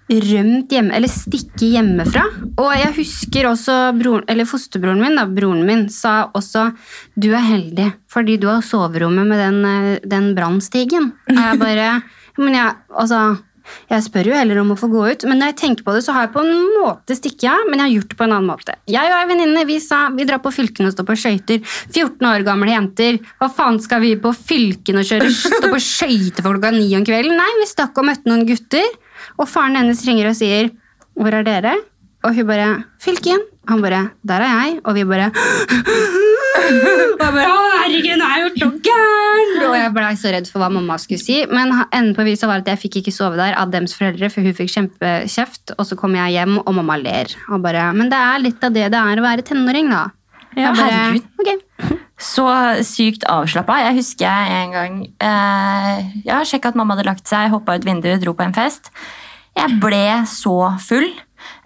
rømt 0.08 0.72
hjemme, 0.72 0.94
eller 0.96 1.10
stikke 1.12 1.68
hjemmefra. 1.74 2.22
Og 2.56 2.70
jeg 2.72 2.94
husker 2.96 3.50
også 3.50 3.76
broren, 3.98 4.24
eller 4.30 4.48
fosterbroren 4.48 5.02
min, 5.02 5.18
da, 5.20 5.26
broren 5.28 5.66
min, 5.68 5.84
sa 5.92 6.30
også 6.36 6.70
du 7.18 7.30
er 7.34 7.44
heldig 7.44 7.90
fordi 8.08 8.38
du 8.40 8.48
har 8.48 8.64
soverommet 8.64 9.28
med 9.28 9.42
den, 9.42 9.58
eh, 9.68 9.98
den 10.08 10.32
brannstigen. 10.38 11.12
Og 11.28 11.42
jeg 11.42 11.60
bare 11.60 11.90
Men 12.38 12.54
jeg, 12.54 12.74
altså 12.94 13.18
jeg 13.88 14.04
spør 14.04 14.30
jo 14.30 14.36
heller 14.36 14.60
om 14.62 14.72
å 14.74 14.78
få 14.78 14.88
gå 14.92 15.04
ut, 15.08 15.24
men 15.28 15.40
når 15.40 15.52
jeg 15.52 15.58
tenker 15.62 15.86
på 15.86 15.94
det, 15.96 16.02
så 16.04 16.14
har 16.16 16.26
jeg 16.26 16.32
på 16.34 16.44
en 16.44 16.52
måte 16.76 17.16
stikket 17.16 17.48
av, 17.52 17.64
men 17.68 17.80
jeg 17.80 17.86
har 17.86 17.94
gjort 17.96 18.12
det 18.12 18.18
på 18.18 18.26
en 18.26 18.34
annen 18.36 18.50
måte. 18.50 18.76
Jeg 18.90 19.12
og 19.12 19.16
ei 19.18 19.28
venninne 19.30 19.64
vi 19.68 19.78
sa 19.84 20.00
vi 20.14 20.26
drar 20.28 20.42
på 20.44 20.52
fylken 20.54 20.88
og 20.88 20.94
står 20.94 21.08
på 21.08 21.18
skøyter. 21.22 21.74
14 21.88 22.28
år 22.30 22.46
gamle 22.46 22.72
jenter. 22.72 23.20
Hva 23.40 23.50
faen 23.52 23.80
skal 23.84 24.02
vi 24.04 24.14
på 24.20 24.32
fylken 24.36 25.00
og 25.00 25.08
kjøre, 25.08 25.30
stå 25.34 25.72
på 25.72 25.82
skøyter 25.82 26.44
for 26.44 26.56
klokka 26.56 26.72
ni 26.76 26.88
om 26.98 27.06
kvelden? 27.06 27.36
Nei, 27.38 27.50
vi 27.60 27.68
stakk 27.70 27.98
og 27.98 28.08
møtte 28.08 28.30
noen 28.30 28.46
gutter, 28.48 28.88
og 29.38 29.48
faren 29.50 29.78
hennes 29.78 30.04
ringer 30.06 30.30
og 30.30 30.38
sier 30.38 30.70
'Hvor 31.18 31.34
er 31.34 31.42
dere?' 31.42 31.78
Og 32.24 32.34
hun 32.34 32.46
bare 32.46 32.84
'Fylken'. 33.00 33.42
Han 33.68 33.82
bare 33.82 34.10
'Der 34.26 34.40
er 34.40 34.52
jeg'. 34.58 34.80
Og 34.84 34.94
vi 34.94 35.04
bare 35.04 35.32
og 36.68 37.20
jeg 37.20 37.32
bare, 37.34 37.48
«Å, 37.48 37.58
herregud, 37.82 38.18
nå 38.18 38.24
har 38.24 38.38
jeg 38.38 38.44
gjort 38.44 38.77
jeg 39.88 39.96
ble 39.96 40.10
så 40.20 40.32
redd 40.34 40.50
for 40.50 40.62
hva 40.62 40.68
mamma 40.72 40.98
skulle 41.00 41.22
si. 41.22 41.40
Men 41.50 41.72
enden 41.88 42.14
på 42.16 42.26
visa 42.28 42.48
var 42.50 42.62
at 42.62 42.70
jeg 42.70 42.82
fikk 42.84 43.00
ikke 43.00 43.14
sove 43.14 43.40
der 43.40 43.56
av 43.58 43.72
dems 43.72 43.96
foreldre, 43.96 44.30
for 44.32 44.44
hun 44.44 44.56
fikk 44.56 44.74
kjempekjeft. 44.74 45.74
Og 45.78 45.88
så 45.88 45.98
kom 45.98 46.16
jeg 46.18 46.36
hjem, 46.36 46.60
og 46.62 46.76
mamma 46.78 46.98
ler. 47.00 47.32
Og 47.48 47.64
bare, 47.64 47.90
Men 47.96 48.12
det 48.12 48.20
er 48.20 48.44
litt 48.44 48.64
av 48.64 48.76
det 48.76 48.88
det 48.92 49.00
er 49.00 49.20
å 49.20 49.26
være 49.26 49.46
tenåring, 49.48 49.90
da. 49.92 50.04
Ja, 50.56 50.72
bare, 50.72 50.90
herregud. 50.90 51.26
Okay. 51.42 51.98
Så 52.18 52.44
sykt 52.82 53.24
avslappa. 53.30 53.76
Jeg 53.84 53.98
husker 54.00 54.26
jeg 54.26 54.62
en 54.64 54.74
gang 54.74 54.94
eh, 55.22 56.06
ja, 56.26 56.40
sjekka 56.42 56.72
at 56.72 56.78
mamma 56.78 56.96
hadde 56.96 57.06
lagt 57.06 57.30
seg, 57.30 57.52
hoppa 57.52 57.76
ut 57.78 57.86
vinduet, 57.86 58.18
dro 58.24 58.34
på 58.34 58.46
en 58.46 58.56
fest. 58.56 58.90
Jeg 59.58 59.78
ble 59.82 60.24
så 60.30 60.56
full. 60.82 61.06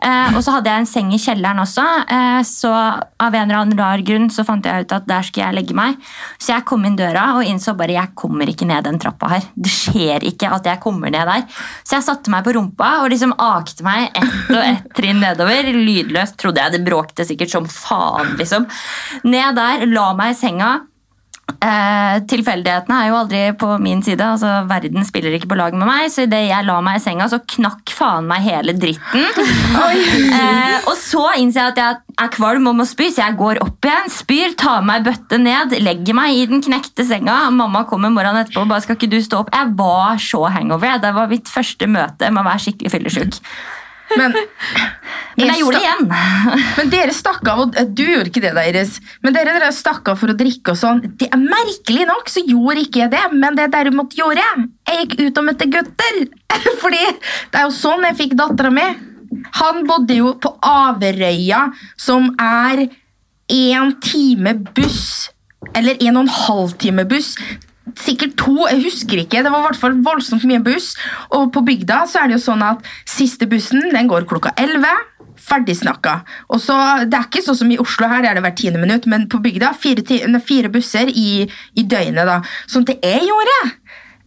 Eh, 0.03 0.35
og 0.37 0.43
så 0.45 0.57
hadde 0.57 0.71
jeg 0.71 0.83
en 0.83 0.89
seng 0.89 1.13
i 1.15 1.21
kjelleren 1.21 1.63
også, 1.63 1.85
eh, 2.11 2.41
så 2.47 2.73
av 2.73 3.35
en 3.35 3.45
eller 3.45 3.61
annen 3.61 3.79
rar 3.79 4.03
grunn 4.07 4.29
så 4.35 4.45
fant 4.47 4.67
jeg 4.67 4.85
ut 4.85 4.95
at 4.97 5.07
der 5.09 5.27
skulle 5.27 5.47
jeg 5.47 5.59
legge 5.59 5.77
meg. 5.79 5.99
Så 6.43 6.53
jeg 6.55 6.67
kom 6.69 6.85
inn 6.89 6.99
døra 6.99 7.29
og 7.37 7.47
innså 7.47 7.77
bare 7.79 7.97
jeg 7.97 8.15
kommer 8.19 8.51
ikke 8.51 8.69
ned 8.69 8.87
den 8.89 9.01
trappa 9.03 9.31
her. 9.37 9.49
Det 9.55 9.73
skjer 9.73 10.27
ikke 10.29 10.51
at 10.53 10.69
jeg 10.69 10.83
kommer 10.83 11.13
ned 11.13 11.29
der. 11.29 11.47
Så 11.83 11.99
jeg 11.99 12.07
satte 12.09 12.33
meg 12.35 12.47
på 12.47 12.57
rumpa 12.57 12.93
og 13.03 13.11
liksom 13.15 13.37
akte 13.39 13.87
meg 13.87 14.11
ett 14.11 14.53
og 14.53 14.63
ett 14.63 14.89
trinn 14.99 15.23
nedover. 15.23 15.73
Lydløst 15.73 16.39
trodde 16.41 16.63
jeg 16.63 16.77
det 16.77 16.85
bråkte 16.87 17.27
sikkert 17.29 17.55
som 17.55 17.69
faen, 17.71 18.37
liksom. 18.41 18.67
Ned 19.29 19.59
der, 19.59 19.87
la 19.91 20.11
meg 20.19 20.35
i 20.35 20.39
senga. 20.39 20.73
Eh, 21.63 22.17
tilfeldighetene 22.31 22.99
er 22.99 23.11
jo 23.11 23.19
aldri 23.19 23.41
på 23.59 23.69
min 23.83 24.03
side. 24.05 24.23
altså 24.25 24.63
Verden 24.71 25.05
spiller 25.07 25.35
ikke 25.37 25.51
på 25.53 25.59
lag 25.59 25.75
med 25.77 25.89
meg, 25.89 26.09
så 26.13 26.27
idet 26.27 26.45
jeg 26.49 26.67
la 26.67 26.79
meg 26.85 26.99
i 26.99 27.03
senga, 27.05 27.29
så 27.31 27.41
knakk 27.55 27.93
faen 27.95 28.29
meg 28.31 28.47
hele 28.47 28.75
dritten. 28.79 29.27
eh, 30.39 30.79
og 30.87 30.95
så 30.99 31.27
innser 31.41 31.63
jeg 31.63 31.75
at 31.75 31.83
jeg 31.83 32.25
er 32.25 32.33
kvalm 32.35 32.71
og 32.71 32.79
må 32.81 32.87
spy, 32.89 33.11
så 33.13 33.27
jeg 33.27 33.39
går 33.41 33.63
opp 33.65 33.89
igjen, 33.89 34.11
spyr, 34.13 34.57
tar 34.59 34.87
meg 34.87 35.07
bøtte 35.07 35.41
ned, 35.43 35.77
legger 35.83 36.19
meg 36.19 36.39
i 36.39 36.49
den 36.51 36.65
knekte 36.65 37.07
senga. 37.09 37.45
Mamma 37.55 37.85
kommer 37.89 38.13
morgenen 38.13 38.45
etterpå 38.45 38.65
og 38.65 38.73
bare 38.73 38.85
'skal 38.87 38.97
ikke 38.97 39.13
du 39.13 39.21
stå 39.23 39.43
opp'? 39.43 39.53
Jeg 39.53 39.77
var 39.77 40.17
så 40.17 40.49
hangover. 40.51 40.99
Det 40.99 41.15
var 41.15 41.29
mitt 41.29 41.49
første 41.49 41.87
møte 41.87 42.31
med 42.31 42.45
å 42.45 42.49
være 42.49 42.65
skikkelig 42.67 42.93
fyllesyk. 42.93 43.41
Men, 44.19 44.35
Men 45.39 45.49
jeg 45.49 45.63
gjorde 45.63 45.79
det 45.79 45.87
igjen. 45.87 46.09
Men 46.79 46.93
dere 46.93 47.15
stakk 47.17 47.47
av, 47.49 47.63
og 47.65 47.79
du 47.97 48.03
gjorde 48.05 48.33
ikke 48.33 48.43
det, 48.45 48.53
da, 48.57 48.65
Iris. 48.69 48.99
Men 49.25 49.37
dere, 49.37 49.55
dere 49.57 49.71
stakk 49.75 50.13
av 50.13 50.21
for 50.21 50.33
å 50.33 50.37
drikke 50.39 50.75
og 50.75 50.81
sånn. 50.81 51.03
Det 51.21 51.31
er 51.33 51.41
Merkelig 51.43 52.07
nok 52.09 52.31
så 52.33 52.45
gjorde 52.47 52.85
ikke 52.85 53.05
jeg 53.05 53.13
det, 53.15 53.23
men 53.35 53.57
det 53.57 53.67
jeg 53.67 53.75
derimot 53.75 54.15
gjorde 54.17 54.45
Jeg 54.89 55.01
gikk 55.03 55.17
ut 55.21 55.41
og 55.41 55.49
møtte 55.49 55.71
gutter. 55.73 56.21
Fordi 56.83 57.03
det 57.03 57.61
er 57.61 57.67
jo 57.67 57.75
sånn 57.77 58.07
jeg 58.09 58.19
fikk 58.21 58.37
dattera 58.39 58.73
mi. 58.75 58.87
Han 59.63 59.85
bodde 59.89 60.17
jo 60.17 60.35
på 60.41 60.53
Averøya, 60.69 61.67
som 62.01 62.31
er 62.41 62.87
én 63.53 63.95
time 64.05 64.55
buss. 64.77 65.31
Eller 65.77 66.01
en 66.05 66.19
og 66.19 66.27
en 66.27 66.35
halv 66.43 66.75
time 66.83 67.05
buss. 67.09 67.35
Sikkert 67.99 68.37
to, 68.41 68.55
jeg 68.71 68.83
husker 68.87 69.23
ikke. 69.23 69.43
Det 69.45 69.53
var 69.53 69.63
i 69.63 69.69
hvert 69.69 69.81
fall 69.81 69.97
voldsomt 70.05 70.45
mye 70.49 70.63
buss. 70.65 70.93
Og 71.37 71.51
på 71.55 71.65
bygda 71.67 72.03
så 72.11 72.23
er 72.23 72.31
det 72.31 72.39
jo 72.39 72.45
sånn 72.47 72.65
at 72.67 72.85
siste 73.09 73.49
bussen 73.51 73.91
den 73.93 74.11
går 74.11 74.29
klokka 74.31 74.55
11. 74.61 74.89
Ferdig 75.43 75.75
snakka. 75.81 76.21
Og 76.55 76.61
så, 76.63 76.77
Det 77.09 77.19
er 77.19 77.27
ikke 77.27 77.45
sånn 77.45 77.59
som 77.59 77.71
i 77.73 77.81
Oslo, 77.83 78.09
her 78.09 78.25
er 78.25 78.39
det 78.39 78.45
hvert 78.45 78.59
tiende 78.61 78.83
minutt, 78.83 79.07
men 79.11 79.29
på 79.29 79.41
bygda 79.43 79.73
fire, 79.75 80.05
fire 80.41 80.71
busser 80.73 81.11
i, 81.11 81.49
i 81.75 81.83
døgnet. 81.83 82.27
da. 82.29 82.41
Sånn 82.71 82.87
det 82.87 83.01
jeg 83.03 83.27
gjorde 83.27 83.57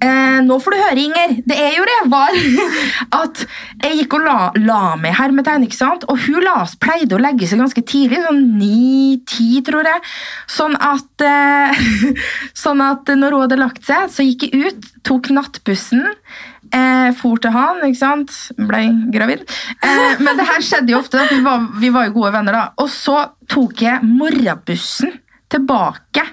eh, 0.03 0.39
Nå 0.45 0.57
får 0.61 0.75
du 0.75 0.79
høre, 0.79 1.03
Inger. 1.03 1.35
Det 1.47 1.57
er 1.59 1.77
jo 1.77 1.85
det! 1.87 1.99
var 2.11 2.35
at 3.21 3.43
jeg 3.83 3.99
gikk 4.01 4.17
og 4.17 4.25
la, 4.25 4.37
la 4.59 4.81
meg 4.99 5.15
her 5.17 5.33
med 5.35 5.47
tegn, 5.47 5.65
ikke 5.67 5.77
sant? 5.77 6.05
Og 6.11 6.19
hun 6.25 6.43
la, 6.45 6.57
pleide 6.81 7.17
å 7.17 7.21
legge 7.21 7.47
seg 7.49 7.61
ganske 7.63 7.85
tidlig, 7.87 8.21
sånn 8.25 8.43
ni-ti, 8.59 9.61
tror 9.65 9.87
jeg. 9.89 10.03
Sånn 10.51 10.75
at, 10.79 11.25
eh, 11.25 11.85
sånn 12.65 12.83
at 12.85 13.09
når 13.13 13.37
hun 13.37 13.45
hadde 13.47 13.61
lagt 13.61 13.87
seg, 13.87 14.11
så 14.11 14.25
gikk 14.25 14.49
jeg 14.49 14.69
ut, 14.69 14.91
tok 15.07 15.31
nattbussen. 15.35 16.05
Eh, 16.73 17.11
for 17.15 17.39
til 17.39 17.53
han, 17.53 17.83
ikke 17.85 17.99
sant? 17.99 18.33
Ble 18.57 18.87
gravid. 19.13 19.45
Eh, 19.85 20.21
men 20.23 20.39
det 20.39 20.47
her 20.49 20.63
skjedde 20.65 20.95
jo 20.95 21.01
ofte, 21.03 21.21
vi 21.29 21.41
var, 21.45 21.67
vi 21.81 21.91
var 21.93 22.09
jo 22.09 22.15
gode 22.17 22.33
venner 22.35 22.57
da. 22.57 22.65
Og 22.81 22.89
så 22.91 23.19
tok 23.51 23.85
jeg 23.85 24.03
morgenbussen 24.05 25.13
tilbake 25.51 26.25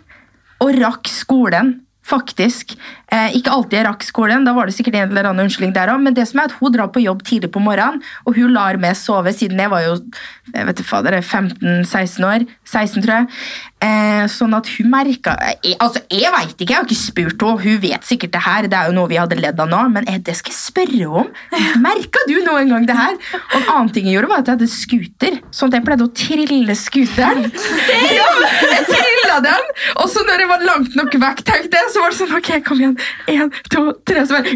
og 0.63 0.79
rakk 0.79 1.11
skolen, 1.11 1.75
faktisk. 2.13 2.77
Eh, 3.13 3.37
ikke 3.39 3.53
alltid 3.53 3.79
jeg 3.79 3.87
rakk 3.89 4.05
skolen, 4.07 4.47
da 4.47 4.55
var 4.57 4.69
det 4.69 4.77
sikkert 4.77 4.97
en 5.01 5.11
eller 5.11 5.31
annen 5.31 5.47
unnskyldning 5.47 5.75
der 5.77 5.93
også, 5.93 6.05
men 6.07 6.17
det 6.17 6.25
som 6.31 6.41
er 6.41 6.49
at 6.49 6.57
hun 6.61 6.73
drar 6.73 6.93
på 6.93 7.03
jobb 7.05 7.25
tidlig 7.29 7.51
på 7.53 7.61
morgenen, 7.61 8.01
og 8.25 8.39
hun 8.39 8.55
lar 8.57 8.79
meg 8.81 8.97
sove, 8.97 9.35
siden 9.37 9.61
jeg 9.61 9.73
var 9.73 9.85
jo 9.85 9.99
jeg 10.53 10.67
vet 10.67 10.81
ikke, 10.81 10.89
fader, 10.89 11.19
15-16 11.21 12.25
år, 12.27 12.47
16 12.67 13.05
tror 13.05 13.15
jeg, 13.15 13.27
eh, 13.85 14.25
sånn 14.33 14.57
at 14.57 14.71
hun 14.75 14.97
jeg, 15.03 15.77
altså 15.77 16.03
jeg 16.11 16.33
vet 16.35 16.57
ikke, 16.57 16.73
jeg 16.73 16.79
har 16.79 16.89
ikke 16.89 16.99
spurt 16.99 17.45
henne, 17.45 17.63
hun 17.63 17.79
vet 17.85 18.09
sikkert 18.09 18.35
det 18.35 18.43
her, 18.47 18.69
det 18.71 18.79
er 18.79 18.91
jo 18.91 18.97
noe 18.97 19.11
vi 19.13 19.21
hadde 19.21 19.39
ledd 19.39 19.61
av 19.61 19.71
nå, 19.71 19.83
men 19.93 20.09
jeg, 20.09 20.25
det 20.27 20.37
skal 20.41 20.53
jeg 20.55 20.61
spørre 20.61 21.23
om. 21.23 21.31
Merket 21.85 22.29
du 22.31 22.37
noen 22.47 22.73
gang 22.73 22.89
det 22.89 22.97
her? 22.99 23.17
Og 23.39 23.57
en 23.61 23.71
annen 23.77 23.93
ting 23.95 24.09
jeg 24.09 24.19
gjorde 24.19 24.33
var 24.33 24.43
at 24.43 24.51
jeg 24.51 24.59
hadde 24.59 24.73
skuter, 24.73 25.41
sånn 25.53 25.73
at 25.73 25.79
jeg 25.79 25.87
pleide 25.89 26.09
å 26.09 26.15
trille 26.17 26.79
scooteren. 26.79 27.49
Ja, 28.13 28.29
jeg 28.73 29.12
trillet 29.33 29.45
den, 29.47 29.65
og 29.97 30.09
så 30.11 30.23
når 30.27 30.43
jeg 30.43 30.49
var 30.51 30.65
langt 30.67 30.97
nok 30.99 31.15
vekk, 31.23 31.43
tenkte 31.47 31.79
jeg, 31.79 31.91
så 31.93 32.03
var 32.03 32.13
det 32.13 32.19
sånn, 32.19 32.35
ok, 32.37 32.51
kom 32.67 32.81
igjen, 32.81 32.97
en, 33.33 33.53
to, 33.73 33.85
tre, 34.09 34.25
så 34.27 34.39
bare... 34.39 34.49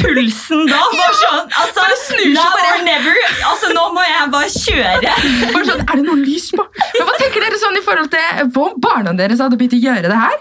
Pulsen 0.00 0.66
da 0.70 0.80
var 0.92 1.14
sånn 1.18 1.40
altså, 1.46 1.80
Bare 1.80 1.96
snur 2.00 2.24
seg 2.36 2.56
bare. 2.56 2.74
never. 2.86 3.20
Altså, 3.50 3.70
nå 3.74 3.84
må 3.94 4.04
jeg 4.06 4.30
bare 4.32 4.50
kjøre. 4.52 5.14
Bare 5.54 5.68
sånn, 5.70 5.82
er 5.82 6.00
det 6.00 6.04
noe 6.06 6.18
lys 6.20 6.50
på? 6.54 6.66
Men 6.96 7.08
hva 7.08 7.16
tenker 7.20 7.46
dere 7.46 7.60
sånn 7.60 7.78
i 7.78 7.84
forhold 7.86 8.12
til 8.12 8.44
hva 8.54 8.66
om 8.70 8.76
barna 8.82 9.14
deres 9.18 9.42
hadde 9.42 9.58
begynt 9.58 9.76
å 9.78 9.82
gjøre 9.82 10.12
det 10.12 10.20
her? 10.20 10.36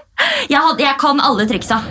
Jeg, 0.50 0.60
had, 0.60 0.82
jeg 0.82 0.98
kan 1.02 1.22
alle 1.24 1.48
triksa. 1.50 1.82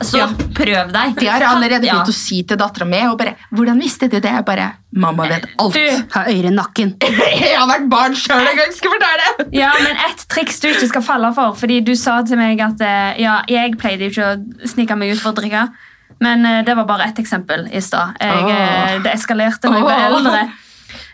Så 0.00 0.18
Ja. 0.18 0.26
prøv 0.28 0.90
deg. 0.92 1.14
Det 1.16 1.28
har 1.28 1.40
jeg 1.40 1.48
allerede 1.48 1.86
Ja. 1.86 2.02
å 2.02 2.12
si 2.12 2.42
til 2.42 2.56
dattera 2.56 2.84
mi. 2.86 3.00
Og 3.06 3.16
bare, 3.18 3.36
hvordan 3.54 3.80
visste 3.80 4.08
du 4.10 4.18
det? 4.20 4.30
Jeg 4.30 4.44
bare, 4.44 4.72
mamma 4.92 5.26
vet 5.28 5.46
alt. 5.58 5.72
Du, 5.74 6.04
Ha 6.14 6.24
øyre 6.26 6.50
i 6.50 6.54
nakken. 6.54 6.94
Jeg 7.02 7.56
har 7.56 7.66
vært 7.68 7.88
barn 7.88 8.12
sjøl 8.14 8.40
en 8.40 8.56
gang, 8.56 8.72
skal 8.72 8.90
jeg 8.90 9.00
fortelle! 9.00 9.48
Ja, 9.52 9.70
men 9.80 9.96
et 10.10 10.26
triks 10.28 10.60
du 10.60 10.68
ikke 10.68 10.88
skal 10.88 11.02
falle 11.02 11.32
for. 11.34 11.54
Fordi 11.54 11.80
du 11.84 11.94
sa 11.94 12.22
til 12.22 12.36
meg 12.36 12.60
at 12.60 12.80
eh, 12.80 13.22
ja, 13.22 13.42
jeg 13.48 13.76
pleide 13.78 14.10
ikke 14.10 14.24
å 14.34 14.68
snike 14.68 14.96
meg 14.98 15.12
ut 15.14 15.20
for 15.20 15.32
å 15.32 15.36
drikke. 15.38 15.68
Men 16.20 16.44
eh, 16.46 16.62
det 16.64 16.76
var 16.76 16.84
bare 16.86 17.08
ett 17.08 17.18
eksempel 17.18 17.66
i 17.72 17.80
stad. 17.80 18.16
Oh. 18.20 18.50
eh, 18.50 18.98
Det 19.02 19.12
eskalerte 19.14 19.70
når 19.70 19.80
jeg 19.80 19.88
ble 19.88 20.04
eldre. 20.10 20.44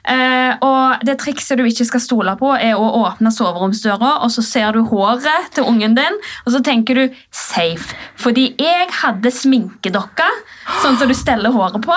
Eh, 0.08 0.52
og 0.64 1.04
det 1.06 1.18
trikset 1.20 1.58
du 1.60 1.64
ikke 1.68 1.86
skal 1.88 2.02
stole 2.04 2.34
på, 2.40 2.52
er 2.56 2.78
å 2.78 2.90
åpne 3.02 3.32
soveromsdøra, 3.34 4.16
og 4.24 4.32
så 4.34 4.44
ser 4.44 4.76
du 4.76 4.84
håret 4.88 5.50
til 5.54 5.68
ungen 5.68 5.96
din, 5.98 6.20
og 6.46 6.52
så 6.54 6.62
tenker 6.64 6.94
du 6.94 7.04
'safe'. 7.32 7.94
Fordi 8.16 8.54
jeg 8.58 8.88
hadde 9.02 9.30
sminkedokke, 9.30 10.28
sånn 10.82 10.98
som 10.98 11.08
du 11.08 11.14
steller 11.14 11.50
håret 11.50 11.82
på. 11.82 11.96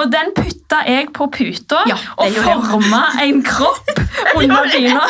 Og 0.00 0.08
den 0.12 0.30
putta 0.36 0.80
jeg 0.88 1.10
på 1.12 1.26
puta 1.34 1.82
Ja, 1.90 1.96
og 2.16 2.26
det 2.30 2.38
gjorde 2.38 2.50
jeg. 2.54 2.62
forma 2.70 3.00
en 3.24 3.42
kropp 3.44 3.90
under 4.40 4.68
dyna. 4.72 5.02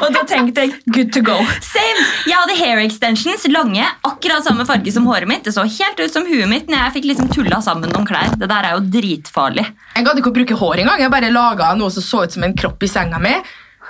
Og 0.00 0.12
da 0.14 0.22
tenkte 0.28 0.64
jeg 0.64 0.72
'good 0.88 1.12
to 1.12 1.20
go'. 1.20 1.38
Same. 1.60 2.04
Jeg 2.26 2.36
hadde 2.38 2.56
hair 2.58 2.78
extensions, 2.82 3.44
lange, 3.52 3.84
akkurat 4.06 4.44
samme 4.44 4.64
farge 4.66 4.92
som 4.92 5.06
håret 5.06 5.28
mitt. 5.28 5.44
Det 5.44 5.52
så 5.54 5.62
helt 5.66 6.00
ut 6.00 6.12
som 6.12 6.24
huet 6.26 6.48
mitt 6.48 6.68
når 6.70 6.84
jeg 6.84 6.92
fikk 6.98 7.10
liksom 7.12 7.28
tulla 7.32 7.60
sammen 7.60 7.90
noen 7.92 8.06
klær. 8.08 8.32
Det 8.38 8.48
der 8.48 8.64
er 8.70 8.78
jo 8.78 8.84
dritfarlig. 8.96 9.66
Jeg 9.96 10.04
gadd 10.06 10.18
ikke 10.22 10.32
å 10.32 10.38
bruke 10.40 10.56
hår 10.62 10.84
engang. 10.84 11.00
Jeg 11.00 11.10
bare 11.10 11.30
laga 11.30 11.74
noe 11.76 11.90
som 11.90 12.02
så 12.02 12.24
ut 12.24 12.32
som 12.32 12.42
en 12.44 12.54
kropp 12.56 12.82
i 12.82 12.88
senga 12.88 13.18
mi. 13.18 13.34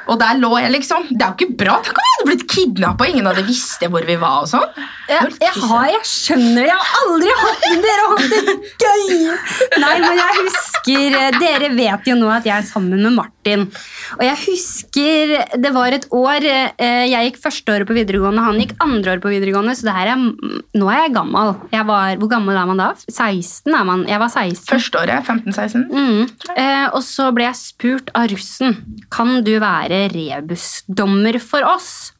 Og 0.08 0.18
der 0.20 0.40
lå 0.40 0.50
jeg, 0.58 0.72
liksom. 0.76 1.08
Det 1.10 1.20
er 1.20 1.32
jo 1.32 1.36
ikke 1.38 1.58
bra. 1.64 1.76
Tenk 1.84 2.00
om 2.00 2.06
vi 2.06 2.14
hadde 2.14 2.28
blitt 2.30 2.46
kidnappa 2.50 3.06
og 3.06 3.12
ingen 3.12 3.28
hadde 3.30 3.46
visst 3.48 3.84
hvor 3.90 4.04
vi 4.06 4.16
var. 4.20 4.44
og 4.44 4.50
sånn. 4.50 4.88
Jeg, 5.10 5.30
jeg, 5.42 5.54
har, 5.66 5.86
jeg 5.90 6.06
skjønner 6.06 6.66
Jeg 6.68 6.76
har 6.78 6.90
aldri 7.00 7.30
hatt 7.40 7.64
Dere 7.82 8.02
har 8.04 8.10
hatt 8.12 8.28
det 8.30 8.52
gøy! 8.78 9.14
Nei, 9.82 9.94
men 10.04 10.20
jeg 10.20 10.36
husker 10.36 11.16
eh, 11.18 11.38
Dere 11.40 11.70
vet 11.74 12.10
jo 12.10 12.14
nå 12.20 12.28
at 12.30 12.46
jeg 12.46 12.54
er 12.54 12.66
sammen 12.68 13.02
med 13.02 13.16
Martin. 13.16 13.64
Og 14.18 14.22
jeg 14.22 14.38
husker 14.44 15.32
Det 15.64 15.72
var 15.74 15.96
et 15.96 16.06
år 16.14 16.46
eh, 16.46 17.06
Jeg 17.10 17.30
gikk 17.30 17.40
første 17.42 17.74
året 17.74 17.88
på 17.88 17.96
videregående, 17.96 18.44
han 18.44 18.60
gikk 18.62 18.76
andre 18.84 19.16
året 19.16 19.24
på 19.24 19.32
videregående, 19.32 19.74
så 19.78 19.88
det 19.88 19.96
her 19.96 20.12
er, 20.12 20.22
nå 20.78 20.90
er 20.92 21.02
jeg 21.04 21.14
gammel. 21.16 21.54
Jeg 21.74 21.86
var, 21.90 22.14
hvor 22.20 22.30
gammel 22.30 22.60
er 22.60 22.70
man 22.70 22.82
da? 22.84 22.88
16 23.10 23.74
er 23.74 23.86
man. 23.88 24.04
Jeg 24.10 24.22
var 24.22 24.30
16. 24.30 24.62
Førsteåret, 24.70 25.26
15-16. 25.26 25.86
Mm. 25.90 26.54
Eh, 26.54 26.86
og 26.94 27.02
så 27.06 27.30
ble 27.34 27.48
jeg 27.48 27.58
spurt 27.58 28.14
av 28.14 28.28
russen 28.30 28.76
Kan 29.12 29.40
du 29.46 29.52
være 29.62 29.89
rebusdommer 29.90 31.40
for 31.42 31.66
oss. 31.66 32.12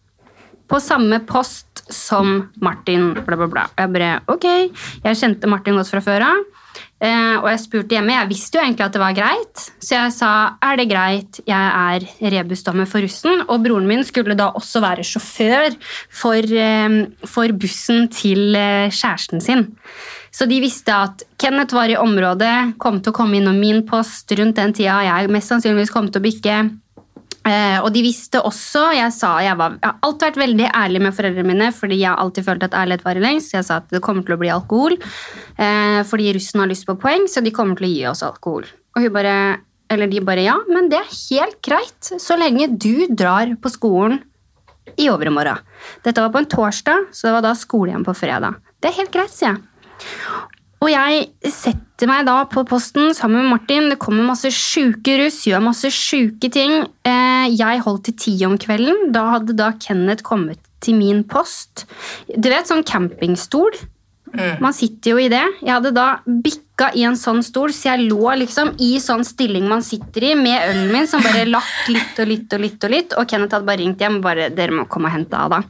På 0.71 0.79
samme 0.83 1.19
post 1.27 1.85
som 1.91 2.51
Martin. 2.63 3.13
Bla, 3.27 3.37
bla, 3.37 3.49
bla. 3.51 3.67
Jeg 3.79 3.91
bare, 3.95 4.11
ok. 4.31 4.47
Jeg 5.05 5.19
kjente 5.19 5.51
Martin 5.51 5.79
godt 5.79 5.91
fra 5.91 6.03
før 6.05 6.27
av. 6.29 6.45
Eh, 7.01 7.37
og 7.41 7.47
jeg 7.49 7.61
spurte 7.63 7.97
hjemme. 7.97 8.13
Jeg 8.13 8.29
visste 8.29 8.59
jo 8.59 8.63
egentlig 8.63 8.85
at 8.85 8.95
det 8.95 9.01
var 9.01 9.17
greit, 9.17 9.63
så 9.81 9.95
jeg 9.95 10.13
sa 10.13 10.33
er 10.69 10.77
det 10.77 10.87
greit, 10.91 11.39
jeg 11.49 11.71
er 11.97 12.05
rebusdommer 12.35 12.89
for 12.89 13.01
russen. 13.05 13.41
Og 13.49 13.65
broren 13.65 13.89
min 13.89 14.05
skulle 14.07 14.37
da 14.39 14.51
også 14.59 14.83
være 14.85 15.07
sjåfør 15.09 15.79
for, 16.23 16.45
eh, 16.45 16.99
for 17.25 17.57
bussen 17.57 18.11
til 18.13 18.53
eh, 18.59 18.93
kjæresten 18.93 19.41
sin. 19.45 19.67
Så 20.31 20.47
de 20.47 20.61
visste 20.63 20.95
at 20.95 21.25
Kenneth 21.41 21.75
var 21.75 21.91
i 21.91 21.99
området, 21.99 22.77
kom 22.79 23.01
til 23.01 23.11
å 23.11 23.17
komme 23.17 23.41
innom 23.41 23.57
min 23.59 23.83
post 23.89 24.31
rundt 24.39 24.61
den 24.61 24.77
tida 24.77 25.01
jeg 25.03 25.33
mest 25.33 25.51
sannsynligvis 25.51 25.91
kom 25.91 26.13
til 26.13 26.23
å 26.23 26.27
bikke. 26.29 26.61
Eh, 27.41 27.79
og 27.81 27.89
de 27.95 28.03
visste 28.05 28.37
også 28.45 28.83
Jeg 28.93 29.15
sa 29.17 29.31
jeg, 29.41 29.57
var, 29.57 29.79
jeg 29.79 29.87
har 29.87 30.03
alltid 30.05 30.27
vært 30.27 30.41
veldig 30.43 30.67
ærlig 30.77 31.01
med 31.07 31.17
foreldrene 31.17 31.49
mine, 31.49 31.71
fordi 31.73 32.03
jeg 32.03 32.11
har 32.11 32.21
alltid 32.21 32.45
følt 32.45 32.67
at 32.67 32.77
ærlighet 32.77 33.07
varer 33.07 33.25
lengst. 33.25 33.55
Jeg 33.57 33.67
sa 33.67 33.79
at 33.81 33.89
det 33.93 34.03
kommer 34.05 34.27
til 34.27 34.37
å 34.37 34.41
bli 34.43 34.53
alkohol, 34.53 34.99
eh, 35.57 36.01
fordi 36.09 36.35
russen 36.37 36.61
har 36.61 36.71
lyst 36.71 36.89
på 36.89 36.99
poeng, 37.01 37.25
så 37.31 37.41
de 37.45 37.55
kommer 37.57 37.81
til 37.81 37.89
å 37.89 37.93
gi 37.95 38.07
oss 38.13 38.25
alkohol. 38.27 38.69
Og 38.97 39.07
hun 39.07 39.15
bare, 39.15 39.37
eller 39.91 40.11
de 40.11 40.21
bare 40.27 40.45
ja, 40.45 40.59
men 40.69 40.91
det 40.93 41.01
er 41.01 41.17
helt 41.17 41.61
greit, 41.65 42.13
så 42.21 42.37
lenge 42.37 42.69
du 42.77 43.07
drar 43.09 43.55
på 43.63 43.73
skolen 43.73 44.21
i 45.01 45.09
overmorgen. 45.09 45.65
Dette 46.05 46.21
var 46.21 46.35
på 46.35 46.43
en 46.43 46.51
torsdag, 46.51 47.09
så 47.15 47.29
det 47.29 47.37
var 47.39 47.47
da 47.47 47.57
skole 47.57 47.95
igjen 47.95 48.05
på 48.05 48.17
fredag. 48.17 48.61
Det 48.81 48.91
er 48.91 49.01
helt 49.01 49.15
greit, 49.15 49.33
sier 49.33 49.55
jeg. 49.55 49.67
Og 50.81 50.89
jeg 50.89 51.27
setter 51.53 52.09
meg 52.09 52.25
da 52.25 52.39
på 52.49 52.63
posten 52.69 53.13
sammen 53.17 53.43
med 53.45 53.51
Martin. 53.53 53.91
Det 53.93 53.99
kommer 54.01 54.25
masse 54.31 54.49
sjuke 54.55 55.19
russ, 55.21 55.43
gjør 55.45 55.61
masse 55.67 55.91
sjuke 55.93 56.49
ting. 56.53 56.87
Eh, 57.05 57.47
Jeg 57.53 57.83
holdt 57.85 58.05
til 58.09 58.17
ti 58.17 58.35
om 58.49 58.57
kvelden. 58.57 59.11
Da 59.13 59.27
hadde 59.37 59.57
da 59.59 59.73
Kenneth 59.77 60.25
kommet 60.25 60.59
til 60.81 60.97
min 60.97 61.23
post. 61.29 61.85
Du 62.33 62.49
vet, 62.49 62.65
sånn 62.71 62.85
campingstol. 62.89 63.77
Man 64.63 64.73
sitter 64.73 65.11
jo 65.11 65.19
i 65.19 65.29
det. 65.29 65.43
Jeg 65.61 65.73
hadde 65.75 65.91
da 65.93 66.21
bikka 66.25 66.93
i 66.95 67.03
en 67.03 67.17
sånn 67.19 67.43
stol, 67.43 67.73
så 67.75 67.91
jeg 67.91 68.07
lå 68.13 68.31
liksom 68.39 68.77
i 68.79 68.93
sånn 69.03 69.25
stilling 69.27 69.67
man 69.69 69.83
sitter 69.83 70.29
i, 70.29 70.35
med 70.39 70.69
ølen 70.69 70.93
min 70.95 71.09
som 71.11 71.21
bare 71.25 71.43
lagt 71.51 71.91
litt 71.91 72.21
og 72.23 72.31
litt 72.31 72.55
og 72.55 72.63
litt. 72.63 72.79
Og 72.87 72.95
litt, 72.95 73.17
og 73.19 73.27
Kenneth 73.29 73.57
hadde 73.59 73.67
bare 73.67 73.83
ringt 73.83 74.01
hjem. 74.01 74.21
bare, 74.23 74.47
dere 74.55 74.71
må 74.79 74.87
komme 74.89 75.11
og 75.11 75.17
hente 75.19 75.35
Ada. 75.37 75.61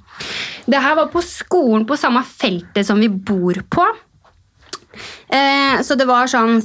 Det 0.68 0.82
her 0.84 0.94
var 1.00 1.08
på 1.10 1.22
skolen 1.24 1.86
på 1.88 1.96
samme 1.98 2.22
feltet 2.28 2.86
som 2.86 3.00
vi 3.00 3.08
bor 3.08 3.58
på. 3.72 3.88
Eh, 5.30 5.80
så 5.86 5.96
det 5.98 6.06
var 6.08 6.30
sånn 6.30 6.58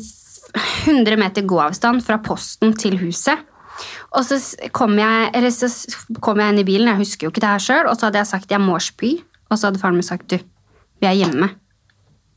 100 0.86 1.20
meter 1.20 1.46
gåavstand 1.48 2.04
fra 2.06 2.20
posten 2.24 2.74
til 2.80 2.98
huset. 3.02 3.44
Og 4.16 4.24
så 4.24 4.40
kom 4.76 4.96
jeg, 5.00 5.30
eller 5.36 5.52
så 5.52 5.68
kom 6.24 6.40
jeg 6.40 6.54
inn 6.54 6.62
i 6.62 6.68
bilen, 6.68 6.90
jeg 6.94 7.04
husker 7.04 7.28
jo 7.28 7.34
ikke 7.34 7.44
det 7.44 7.52
her 7.52 7.64
sjøl, 7.64 7.90
og 7.90 7.98
så 7.98 8.08
hadde 8.08 8.22
jeg 8.22 8.32
sagt 8.32 8.54
jeg 8.54 8.64
må 8.64 8.80
spy. 8.80 9.18
Og 9.52 9.60
så 9.60 9.68
hadde 9.68 9.82
faren 9.82 10.00
min 10.00 10.06
sagt 10.06 10.30
du, 10.32 10.40
vi 11.04 11.10
er 11.10 11.18
hjemme. 11.20 11.52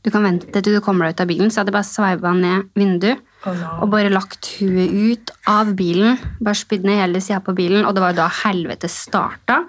Du 0.05 0.11
kan 0.13 0.23
vente 0.23 0.61
til 0.61 0.77
du 0.77 0.83
kommer 0.83 1.07
deg 1.07 1.15
ut 1.15 1.23
av 1.23 1.31
bilen. 1.31 1.49
Så 1.49 1.59
jeg 1.59 1.65
hadde 1.65 1.75
bare 1.75 1.87
sveiva 1.87 2.33
ned 2.35 2.69
vinduet 2.77 3.23
og 3.47 3.85
bare 3.87 4.11
lagt 4.11 4.49
huet 4.59 4.91
ut 4.91 5.31
av 5.47 5.71
bilen. 5.77 6.17
Bare 6.43 6.57
spydd 6.59 6.83
ned 6.87 6.99
hele 6.99 7.21
sida 7.23 7.39
på 7.43 7.53
bilen, 7.55 7.85
og 7.87 7.95
det 7.95 8.03
var 8.03 8.11
jo 8.11 8.19
da 8.19 8.27
helvete 8.41 8.89
starta. 8.91 9.61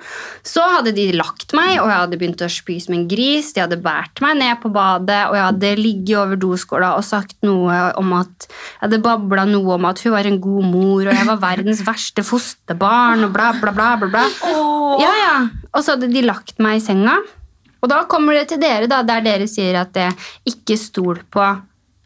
Så 0.46 0.64
hadde 0.74 0.92
de 0.96 1.06
lagt 1.14 1.54
meg, 1.54 1.76
og 1.78 1.86
jeg 1.86 1.96
hadde 2.00 2.18
begynt 2.18 2.42
å 2.42 2.50
spy 2.50 2.80
som 2.82 2.96
en 2.96 3.06
gris. 3.10 3.52
De 3.54 3.62
hadde 3.62 3.78
båret 3.82 4.22
meg 4.24 4.40
ned 4.40 4.58
på 4.62 4.72
badet, 4.74 5.20
og 5.30 5.38
jeg 5.38 5.46
hadde 5.46 5.72
ligget 5.78 6.18
over 6.18 6.42
doskåla 6.42 6.92
og 6.98 7.06
sagt 7.06 7.38
noe 7.46 7.78
om 8.00 8.14
at 8.18 8.48
Jeg 8.50 8.88
hadde 8.88 9.02
babla 9.04 9.44
noe 9.46 9.76
om 9.76 9.84
at 9.86 10.00
hun 10.02 10.14
var 10.16 10.26
en 10.26 10.40
god 10.42 10.66
mor, 10.66 11.04
og 11.04 11.14
jeg 11.14 11.26
var 11.28 11.42
verdens 11.42 11.84
verste 11.86 12.24
fosterbarn, 12.26 13.26
og 13.26 13.34
bla, 13.36 13.52
bla, 13.60 13.74
bla. 13.76 13.90
bla, 14.00 14.08
bla. 14.10 14.26
Ja, 15.00 15.10
ja. 15.14 15.34
Og 15.70 15.84
så 15.84 15.94
hadde 15.94 16.10
de 16.10 16.24
lagt 16.26 16.58
meg 16.58 16.80
i 16.80 16.84
senga. 16.84 17.20
Og 17.80 17.88
da 17.88 18.02
kommer 18.10 18.36
det 18.36 18.50
til 18.50 18.60
dere, 18.60 18.88
da, 18.90 19.00
der 19.06 19.22
dere 19.24 19.46
sier 19.48 19.78
at 19.80 19.94
det 19.94 20.10
ikke 20.48 20.76
stol 20.80 21.22
på 21.32 21.44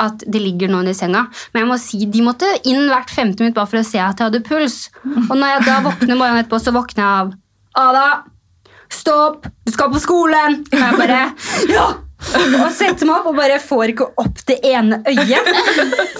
at 0.02 0.24
det 0.26 0.40
ligger 0.42 0.70
noen 0.72 0.88
i 0.90 0.94
senga. 0.96 1.26
Men 1.52 1.64
jeg 1.64 1.70
må 1.70 1.78
si, 1.80 2.00
de 2.11 2.22
måtte 2.26 2.48
inn 2.66 2.88
hvert 2.90 3.12
femte 3.14 3.44
minutt 3.44 3.57
bare 3.57 3.70
for 3.70 3.80
å 3.80 3.87
se 3.87 4.00
at 4.02 4.18
jeg 4.18 4.28
hadde 4.30 4.42
puls. 4.46 4.78
Og 5.28 5.35
når 5.37 5.52
jeg 5.52 5.66
da 5.68 5.80
våkner 5.87 6.18
morgenen 6.18 6.42
etterpå, 6.42 6.61
så 6.62 6.74
våkner 6.74 7.04
jeg 7.04 7.11
av 7.22 7.35
Ada, 7.74 8.09
stopp! 8.92 9.48
Du 9.66 9.72
skal 9.74 9.90
på 9.94 10.02
skolen! 10.02 10.61
Og 10.70 10.78
jeg 10.78 10.98
bare 11.00 11.22
Ja! 11.72 11.87
Og 12.34 12.70
setter 12.74 13.06
meg 13.08 13.20
opp 13.20 13.28
og 13.30 13.37
bare 13.38 13.58
får 13.62 13.92
ikke 13.92 14.06
opp 14.22 14.40
det 14.48 14.56
ene 14.66 14.98
øyet. 15.08 15.50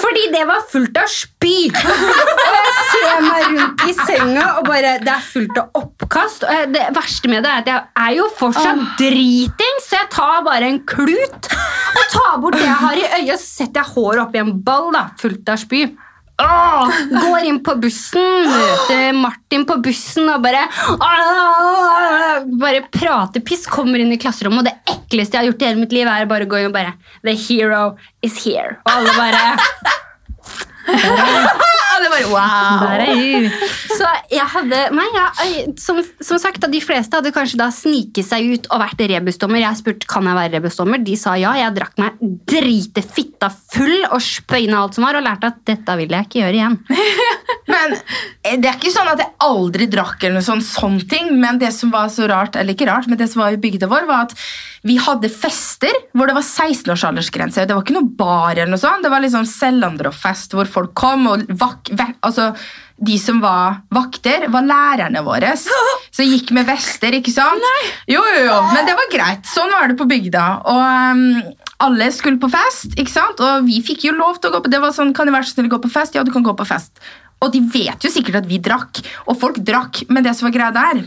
Fordi 0.03 0.25
det 0.35 0.45
var 0.49 0.65
fullt 0.71 1.01
av 1.01 1.09
spy! 1.11 1.57
Og 1.75 2.55
jeg 2.55 2.73
ser 2.91 3.25
meg 3.25 3.47
rundt 3.49 3.85
i 3.89 3.95
senga, 3.99 4.47
og 4.61 4.69
bare, 4.69 4.95
det 5.03 5.13
er 5.15 5.25
fullt 5.27 5.61
av 5.61 5.81
oppkast. 5.81 6.47
Og 6.47 6.75
det 6.75 6.87
verste 6.97 7.33
med 7.33 7.45
det 7.47 7.53
er 7.53 7.65
at 7.65 7.71
jeg 7.73 8.07
er 8.07 8.17
jo 8.21 8.29
fortsatt 8.39 8.85
driting, 9.01 9.83
så 9.85 10.01
jeg 10.01 10.11
tar 10.15 10.45
bare 10.47 10.71
en 10.71 10.81
klut 10.89 11.51
og 11.55 12.05
tar 12.13 12.41
bort 12.43 12.59
det 12.59 12.67
jeg 12.67 12.81
har 12.85 13.01
i 13.01 13.07
øyet, 13.21 13.39
så 13.41 13.65
setter 13.65 13.83
jeg 13.83 13.95
håret 13.97 14.25
oppi 14.27 14.43
en 14.43 14.57
ball 14.67 14.91
da, 14.95 15.09
fullt 15.21 15.55
av 15.55 15.61
spy. 15.63 15.87
Åh, 16.43 16.91
går 17.13 17.45
inn 17.47 17.61
på 17.63 17.77
bussen, 17.79 18.49
møter 18.51 19.13
Martin 19.15 19.63
på 19.69 19.77
bussen 19.85 20.27
og 20.33 20.43
bare 20.43 20.65
Bare 22.59 22.81
prater 22.91 23.45
piss, 23.47 23.69
kommer 23.71 24.03
inn 24.03 24.11
i 24.15 24.19
klasserommet, 24.19 24.65
og 24.65 24.67
det 24.67 24.97
ekleste 24.97 25.37
jeg 25.37 25.45
har 25.45 25.49
gjort 25.53 25.63
i 25.63 25.69
hele 25.69 25.85
mitt 25.85 25.95
liv, 25.95 26.11
er 26.11 26.27
bare 26.31 26.49
å 26.49 26.51
gå 26.51 26.59
inn 26.59 26.73
og 26.73 26.75
bare 26.75 26.97
The 27.23 27.37
hero 27.39 27.85
is 28.27 28.35
here. 28.43 28.81
Og 28.83 28.91
alle 28.97 29.13
bare 29.15 29.45
Alle 31.95 32.11
bare 32.13 32.31
wow! 32.33 33.49
Så 33.95 34.09
jeg 34.33 34.47
hadde 34.55 34.81
Nei, 34.95 35.07
jeg, 35.15 35.75
som, 35.81 36.01
som 36.23 36.41
sagt, 36.43 36.65
de 36.71 36.81
fleste 36.83 37.19
hadde 37.19 37.33
kanskje 37.35 37.61
da 37.61 37.71
sniket 37.75 38.27
seg 38.27 38.49
ut 38.55 38.69
og 38.73 38.83
vært 38.83 39.05
rebusdommer. 39.15 39.63
Jeg 39.63 39.81
spurte 39.81 40.09
kan 40.11 40.27
jeg 40.29 40.39
være 40.39 40.55
rebusdommer. 40.57 41.03
De 41.05 41.17
sa 41.21 41.37
ja. 41.41 41.55
Jeg 41.59 41.75
drakk 41.77 41.99
meg 42.01 42.19
drite 42.51 43.05
fitta 43.05 43.51
full 43.53 44.07
og 44.11 44.21
spøyna 44.25 44.83
alt 44.83 44.99
som 44.99 45.07
var, 45.07 45.19
og 45.19 45.27
lærte 45.27 45.53
at 45.53 45.63
dette 45.69 45.99
vil 46.01 46.15
jeg 46.15 46.29
ikke 46.29 46.43
gjøre 46.43 46.59
igjen. 46.61 46.79
Men 47.73 47.97
eh, 47.97 48.59
Det 48.61 48.69
er 48.69 48.77
ikke 48.77 48.93
sånn 48.93 49.11
at 49.13 49.23
jeg 49.23 49.33
aldri 49.45 49.89
drakk, 49.91 50.19
eller 50.21 50.39
noe 50.39 50.47
sånn, 50.47 50.63
sånn 50.65 51.01
ting, 51.11 51.31
men 51.41 51.59
det 51.61 51.71
som 51.75 51.93
var 51.93 52.11
så 52.13 52.27
rart, 52.29 52.59
eller 52.61 52.77
ikke 52.77 52.89
rart, 52.89 53.09
men 53.09 53.19
det 53.21 53.29
som 53.33 53.43
var 53.43 53.55
i 53.55 53.61
bygda 53.61 53.89
vår, 53.91 54.07
var 54.09 54.27
at 54.27 54.35
vi 54.85 54.99
hadde 55.01 55.31
fester 55.33 55.93
hvor 56.13 56.29
det 56.29 56.37
var 56.37 56.45
16 56.45 56.93
års 56.93 57.05
aldersgrense. 57.09 57.65
Det 57.65 57.77
var 57.77 57.85
ikke 57.85 57.97
noe 57.97 58.11
bar, 58.19 58.53
eller 58.53 58.73
noe 58.75 58.81
sånt. 58.81 59.05
det 59.05 59.13
var 59.13 59.25
liksom 59.25 59.47
Sellandrov-fest 59.49 60.57
hvor 60.57 60.69
folk 60.69 60.93
kom. 60.99 61.25
og 61.31 61.47
vak, 61.61 61.84
vek, 61.91 62.17
altså 62.25 62.53
De 62.95 63.17
som 63.19 63.41
var 63.43 63.81
vakter, 63.91 64.47
var 64.55 64.63
lærerne 64.63 65.25
våre. 65.27 65.51
Så 66.15 66.23
gikk 66.23 66.53
med 66.55 66.69
vester, 66.69 67.17
ikke 67.19 67.33
sant? 67.35 67.65
Jo, 68.07 68.23
jo, 68.23 68.45
jo, 68.47 68.59
Men 68.71 68.87
det 68.87 68.95
var 68.95 69.11
greit. 69.11 69.49
Sånn 69.51 69.73
var 69.75 69.91
det 69.91 69.99
på 69.99 70.07
bygda. 70.07 70.45
Og 70.71 70.79
um, 70.79 71.25
alle 71.83 72.09
skulle 72.15 72.39
på 72.39 72.53
fest, 72.53 72.95
ikke 72.95 73.11
sant? 73.11 73.43
og 73.43 73.67
vi 73.67 73.81
fikk 73.85 74.07
jo 74.07 74.15
lov 74.15 74.39
til 74.39 74.53
å 74.53 74.57
gå 74.57 74.63
på 74.65 74.71
Det 74.73 74.81
var 74.81 74.95
sånn, 74.95 75.13
kan 75.17 75.27
jeg 75.27 75.35
være 75.35 75.49
så 75.49 75.57
snill 75.57 75.69
å 75.73 75.75
gå 75.75 75.83
på 75.89 75.93
fest? 75.97 76.15
Ja, 76.15 76.23
du 76.23 76.31
kan 76.35 76.47
gå 76.47 76.55
på 76.57 76.69
fest. 76.69 77.03
Og 77.45 77.53
de 77.53 77.61
vet 77.75 78.05
jo 78.05 78.11
sikkert 78.13 78.41
at 78.41 78.49
vi 78.49 78.61
drakk, 78.63 79.03
og 79.29 79.37
folk 79.41 79.59
drakk, 79.67 80.05
men 80.09 80.25
det 80.25 80.33
som 80.37 80.49
var 80.49 80.55
greia 80.55 80.71
der, 80.75 81.03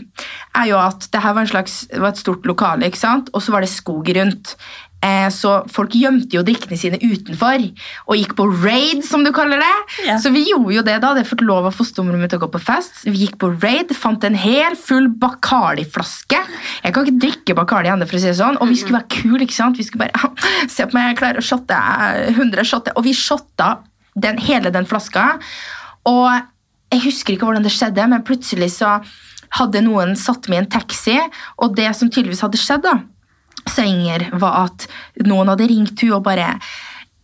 er 0.60 0.68
jo 0.70 0.78
at 0.78 1.08
det 1.10 1.22
her 1.24 1.34
var, 1.34 1.46
en 1.46 1.50
slags, 1.50 1.80
var 1.96 2.12
et 2.12 2.20
stort 2.20 2.46
lokale, 2.46 2.86
ikke 2.86 3.00
sant? 3.00 3.32
og 3.32 3.42
så 3.42 3.54
var 3.54 3.64
det 3.64 3.72
skog 3.72 4.12
rundt. 4.18 4.54
Eh, 4.98 5.28
så 5.30 5.52
folk 5.70 5.94
gjemte 5.94 6.34
jo 6.34 6.42
drikkene 6.42 6.74
sine 6.78 6.98
utenfor 6.98 7.62
og 8.10 8.16
gikk 8.18 8.32
på 8.38 8.46
raid, 8.64 9.04
som 9.06 9.22
du 9.22 9.30
kaller 9.34 9.62
det. 9.62 9.76
Ja. 10.08 10.16
Så 10.18 10.32
vi 10.34 10.42
gjorde 10.48 10.74
jo 10.74 10.82
det 10.82 10.96
da. 10.98 11.12
hadde 11.12 11.22
jeg 11.22 11.30
fått 11.30 11.44
lov 11.46 11.68
av 11.68 11.76
fostermoren 11.76 12.18
min 12.18 12.30
til 12.30 12.40
å 12.40 12.44
gå 12.46 12.50
på 12.56 12.62
fest. 12.62 13.04
Vi 13.06 13.22
gikk 13.22 13.38
på 13.38 13.52
raid, 13.62 13.94
fant 13.94 14.26
en 14.26 14.38
hel 14.38 14.74
full 14.78 15.06
Bacardi-flaske. 15.22 16.40
Jeg 16.82 16.96
kan 16.96 17.06
ikke 17.06 17.22
drikke 17.26 17.58
Bacardi 17.58 17.92
ennå, 17.92 18.08
for 18.10 18.18
å 18.18 18.22
si 18.24 18.30
det 18.30 18.38
sånn. 18.40 18.58
Og 18.58 18.72
vi 18.72 18.80
skulle 18.80 18.98
være 18.98 19.20
kule, 19.20 19.42
ikke 19.46 19.58
sant? 19.60 19.78
Vi 19.78 19.86
skulle 19.86 20.08
bare 20.08 20.32
Se 20.74 20.86
på 20.88 20.98
meg, 20.98 21.12
jeg 21.12 21.20
klarer 21.22 21.42
å 21.42 21.46
shotte 21.46 21.78
100 22.34 22.66
shotte. 22.66 22.94
Og 22.98 23.06
vi 23.06 23.14
shotta 23.16 23.76
den, 24.18 24.40
hele 24.42 24.72
den 24.74 24.88
flaska. 24.88 25.30
Og 26.08 26.26
jeg 26.90 27.04
husker 27.04 27.36
ikke 27.36 27.46
hvordan 27.46 27.66
det 27.66 27.74
skjedde, 27.74 28.06
men 28.10 28.26
plutselig 28.26 28.72
så 28.80 28.96
hadde 29.60 29.84
noen 29.84 30.16
satt 30.18 30.48
meg 30.50 30.58
i 30.58 30.62
en 30.64 30.72
taxi, 30.72 31.16
og 31.62 31.76
det 31.76 31.88
som 31.96 32.10
tydeligvis 32.10 32.42
hadde 32.44 32.60
skjedd, 32.60 32.84
da, 32.84 32.98
Senger, 33.66 34.28
var 34.40 34.68
at 34.68 34.86
noen 35.26 35.50
hadde 35.52 35.68
ringt 35.70 36.02
henne 36.02 36.18
og 36.18 36.26
bare 36.26 36.54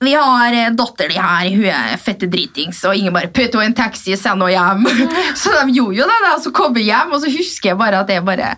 vi 0.05 0.15
har 0.17 0.55
eh, 0.55 0.71
datter 0.77 1.11
di 1.11 1.19
her, 1.19 1.51
hun 1.55 1.69
er 1.71 1.97
fette 2.01 2.29
dritings, 2.31 2.83
og 2.89 2.99
ingen 2.99 3.15
bare 3.15 3.31
putt 3.35 3.55
henne 3.55 3.69
i 3.69 3.71
en 3.73 3.77
taxi 3.79 4.15
og 4.15 4.21
send 4.21 4.45
henne 4.45 4.53
hjem. 4.55 5.09
Så 5.41 5.53
de 5.55 5.77
gjorde 5.77 5.99
jo 6.01 6.09
det, 6.11 6.19
da, 6.25 6.35
så 6.43 6.53
kom 6.55 6.77
jeg 6.79 6.89
hjem, 6.91 7.15
og 7.15 7.23
så 7.23 7.33
husker 7.33 7.73
jeg 7.73 7.81
bare 7.81 8.03
at 8.05 8.13
jeg 8.13 8.25
bare 8.27 8.53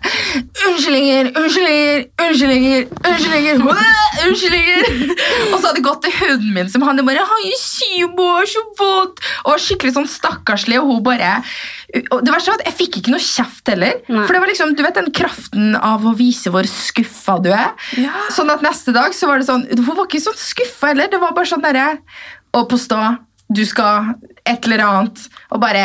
Unnskyldninger, 0.67 1.31
unnskyldninger, 1.37 2.03
unnskyldninger, 2.25 2.85
unnskyldninger, 3.07 3.63
unnskyldninger. 4.27 5.15
Og 5.51 5.55
så 5.57 5.69
hadde 5.69 5.79
jeg 5.79 5.85
gått 5.85 6.03
til 6.05 6.15
hunden 6.19 6.53
min, 6.55 6.69
som 6.71 6.83
han 6.85 6.99
bare 7.07 7.25
'Han 7.27 7.47
er 7.47 7.59
syv 7.61 8.19
år, 8.21 8.45
så 8.49 8.63
vondt, 8.79 9.21
og 9.45 9.53
var 9.53 9.63
skikkelig 9.63 9.95
sånn 9.95 10.09
stakkarslig, 10.11 10.79
og 10.81 10.91
hun 10.91 11.03
bare 11.05 11.37
og 12.11 12.19
det 12.25 12.33
verste 12.33 12.51
var 12.51 12.59
at 12.59 12.67
Jeg 12.67 12.75
fikk 12.81 12.97
ikke 12.99 13.11
noe 13.13 13.23
kjeft 13.23 13.69
heller. 13.71 14.01
Nei. 14.11 14.23
For 14.27 14.35
det 14.35 14.41
var 14.43 14.49
liksom, 14.51 14.73
du 14.75 14.81
vet 14.83 14.97
den 14.97 15.07
kraften 15.15 15.77
av 15.79 16.03
å 16.03 16.11
vise 16.19 16.51
hvor 16.51 16.67
skuffa 16.67 17.37
du 17.43 17.47
er. 17.55 17.71
Sånn 18.35 18.51
at 18.51 18.65
neste 18.65 18.91
dag 18.95 19.15
så 19.15 19.29
var 19.29 19.39
det 19.39 19.47
sånn 19.47 19.63
Hun 19.71 19.95
var 19.95 20.03
ikke 20.03 20.19
sånn 20.25 20.35
skuffa 20.39 20.91
heller. 20.91 21.07
Det 21.11 21.21
var 21.21 21.35
bare 21.37 21.49
sånn 21.53 21.63
derre 21.63 21.87
Og 22.57 22.67
påstå 22.73 22.99
du 23.47 23.61
skal 23.63 24.09
et 24.43 24.65
eller 24.67 24.81
annet, 24.83 25.21
og 25.55 25.61
bare 25.63 25.83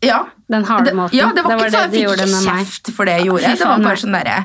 Ja. 0.00 0.22
Den 0.48 0.64
harde 0.64 0.86
Det, 0.88 0.94
måten. 0.96 1.18
ja, 1.18 1.26
det 1.36 1.42
var, 1.44 1.58
ikke 1.58 1.64
det 1.64 1.72
sånn, 1.74 1.92
Jeg 1.92 2.06
fikk 2.06 2.24
ikke 2.24 2.44
kjeft 2.46 2.90
for 2.96 3.04
det 3.04 3.16
jeg 3.18 3.26
gjorde. 3.28 3.50
Det 3.58 3.66
var 3.68 3.82
bare 3.84 4.00
sånn 4.00 4.16
derre 4.16 4.38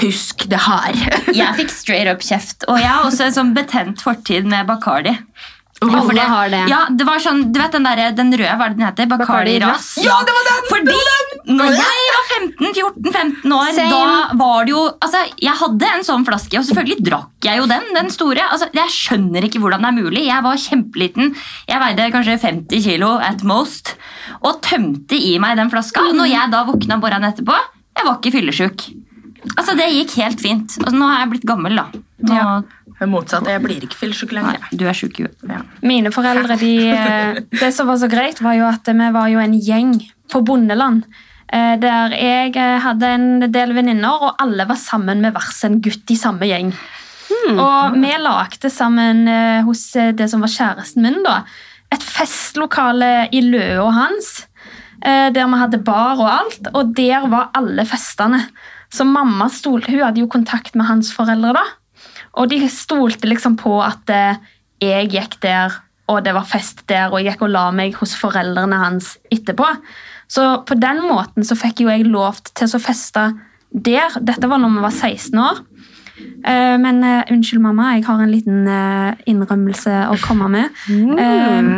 Husk 0.00 0.44
det 0.52 0.58
her. 0.60 0.92
Jeg 1.32 1.54
fikk 1.56 1.70
straight 1.72 2.08
up 2.08 2.20
kjeft. 2.24 2.64
Og 2.68 2.76
jeg 2.80 2.88
har 2.88 3.04
også 3.08 3.24
en 3.26 3.32
sånn 3.36 3.52
betent 3.56 4.02
fortid 4.04 4.44
med 4.48 4.66
Bacardi. 4.68 5.14
Ja, 5.84 6.24
har 6.32 6.48
det. 6.48 6.62
Ja, 6.70 6.78
det 6.88 7.04
var 7.04 7.20
sånn, 7.20 7.42
du 7.52 7.58
vet 7.60 7.74
den, 7.76 7.84
der, 7.84 8.00
den 8.16 8.32
røde, 8.32 8.54
hva 8.56 8.64
er 8.64 8.72
det 8.72 8.78
den 8.78 8.86
heter? 8.86 9.08
Bacardi 9.10 9.58
Ras. 9.60 9.90
Ja, 10.00 10.16
det 10.24 10.32
var 10.32 10.46
den! 10.48 10.62
Fordi 10.70 10.94
når 11.52 11.76
jeg 11.76 12.06
var 12.14 12.30
15-14-15 12.32 13.54
år, 13.54 13.68
Same. 13.76 13.90
da 13.92 14.38
var 14.40 14.64
det 14.66 14.72
jo 14.72 14.80
altså, 14.88 15.20
Jeg 15.38 15.54
hadde 15.60 15.90
en 15.92 16.06
sånn 16.08 16.24
flaske, 16.26 16.58
og 16.58 16.66
selvfølgelig 16.66 17.06
drakk 17.06 17.46
jeg 17.46 17.60
jo 17.60 17.68
den. 17.70 17.86
den 17.94 18.10
store. 18.14 18.48
Altså, 18.48 18.70
jeg 18.74 18.94
skjønner 18.94 19.46
ikke 19.46 19.60
hvordan 19.62 19.84
det 19.84 19.92
er 19.92 19.98
mulig. 20.00 20.24
Jeg 20.26 20.46
var 20.48 20.64
kjempeliten. 20.64 21.34
Jeg 21.68 21.82
veide 21.84 22.10
kanskje 22.14 22.38
50 22.42 22.86
kilo 22.88 23.12
at 23.22 23.44
most. 23.46 23.94
Og 24.42 24.62
tømte 24.64 25.20
i 25.20 25.36
meg 25.42 25.60
den 25.60 25.70
flaska. 25.70 26.08
Og 26.08 26.16
når 26.18 26.32
jeg 26.32 26.54
da 26.56 26.64
våkna 26.66 26.98
morgenen 27.02 27.30
etterpå, 27.30 27.60
jeg 27.96 28.08
var 28.08 28.18
ikke 28.18 28.34
fyllesyk. 28.40 28.88
Altså, 29.56 29.76
det 29.78 29.86
gikk 29.92 30.16
helt 30.22 30.40
fint. 30.42 30.74
Altså, 30.82 30.96
nå 30.98 31.06
har 31.10 31.20
jeg 31.22 31.30
blitt 31.36 31.46
gammel, 31.48 31.76
da. 31.76 31.86
Nå, 32.26 32.34
Ja. 32.34 32.62
Motsatt. 33.06 33.44
Jeg 33.46 33.60
blir 33.60 33.82
ikke 33.84 33.98
fyllesyk 34.00 34.30
Nei, 34.32 34.40
lenger. 34.40 34.68
du 34.72 34.86
er 34.88 34.94
sjuk 34.96 35.18
i 35.20 35.24
huet. 35.26 35.34
Ja. 35.50 35.58
Mine 35.84 36.08
foreldre, 36.10 36.56
de, 36.58 36.70
eh, 36.88 37.40
Det 37.60 37.68
som 37.74 37.86
var 37.86 37.96
så 38.00 38.08
greit, 38.08 38.40
var 38.40 38.54
jo 38.56 38.64
at 38.64 38.86
vi 38.88 39.10
var 39.12 39.28
jo 39.28 39.38
en 39.38 39.52
gjeng 39.60 40.00
på 40.32 40.40
bondeland. 40.44 41.04
eh, 41.52 41.76
Der 41.76 42.08
jeg 42.16 42.56
eh, 42.56 42.78
hadde 42.80 43.02
en 43.04 43.40
del 43.52 43.72
venninner, 43.74 44.16
og 44.22 44.36
alle 44.40 44.64
var 44.66 44.76
sammen 44.76 45.20
med 45.20 45.34
hver 45.34 45.52
sin 45.52 45.80
gutt 45.82 46.10
i 46.10 46.16
samme 46.16 46.40
gjeng. 46.48 46.72
Og 47.58 47.92
vi 48.00 48.14
lagde 48.18 48.70
sammen 48.70 49.26
hos 49.64 49.92
det 49.92 50.30
som 50.30 50.40
var 50.40 50.48
kjæresten 50.48 51.02
min, 51.02 51.22
da, 51.22 51.44
et 51.92 52.00
festlokale 52.02 53.28
i 53.32 53.40
løa 53.42 53.90
hans. 53.92 54.46
eh, 55.02 55.30
Der 55.30 55.46
vi 55.46 55.58
hadde 55.60 55.84
bar 55.84 56.16
og 56.18 56.30
alt, 56.30 56.68
og 56.74 56.94
der 56.96 57.26
var 57.28 57.50
alle 57.54 57.84
festene. 57.84 58.48
Så 58.96 59.04
mamma 59.04 59.48
stolte, 59.52 59.92
hun 59.92 60.04
hadde 60.06 60.22
jo 60.22 60.30
kontakt 60.32 60.76
med 60.78 60.88
hans 60.88 61.12
foreldre, 61.14 61.52
da. 61.56 61.64
Og 62.40 62.50
de 62.52 62.60
stolte 62.72 63.28
liksom 63.28 63.56
på 63.60 63.78
at 63.84 64.12
eh, 64.12 64.38
jeg 64.82 65.10
gikk 65.14 65.38
der, 65.44 65.74
og 66.12 66.22
det 66.24 66.34
var 66.36 66.46
fest 66.48 66.84
der, 66.90 67.10
og 67.10 67.20
jeg 67.20 67.32
gikk 67.32 67.46
og 67.46 67.52
la 67.54 67.66
meg 67.74 67.96
hos 68.00 68.14
foreldrene 68.18 68.78
hans 68.80 69.16
etterpå. 69.32 69.68
Så 70.32 70.44
på 70.66 70.76
den 70.78 71.02
måten 71.06 71.46
så 71.46 71.56
fikk 71.58 71.84
jo 71.84 71.90
jeg 71.90 72.06
lov 72.08 72.40
til 72.52 72.68
å 72.68 72.82
feste 72.82 73.28
der. 73.70 74.16
Dette 74.20 74.48
var 74.50 74.60
når 74.62 74.76
vi 74.76 74.84
var 74.86 74.94
16 74.94 75.42
år. 75.42 75.60
Eh, 76.44 76.76
Men 76.80 77.02
eh, 77.04 77.32
unnskyld, 77.32 77.62
mamma, 77.62 77.94
jeg 77.96 78.06
har 78.06 78.22
en 78.22 78.32
liten 78.32 78.70
innrømmelse 79.28 79.98
å 80.12 80.16
komme 80.22 80.48
med. 80.52 80.80
Eh, 80.88 81.72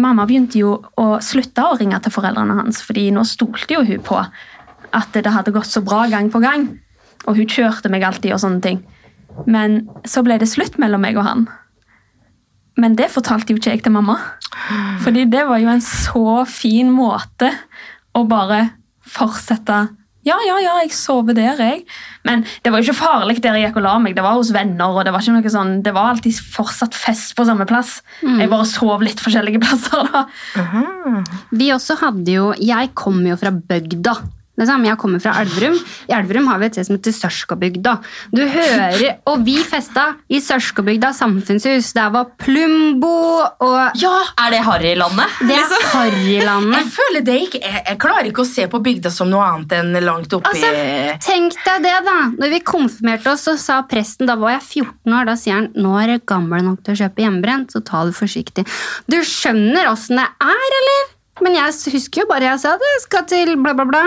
mamma 0.00 0.26
begynte 0.28 0.60
jo 0.60 0.76
å 1.00 1.08
slutte 1.24 1.66
å 1.66 1.76
ringe 1.80 1.98
til 2.04 2.14
foreldrene 2.14 2.60
hans, 2.60 2.82
fordi 2.86 3.08
nå 3.14 3.26
stolte 3.28 3.74
jo 3.74 3.84
hun 3.86 4.02
på 4.06 4.22
at 4.96 5.12
det 5.14 5.30
hadde 5.32 5.54
gått 5.54 5.70
så 5.70 5.82
bra 5.84 6.04
gang 6.10 6.30
på 6.32 6.42
gang. 6.42 6.68
Og 7.28 7.36
hun 7.36 7.50
kjørte 7.50 7.90
meg 7.92 8.04
alltid 8.06 8.32
og 8.34 8.42
sånne 8.42 8.64
ting. 8.64 8.82
Men 9.46 9.82
så 10.08 10.24
ble 10.26 10.38
det 10.40 10.48
slutt 10.50 10.78
mellom 10.80 11.02
meg 11.04 11.18
og 11.20 11.26
han. 11.28 11.46
Men 12.80 12.96
det 12.96 13.10
fortalte 13.12 13.52
jo 13.52 13.60
ikke 13.60 13.74
jeg 13.74 13.84
til 13.84 13.94
mamma. 13.94 14.16
Fordi 15.04 15.26
det 15.30 15.44
var 15.48 15.60
jo 15.60 15.70
en 15.72 15.84
så 15.84 16.42
fin 16.48 16.90
måte 16.92 17.50
å 18.16 18.24
bare 18.28 18.70
fortsette 19.06 19.88
Ja, 20.26 20.36
ja, 20.44 20.58
ja, 20.60 20.74
jeg 20.82 20.90
sover 20.92 21.32
der, 21.32 21.56
jeg. 21.56 21.84
Men 22.28 22.42
det 22.62 22.68
var 22.72 22.82
jo 22.82 22.90
ikke 22.90 22.98
farlig 22.98 23.38
der 23.40 23.56
jeg 23.56 23.70
gikk 23.70 23.78
og 23.80 23.86
la 23.86 23.94
meg. 24.02 24.12
Det 24.16 24.24
var 24.24 24.36
hos 24.36 24.50
venner, 24.52 24.92
og 24.92 25.06
det 25.06 25.14
var 25.14 25.24
ikke 25.24 25.38
noe 25.38 25.52
sånn, 25.54 25.70
det 25.86 25.94
var 25.96 26.10
alltid 26.10 26.36
fortsatt 26.56 26.96
fest 26.96 27.32
på 27.38 27.46
samme 27.48 27.64
plass. 27.68 28.02
Jeg 28.20 28.50
bare 28.52 28.68
sov 28.68 29.00
litt 29.04 29.22
forskjellige 29.24 29.62
plasser 29.64 30.10
da. 30.12 30.26
Vi 31.56 31.70
også 31.72 31.96
hadde 32.02 32.36
jo 32.36 32.50
Jeg 32.60 32.92
kom 33.00 33.22
jo 33.26 33.38
fra 33.40 33.52
bygda. 33.54 34.18
Liksom. 34.60 34.84
Jeg 34.86 34.98
kommer 35.00 35.22
fra 35.24 35.34
Elverum. 35.40 35.78
I 36.10 36.14
Elverum 36.18 36.46
har 36.50 36.60
vi 36.62 36.68
et 36.68 36.76
sted 36.78 36.88
som 36.90 36.98
heter 36.98 37.16
Sørskabygda. 37.16 37.96
Du 38.34 38.42
hører, 38.46 39.16
Og 39.30 39.44
vi 39.46 39.56
festa 39.66 40.10
i 40.28 40.40
Sørskabygda 40.44 41.12
samfunnshus. 41.16 41.92
Der 41.96 42.10
var 42.14 42.30
Plumbo 42.40 43.12
og 43.64 43.96
Ja, 44.00 44.14
Er 44.38 44.50
det 44.54 44.62
Harrylandet? 44.66 45.38
Det 45.48 45.56
er 45.56 45.86
Harrylandet. 45.94 46.78
jeg 46.80 46.92
føler 46.94 47.24
det 47.26 47.36
ikke 47.46 47.60
jeg, 47.64 47.82
jeg 47.88 47.98
klarer 48.02 48.28
ikke 48.30 48.44
å 48.44 48.48
se 48.48 48.66
på 48.70 48.80
bygda 48.84 49.10
som 49.12 49.30
noe 49.30 49.44
annet 49.46 49.72
enn 49.78 49.92
langt 50.04 50.32
oppi 50.36 50.50
Altså, 50.50 50.70
tenk 51.24 51.56
deg 51.66 51.82
det, 51.84 51.96
da. 52.06 52.16
Når 52.38 52.54
vi 52.54 52.60
konfirmerte 52.66 53.32
oss, 53.32 53.46
så 53.48 53.56
sa 53.60 53.80
presten 53.88 54.28
Da 54.28 54.36
var 54.40 54.56
jeg 54.58 54.62
14 54.84 55.14
år. 55.18 55.26
Da 55.30 55.36
sier 55.40 55.54
han 55.60 55.70
nå 55.74 55.94
er 56.00 56.14
du 56.14 56.26
gammel 56.26 56.64
nok 56.66 56.82
til 56.84 56.94
å 56.94 57.00
kjøpe 57.04 57.24
hjemmebrent, 57.24 57.72
så 57.72 57.82
ta 57.84 58.04
det 58.08 58.16
forsiktig. 58.18 58.66
Du 59.10 59.18
skjønner 59.26 59.90
åssen 59.90 60.20
det 60.20 60.26
er, 60.44 60.76
eller? 60.80 61.08
Men 61.40 61.56
jeg 61.56 61.94
husker 61.94 62.22
jo 62.24 62.28
bare 62.28 62.50
jeg 62.50 62.60
sa 62.60 62.74
det. 62.76 62.90
Jeg 62.96 63.02
skal 63.06 63.24
til 63.30 63.54
bla, 63.62 63.72
bla, 63.78 63.86
bla. 63.88 64.02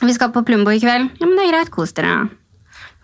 Vi 0.00 0.16
skal 0.16 0.32
på 0.32 0.44
Plumbo 0.46 0.72
i 0.72 0.80
kveld. 0.82 1.10
Ja, 1.20 1.26
men 1.26 1.36
det 1.36 1.48
er 1.48 1.56
greit. 1.56 1.72
Kos 1.74 1.92
dere. 1.96 2.28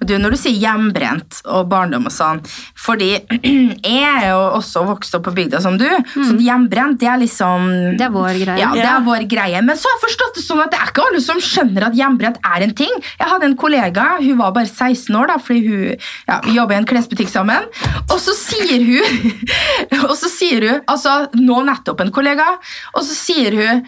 Du, 0.05 0.13
Når 0.21 0.35
du 0.35 0.37
sier 0.37 0.57
hjemmebrent 0.61 1.39
og 1.49 1.71
barndom 1.71 2.05
og 2.11 2.13
sånn 2.13 2.43
Fordi 2.77 3.15
jeg 3.47 4.03
er 4.05 4.27
jo 4.29 4.41
også 4.59 4.83
vokst 4.85 5.15
opp 5.17 5.25
på 5.25 5.33
bygda 5.39 5.63
som 5.65 5.79
du, 5.81 5.87
så 6.13 6.35
hjemmebrent 6.37 6.99
det 7.01 7.09
er 7.09 7.23
liksom 7.23 7.71
Det 7.97 8.05
er 8.05 8.13
vår 8.13 8.41
greie. 8.43 8.61
Ja, 8.61 8.75
det 8.77 8.85
er 8.85 9.07
vår 9.07 9.25
greie. 9.31 9.63
Men 9.65 9.79
så 9.81 9.89
har 9.89 9.97
jeg 9.97 10.03
forstått 10.05 10.37
det 10.37 10.45
sånn 10.45 10.61
at 10.67 10.75
det 10.75 10.81
er 10.83 10.91
ikke 10.93 11.07
alle 11.07 11.23
som 11.25 11.41
skjønner 11.41 11.87
at 11.89 11.97
hjemmebrent 11.97 12.41
er 12.45 12.67
en 12.67 12.75
ting. 12.77 12.93
Jeg 13.17 13.31
hadde 13.31 13.49
en 13.49 13.57
kollega, 13.59 14.05
hun 14.21 14.41
var 14.43 14.53
bare 14.57 14.69
16 14.69 15.17
år, 15.17 15.31
da, 15.33 15.39
fordi 15.47 15.63
hun 15.65 15.87
ja, 16.29 16.39
vi 16.45 16.57
jobber 16.59 16.77
i 16.77 16.81
en 16.83 16.89
klesbutikk 16.91 17.33
sammen. 17.33 17.71
Og 18.11 18.19
så 18.21 18.35
sier 18.37 18.85
hun 18.85 19.33
Og 20.11 20.15
så 20.19 20.29
sier 20.31 20.67
hun, 20.67 20.83
altså 20.93 21.15
nå 21.41 21.63
nettopp 21.71 22.05
en 22.05 22.13
kollega, 22.15 22.51
og 22.93 23.01
så 23.07 23.17
sier 23.17 23.57
hun 23.57 23.87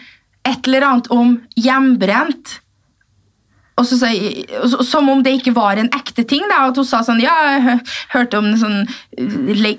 et 0.49 0.65
eller 0.65 0.87
annet 0.87 1.11
om 1.13 1.37
hjemmebrent. 1.59 2.57
Og 3.79 3.85
så, 3.87 3.97
så- 4.03 4.83
som 4.85 5.07
om 5.09 5.21
det 5.23 5.37
ikke 5.39 5.53
var 5.55 5.79
en 5.79 5.89
ekte 5.95 6.25
ting. 6.27 6.43
Da, 6.51 6.65
at 6.67 6.75
hun 6.75 6.85
sa 6.85 6.99
sånn 7.07 7.21
Ja, 7.23 7.35
jeg 7.55 7.79
hørte 8.13 8.37
om 8.41 8.49
en 8.51 8.57
sånn 8.59 8.79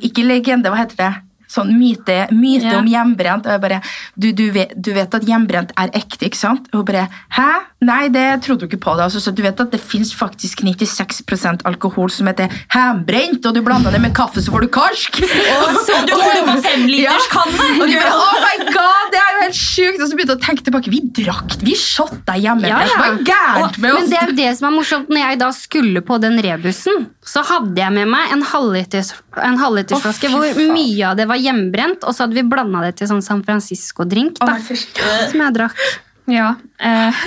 Ikke 0.00 0.24
legende, 0.24 0.70
hva 0.72 0.80
heter 0.82 0.96
det? 1.04 1.10
Sånn 1.50 1.72
myte, 1.78 2.26
myte 2.34 2.68
yeah. 2.68 2.78
om 2.78 2.88
hjemmebrent. 2.88 3.46
Og 3.46 3.54
jeg 3.54 3.62
bare 3.62 3.80
du, 4.14 4.30
du, 4.36 4.46
vet, 4.54 4.74
du 4.76 4.92
vet 4.96 5.14
at 5.16 5.26
hjemmebrent 5.26 5.74
er 5.80 5.92
ekte, 5.98 6.28
ikke 6.28 6.40
sant? 6.40 6.70
Og 6.72 6.82
hun 6.82 6.88
bare 6.92 7.08
Hæ? 7.36 7.50
Nei, 7.80 8.10
det 8.12 8.42
trodde 8.44 8.66
du 8.66 8.68
ikke 8.68 8.82
på. 8.84 8.94
det. 8.98 9.06
Altså, 9.06 9.22
så 9.24 9.32
du 9.32 9.40
vet 9.40 9.60
at 9.62 9.72
det 9.72 9.80
fins 9.80 10.12
faktisk 10.12 10.60
96% 10.66 11.64
alkohol 11.68 12.10
som 12.12 12.28
heter 12.28 12.50
hjemmebrent, 12.74 13.46
og 13.48 13.56
du 13.56 13.62
blander 13.64 13.94
det 13.94 14.02
med 14.04 14.12
kaffe, 14.16 14.42
så 14.44 14.52
får 14.52 14.66
du 14.66 14.70
karsk. 14.74 15.20
Og 15.60 15.78
så, 15.86 15.96
Du 16.06 16.12
får 16.16 16.42
på 16.46 16.56
femliterskanne! 16.64 17.66
og 17.80 17.88
du 17.88 17.94
bare, 17.94 18.12
oh 18.16 18.36
my 18.42 18.66
god, 18.68 19.10
det 19.14 19.20
er 19.20 19.30
jo 19.32 19.40
helt 19.44 19.58
sjukt! 19.58 20.00
Og 20.00 20.10
så 20.10 20.18
begynte 20.18 20.34
jeg 20.34 20.40
å 20.40 20.44
tenke 20.44 20.66
tilbake. 20.66 20.92
Vi 20.92 21.00
drakk, 21.20 21.56
vi 21.64 21.76
shotta 21.78 22.36
hjemmebrent. 22.40 23.24
Ja, 23.28 23.40
ja. 23.56 23.64
Oss? 23.64 23.80
Men 23.80 24.10
det 24.10 24.20
er 24.20 24.34
det 24.36 24.50
som 24.58 24.70
er 24.70 24.76
morsomt. 24.76 25.10
Når 25.10 25.24
jeg 25.24 25.40
da 25.40 25.50
skulle 25.56 26.04
på 26.04 26.20
den 26.22 26.36
rebussen, 26.44 27.08
så 27.24 27.44
hadde 27.48 27.80
jeg 27.80 27.96
med 27.96 28.10
meg 28.12 28.34
en 28.34 28.40
en 28.40 28.46
halvlitersflaske 28.48 29.58
halvliters 29.60 30.04
oh, 30.04 30.40
hvor 30.56 30.72
mye 30.74 31.08
av 31.10 31.18
det 31.18 31.26
var 31.30 31.39
hjemmebrent, 31.42 32.04
og 32.04 32.14
så 32.14 32.24
hadde 32.24 32.38
vi 32.38 32.46
blanda 32.46 32.84
det 32.86 32.96
til 33.00 33.10
sånn 33.10 33.24
San 33.24 33.42
Francisco-drink 33.46 34.40
nei, 34.44 34.58
som 34.62 35.44
jeg 35.44 35.56
drakk. 35.56 35.86
Ja. 36.30 36.54
Eh, 36.78 37.24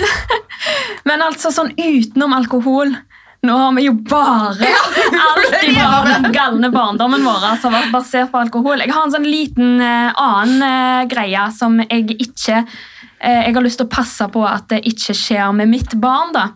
men 1.08 1.24
altså 1.24 1.52
sånn 1.52 1.74
utenom 1.76 2.32
alkohol 2.36 2.94
Nå 3.44 3.56
har 3.60 3.74
vi 3.76 3.82
jo 3.84 3.92
bare 4.08 4.64
alt 4.64 5.64
bare 5.76 6.14
den 6.22 6.32
galne 6.32 6.70
barndommen 6.72 7.26
vår 7.26 7.42
har 7.44 7.60
vært 7.60 7.90
basert 7.92 8.30
på 8.32 8.40
alkohol. 8.40 8.80
Jeg 8.80 8.94
har 8.94 9.04
en 9.04 9.12
sånn 9.12 9.28
liten 9.28 9.82
eh, 9.84 10.16
annen 10.16 10.64
eh, 10.64 11.02
greie 11.10 11.42
som 11.52 11.76
jeg 11.82 12.16
ikke 12.16 12.62
eh, 12.62 13.42
Jeg 13.44 13.52
har 13.52 13.66
lyst 13.66 13.82
til 13.82 13.88
å 13.88 13.92
passe 13.92 14.30
på 14.32 14.46
at 14.48 14.70
det 14.72 14.80
ikke 14.88 15.16
skjer 15.18 15.52
med 15.60 15.68
mitt 15.74 15.92
barn. 16.00 16.32
da. 16.32 16.46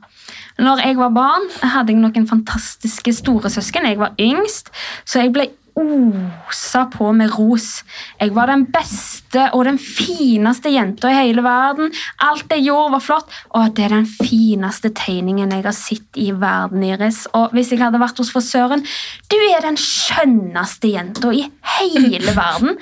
Når 0.59 0.81
jeg 0.87 0.97
var 0.99 1.13
barn, 1.15 1.45
hadde 1.61 1.93
jeg 1.93 2.01
noen 2.01 2.31
fantastiske 2.31 3.13
store 3.21 3.53
søsken. 3.53 3.87
Jeg 3.87 4.01
var 4.01 4.17
yngst, 4.19 4.73
så 5.05 5.27
jeg 5.27 5.37
ble 5.37 5.51
osa 5.79 6.85
på 6.93 7.11
med 7.17 7.33
ros. 7.37 7.83
Jeg 8.21 8.35
var 8.37 8.51
den 8.51 8.67
beste 8.73 9.47
og 9.55 9.65
den 9.69 9.79
fineste 9.81 10.73
jenta 10.73 11.11
i 11.13 11.19
hele 11.19 11.45
verden. 11.47 11.93
Alt 12.25 12.53
jeg 12.55 12.67
gjorde, 12.67 12.93
var 12.97 13.05
flott. 13.05 13.37
Og 13.59 13.73
det 13.77 13.87
er 13.87 13.97
den 13.97 14.09
fineste 14.09 14.91
tegningen 14.97 15.55
jeg 15.55 15.67
har 15.67 15.77
sett 15.77 16.21
i 16.21 16.31
verden, 16.37 16.85
Iris. 16.87 17.25
Og 17.39 17.55
hvis 17.57 17.73
jeg 17.73 17.83
hadde 17.83 18.03
vært 18.03 18.19
hos 18.21 18.33
frisøren 18.35 18.85
Du 19.31 19.37
er 19.53 19.63
den 19.65 19.79
skjønneste 19.81 20.93
jenta 20.93 21.33
i 21.35 21.47
hele 21.79 22.35
verden. 22.37 22.79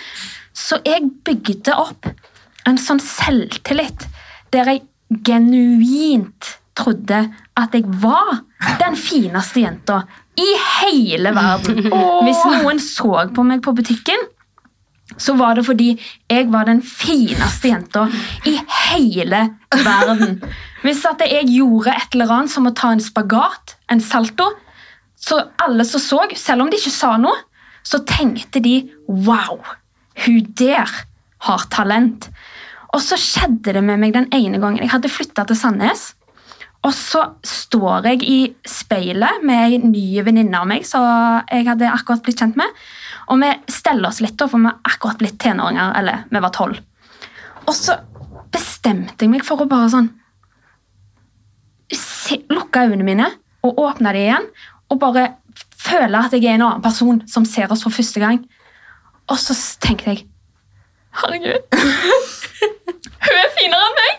Så 0.57 0.81
jeg 0.87 1.11
bygde 1.27 1.77
opp 1.77 2.09
en 2.67 2.79
sånn 2.81 3.03
selvtillit 3.03 4.07
der 4.55 4.71
jeg 4.71 4.87
genuint 5.27 6.57
trodde 6.77 7.27
at 7.57 7.75
jeg 7.75 7.87
var 8.03 8.46
den 8.81 8.97
fineste 8.97 9.61
jenta 9.61 10.03
i 10.37 10.49
hele 10.81 11.33
verden. 11.37 11.87
Hvis 12.25 12.43
noen 12.49 12.81
så 12.83 13.27
på 13.35 13.45
meg 13.47 13.63
på 13.65 13.75
butikken, 13.77 14.27
så 15.17 15.37
var 15.39 15.57
det 15.57 15.65
fordi 15.69 15.93
jeg 16.29 16.49
var 16.53 16.67
den 16.69 16.83
fineste 16.85 17.71
jenta 17.71 18.07
i 18.49 18.57
hele 18.91 19.43
verden. 19.71 20.41
Hvis 20.83 21.05
at 21.09 21.23
jeg 21.25 21.49
gjorde 21.55 21.95
et 21.95 22.17
eller 22.17 22.33
annet 22.37 22.53
som 22.53 22.69
å 22.69 22.75
ta 22.77 22.93
en 22.93 23.03
spagat, 23.03 23.77
en 23.93 24.03
salto, 24.03 24.51
så 25.17 25.41
alle 25.63 25.87
som 25.89 26.03
så, 26.03 26.21
selv 26.37 26.67
om 26.67 26.71
de 26.71 26.79
ikke 26.81 26.93
sa 26.93 27.15
noe, 27.21 27.39
så 27.87 28.03
tenkte 28.07 28.61
de 28.63 28.81
wow, 29.07 29.63
hun 30.27 30.53
der 30.59 30.91
har 31.47 31.67
talent. 31.73 32.29
Og 32.95 33.03
så 33.05 33.19
skjedde 33.21 33.77
det 33.77 33.83
med 33.85 34.01
meg 34.03 34.15
den 34.17 34.29
ene 34.35 34.61
gangen 34.63 34.83
jeg 34.83 34.93
hadde 34.93 35.13
flytta 35.13 35.47
til 35.47 35.59
Sandnes. 35.59 36.11
Og 36.87 36.95
så 36.95 37.23
står 37.43 38.07
jeg 38.13 38.23
i 38.23 38.41
speilet 38.69 39.43
med 39.47 39.63
ei 39.65 39.79
ny 39.83 40.05
venninne 40.23 40.59
av 40.61 40.69
meg 40.71 40.85
som 40.87 41.03
jeg 41.51 41.67
hadde 41.67 41.91
akkurat 41.91 42.23
blitt 42.23 42.39
kjent 42.43 42.59
med. 42.59 42.71
Og 43.33 43.41
vi 43.43 43.49
steller 43.75 44.13
oss 44.13 44.21
litt, 44.23 44.39
for 44.39 44.55
vi 44.55 44.69
har 44.69 44.79
akkurat 44.87 45.19
blitt 45.19 45.39
tenåringer. 45.43 45.97
Eller 45.99 46.23
vi 46.31 46.43
var 46.45 46.55
tolv. 46.55 46.79
Og 47.67 47.75
så 47.75 47.97
bestemte 48.55 49.27
jeg 49.27 49.33
meg 49.33 49.43
for 49.47 49.65
å 49.65 49.69
bare 49.71 49.91
sånn 49.91 50.13
se, 51.91 52.39
Lukke 52.51 52.85
øynene 52.87 53.07
mine 53.07 53.27
og 53.67 53.83
åpne 53.83 54.15
dem 54.15 54.23
igjen. 54.23 54.49
Og 54.93 55.03
bare 55.03 55.27
føle 55.75 56.23
at 56.23 56.35
jeg 56.35 56.47
er 56.47 56.61
en 56.61 56.69
annen 56.69 56.87
person 56.87 57.19
som 57.31 57.47
ser 57.49 57.73
oss 57.75 57.83
for 57.87 57.95
første 57.95 58.23
gang. 58.23 58.45
Og 59.27 59.43
så 59.43 59.57
tenkte 59.83 60.15
jeg 60.15 60.27
Herregud. 61.17 61.65
Hun 63.25 63.39
er 63.41 63.53
finere 63.57 63.87
enn 63.87 63.97
meg! 64.01 64.15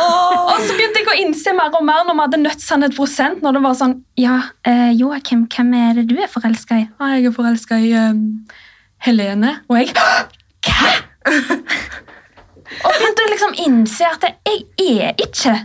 Og 0.00 0.56
så 0.64 0.74
begynte 0.76 1.00
jeg 1.00 1.08
å 1.08 1.16
innse 1.22 1.54
mer 1.56 1.74
og 1.76 1.84
mer 1.86 2.04
når 2.06 2.16
vi 2.16 2.24
hadde 2.24 2.42
nødt 2.42 2.64
sannhet 2.64 2.96
prosent. 2.96 3.42
Når 3.44 3.56
det 3.56 3.62
var 3.64 3.78
sånn 3.78 3.96
Ja, 4.20 4.36
eh, 4.68 4.90
Joakim, 4.98 5.46
hvem 5.50 5.72
er 5.78 6.00
det 6.00 6.08
du 6.10 6.16
er 6.20 6.30
forelska 6.30 6.82
i? 6.82 6.86
Ah, 7.00 7.16
jeg 7.16 7.30
er 7.30 7.36
forelska 7.36 7.80
i 7.80 7.92
um, 7.96 8.22
Helene. 9.06 9.58
Og 9.70 9.80
jeg 9.80 9.94
Hva?! 9.96 10.92
Og 12.80 12.92
begynte 12.94 13.24
å 13.24 13.30
liksom 13.32 13.56
innse 13.66 14.06
at 14.06 14.24
jeg 14.46 14.62
er 14.78 15.18
ikke 15.20 15.56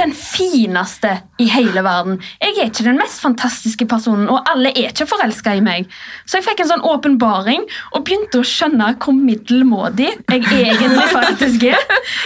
den 0.00 0.10
fineste 0.16 1.10
i 1.38 1.46
hele 1.52 1.82
verden. 1.86 2.16
Jeg 2.42 2.56
er 2.58 2.66
ikke 2.70 2.86
den 2.88 2.96
mest 2.98 3.20
fantastiske 3.22 3.86
personen, 3.90 4.26
og 4.32 4.40
alle 4.50 4.72
er 4.74 4.88
ikke 4.90 5.06
forelska 5.06 5.52
i 5.54 5.60
meg. 5.62 5.86
Så 6.26 6.40
jeg 6.40 6.46
fikk 6.48 6.64
en 6.64 6.70
sånn 6.72 6.82
åpenbaring 6.90 7.62
og 7.94 8.02
begynte 8.06 8.40
å 8.42 8.46
skjønne 8.48 8.88
hvor 8.98 9.14
middelmådig 9.14 10.08
jeg 10.30 10.42
egentlig 10.50 11.06
faktisk 11.12 11.68
er. 11.70 11.84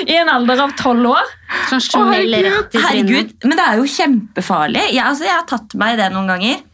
I 0.08 0.16
en 0.22 0.32
alder 0.32 0.64
av 0.64 0.72
tolv 0.80 1.10
år. 1.12 1.34
Sånn 1.68 2.08
rett. 2.12 2.78
Herregud, 2.86 3.34
men 3.44 3.56
det 3.60 3.66
er 3.66 3.82
jo 3.82 3.90
kjempefarlig. 3.98 4.86
Jeg, 4.94 5.04
altså, 5.04 5.28
jeg 5.28 5.36
har 5.36 5.46
tatt 5.48 5.76
meg 5.80 5.96
i 5.96 6.00
det 6.02 6.08
noen 6.16 6.32
ganger. 6.34 6.64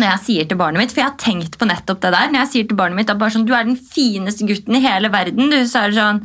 når 0.00 0.06
jeg 0.06 0.20
sier 0.24 0.46
til 0.48 0.56
barnet 0.56 0.80
mitt, 0.80 0.92
for 0.94 1.02
jeg 1.02 1.08
har 1.10 1.16
tenkt 1.20 1.56
på 1.60 1.66
nettopp 1.68 1.98
det 2.00 2.12
der, 2.14 2.28
når 2.30 2.44
jeg 2.44 2.50
sier 2.52 2.68
til 2.70 2.78
barnet 2.78 2.96
mitt 2.96 3.10
at 3.12 3.18
bare 3.20 3.34
sånn, 3.34 3.44
du 3.44 3.52
er 3.52 3.66
den 3.66 3.76
fineste 3.76 4.46
gutten 4.48 4.76
i 4.78 4.80
hele 4.84 5.10
verden, 5.12 5.50
du, 5.50 5.56
så 5.68 5.82
er 5.82 5.90
det 5.92 5.98
sånn, 5.98 6.20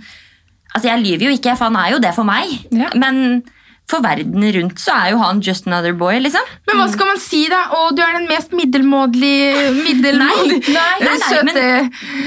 altså 0.71 0.87
jeg 0.91 1.01
lyver 1.01 1.25
jo 1.25 1.33
ikke, 1.35 1.55
for 1.57 1.67
han 1.71 1.79
er 1.81 1.89
jo 1.95 1.99
det 2.05 2.11
for 2.15 2.27
meg, 2.29 2.53
Ja. 2.71 2.91
men 2.95 3.41
for 3.87 4.01
verden 4.01 4.41
rundt 4.55 4.79
så 4.81 4.95
er 4.97 5.11
jo 5.13 5.19
han 5.21 5.41
just 5.45 5.67
another 5.67 5.93
boy, 5.93 6.17
liksom. 6.19 6.41
Men 6.65 6.79
hva 6.79 6.87
skal 6.89 7.05
man 7.11 7.19
si, 7.21 7.43
da? 7.51 7.59
Å, 7.69 7.91
du 7.93 8.01
er 8.01 8.15
den 8.17 8.25
mest 8.27 8.51
middelmådige 8.57 10.15
nei, 10.17 11.17
søte 11.21 11.65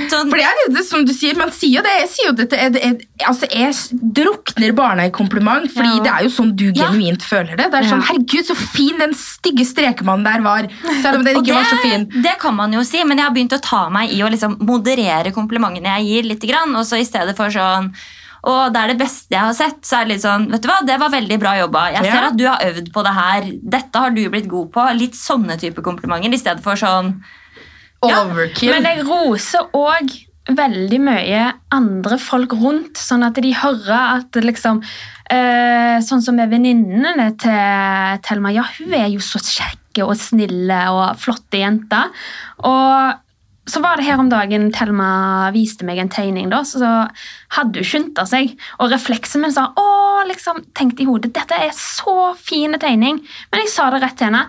Sånn, 0.08 0.30
For 0.30 0.38
det 0.38 0.44
er 0.46 0.72
det 0.76 0.84
som 0.86 1.02
du 1.06 1.12
sier, 1.14 1.34
man 1.38 1.50
sier 1.54 1.78
jo 1.80 1.82
det. 1.84 1.94
Jeg 2.04 2.10
sier 2.12 2.28
jo 2.30 2.34
dette 2.38 2.58
jeg, 2.60 2.78
jeg, 2.78 3.08
altså 3.28 3.48
jeg 3.50 3.74
drukner 4.20 4.74
barna 4.78 5.08
i 5.08 5.12
kompliment, 5.14 5.66
fordi 5.74 5.96
Ja. 5.98 6.02
det 6.06 6.12
er 6.14 6.28
jo 6.28 6.32
sånn 6.36 6.54
du 6.56 6.66
Ja. 6.68 6.88
genuint 6.92 7.22
føler 7.26 7.56
det. 7.58 7.70
Det 7.72 7.80
er 7.82 7.88
sånn, 7.90 8.04
herregud, 8.06 8.46
så 8.46 8.56
fin 8.56 8.98
den 8.98 9.14
stygge 9.18 9.66
strekemannen 9.66 10.24
der 10.28 10.44
var, 10.46 10.68
selv 11.02 11.18
om 11.18 11.24
den 11.26 11.36
ikke 11.42 11.48
ikke 11.48 11.58
var 11.58 11.64
så 11.72 11.80
fin. 11.82 12.06
det 12.22 12.36
kan 12.38 12.54
man 12.54 12.72
jo 12.72 12.82
si, 12.84 13.02
men 13.04 13.18
jeg 13.18 13.26
har 13.26 13.34
begynt 13.34 13.56
å 13.56 13.60
ta 13.62 13.88
meg 13.88 14.12
i 14.12 14.22
å 14.22 14.30
liksom 14.30 14.58
moderere 14.60 15.32
komplimentene 15.34 15.98
jeg 15.98 16.06
gir 16.06 16.22
litt, 16.30 16.40
grann, 16.48 16.74
og 16.76 16.84
så 16.86 16.98
i 17.00 17.04
stedet 17.08 17.34
for 17.36 17.50
sånn 17.50 17.92
og 18.48 18.72
det 18.74 18.80
er 18.80 18.92
det 18.94 18.98
beste 19.02 19.34
jeg 19.36 19.44
har 19.44 19.56
sett. 19.56 19.80
Så 19.84 19.98
er 19.98 20.06
det 20.06 20.14
litt 20.16 20.24
sånn, 20.24 20.46
vet 20.50 20.62
du 20.64 20.68
hva, 20.70 20.78
Det 20.88 20.96
var 21.02 21.10
veldig 21.12 21.38
bra 21.42 21.52
jobba. 21.58 21.82
Jeg 21.92 22.04
ser 22.06 22.14
Ja. 22.22 22.28
at 22.30 22.36
du 22.38 22.46
har 22.48 22.62
øvd 22.70 22.92
på 22.94 23.02
det 23.04 23.14
her. 23.18 23.50
Dette 23.76 23.98
har 24.04 24.10
du 24.16 24.22
blitt 24.32 24.48
god 24.48 24.70
på. 24.72 24.86
Litt 24.98 25.18
sånne 25.18 25.58
type 25.60 25.82
komplimenter 25.84 26.32
i 26.32 26.40
stedet 26.40 26.62
for 26.64 26.74
sånn 26.80 27.18
Ja, 28.06 28.22
Overkill. 28.24 28.70
Men 28.72 28.84
jeg 28.86 29.04
roser 29.08 29.68
òg 29.74 30.12
veldig 30.48 30.98
mye 31.04 31.52
andre 31.76 32.16
folk 32.18 32.54
rundt, 32.56 32.94
sånn 32.96 33.26
at 33.26 33.34
de 33.34 33.50
hører 33.52 34.16
at 34.20 34.32
liksom 34.40 34.80
eh, 35.30 35.98
Sånn 36.00 36.22
som 36.22 36.36
med 36.38 36.48
venninnene 36.48 37.32
til 37.36 38.22
Thelma. 38.24 38.52
Ja, 38.54 38.62
hun 38.78 38.94
er 38.94 39.08
jo 39.12 39.18
så 39.18 39.40
kjekke 39.42 40.06
og 40.06 40.14
snille 40.16 40.78
og 40.94 41.18
flotte 41.20 41.58
jenter. 41.60 42.08
Og 42.64 43.18
så 43.68 43.82
var 43.84 43.98
det 43.98 44.06
her 44.06 44.20
om 44.20 44.30
dagen 44.32 44.70
Thelma 44.74 45.50
viste 45.54 45.86
meg 45.86 46.00
en 46.00 46.10
tegning, 46.12 46.48
da, 46.52 46.62
så 46.66 47.06
hadde 47.56 47.82
hun 47.82 47.88
skynda 47.88 48.24
seg. 48.28 48.54
Og 48.80 48.92
refleksen 48.92 49.44
min 49.44 49.54
sa 49.54 49.68
å, 49.76 49.86
liksom, 50.28 50.62
tenkte 50.78 51.04
i 51.04 51.08
hodet 51.08 51.34
dette 51.36 51.58
er 51.68 51.74
så 51.76 52.32
fin 52.40 52.76
tegning. 52.80 53.20
Men 53.52 53.64
jeg 53.64 53.72
sa 53.74 53.90
det 53.92 54.02
rett 54.04 54.18
til 54.18 54.30
henne. 54.30 54.46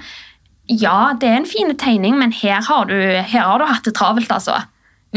Ja, 0.69 1.13
det 1.19 1.29
er 1.29 1.39
en 1.39 1.49
fin 1.49 1.73
tegning, 1.81 2.19
men 2.19 2.31
her 2.35 2.61
har 2.67 2.87
du, 2.89 2.95
her 2.95 3.47
har 3.47 3.59
du 3.59 3.67
hatt 3.67 3.87
det 3.87 3.95
travelt, 3.97 4.31
altså. 4.31 4.61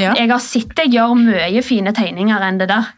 ja. 0.01 0.17
Jeg 0.17 0.31
har 0.33 0.43
sett 0.43 0.75
deg 0.79 0.95
gjøre 0.97 1.19
mye 1.21 1.63
fine 1.65 1.93
tegninger 1.95 2.49
enn 2.49 2.61
det 2.63 2.71
der. 2.73 2.91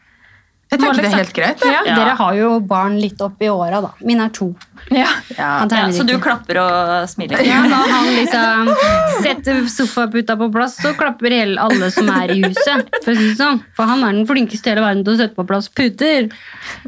Jeg 0.72 0.80
tenker 0.80 0.96
det 0.96 1.02
liksom- 1.04 1.12
er 1.12 1.22
helt 1.22 1.32
greit. 1.34 1.60
Ja, 1.64 1.82
Ja. 1.86 1.94
Dere 1.96 2.14
har 2.16 2.34
jo 2.34 2.60
barn 2.60 2.98
litt 3.00 3.20
opp 3.20 3.40
i 3.40 3.46
åra, 3.48 3.80
da. 3.80 3.90
Min 4.02 4.20
er 4.20 4.28
to. 4.30 4.54
Ja. 4.90 5.06
Ja. 5.38 5.66
Ja, 5.70 5.88
Så 5.90 6.04
du 6.06 6.18
klapper 6.18 6.58
og 6.58 7.08
smiler? 7.08 7.38
Ja, 7.44 7.62
Når 7.62 7.88
han 7.88 8.06
liksom 8.16 9.22
setter 9.22 9.62
sofaputa 9.70 10.36
på 10.36 10.50
plass, 10.52 10.76
så 10.82 10.92
klapper 10.96 11.30
hele 11.30 11.56
alle 11.60 11.90
som 11.90 12.08
er 12.10 12.30
i 12.34 12.40
huset. 12.42 12.88
For 13.04 13.12
sånn. 13.14 13.62
For 13.76 13.86
han 13.86 14.02
er 14.04 14.12
den 14.12 14.26
flinkeste 14.26 14.66
i 14.66 14.74
hele 14.74 14.82
verden 14.84 15.04
til 15.04 15.14
å 15.14 15.16
sette 15.22 15.34
på 15.36 15.46
plass 15.46 15.68
puter. 15.68 16.28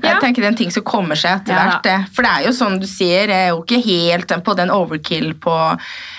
Jeg 0.03 0.21
tenker 0.21 0.37
det 0.43 0.45
er 0.45 0.49
en 0.55 0.57
ting 0.57 0.71
som 0.71 0.83
kommer 0.83 1.15
seg 1.17 1.41
etter 1.43 1.55
Ja, 1.55 1.79
hvert. 1.81 2.09
For 2.13 2.23
det 2.23 2.31
er 2.33 2.43
jo 2.49 2.53
sånn 2.57 2.81
du 2.81 2.87
sier, 2.87 3.29
jeg 3.29 3.47
er 3.47 3.49
jo 3.55 3.63
ikke 3.63 3.83
helt 3.85 4.27
på 4.45 4.57
den 4.57 4.69
overkill 4.71 5.33
på 5.35 5.55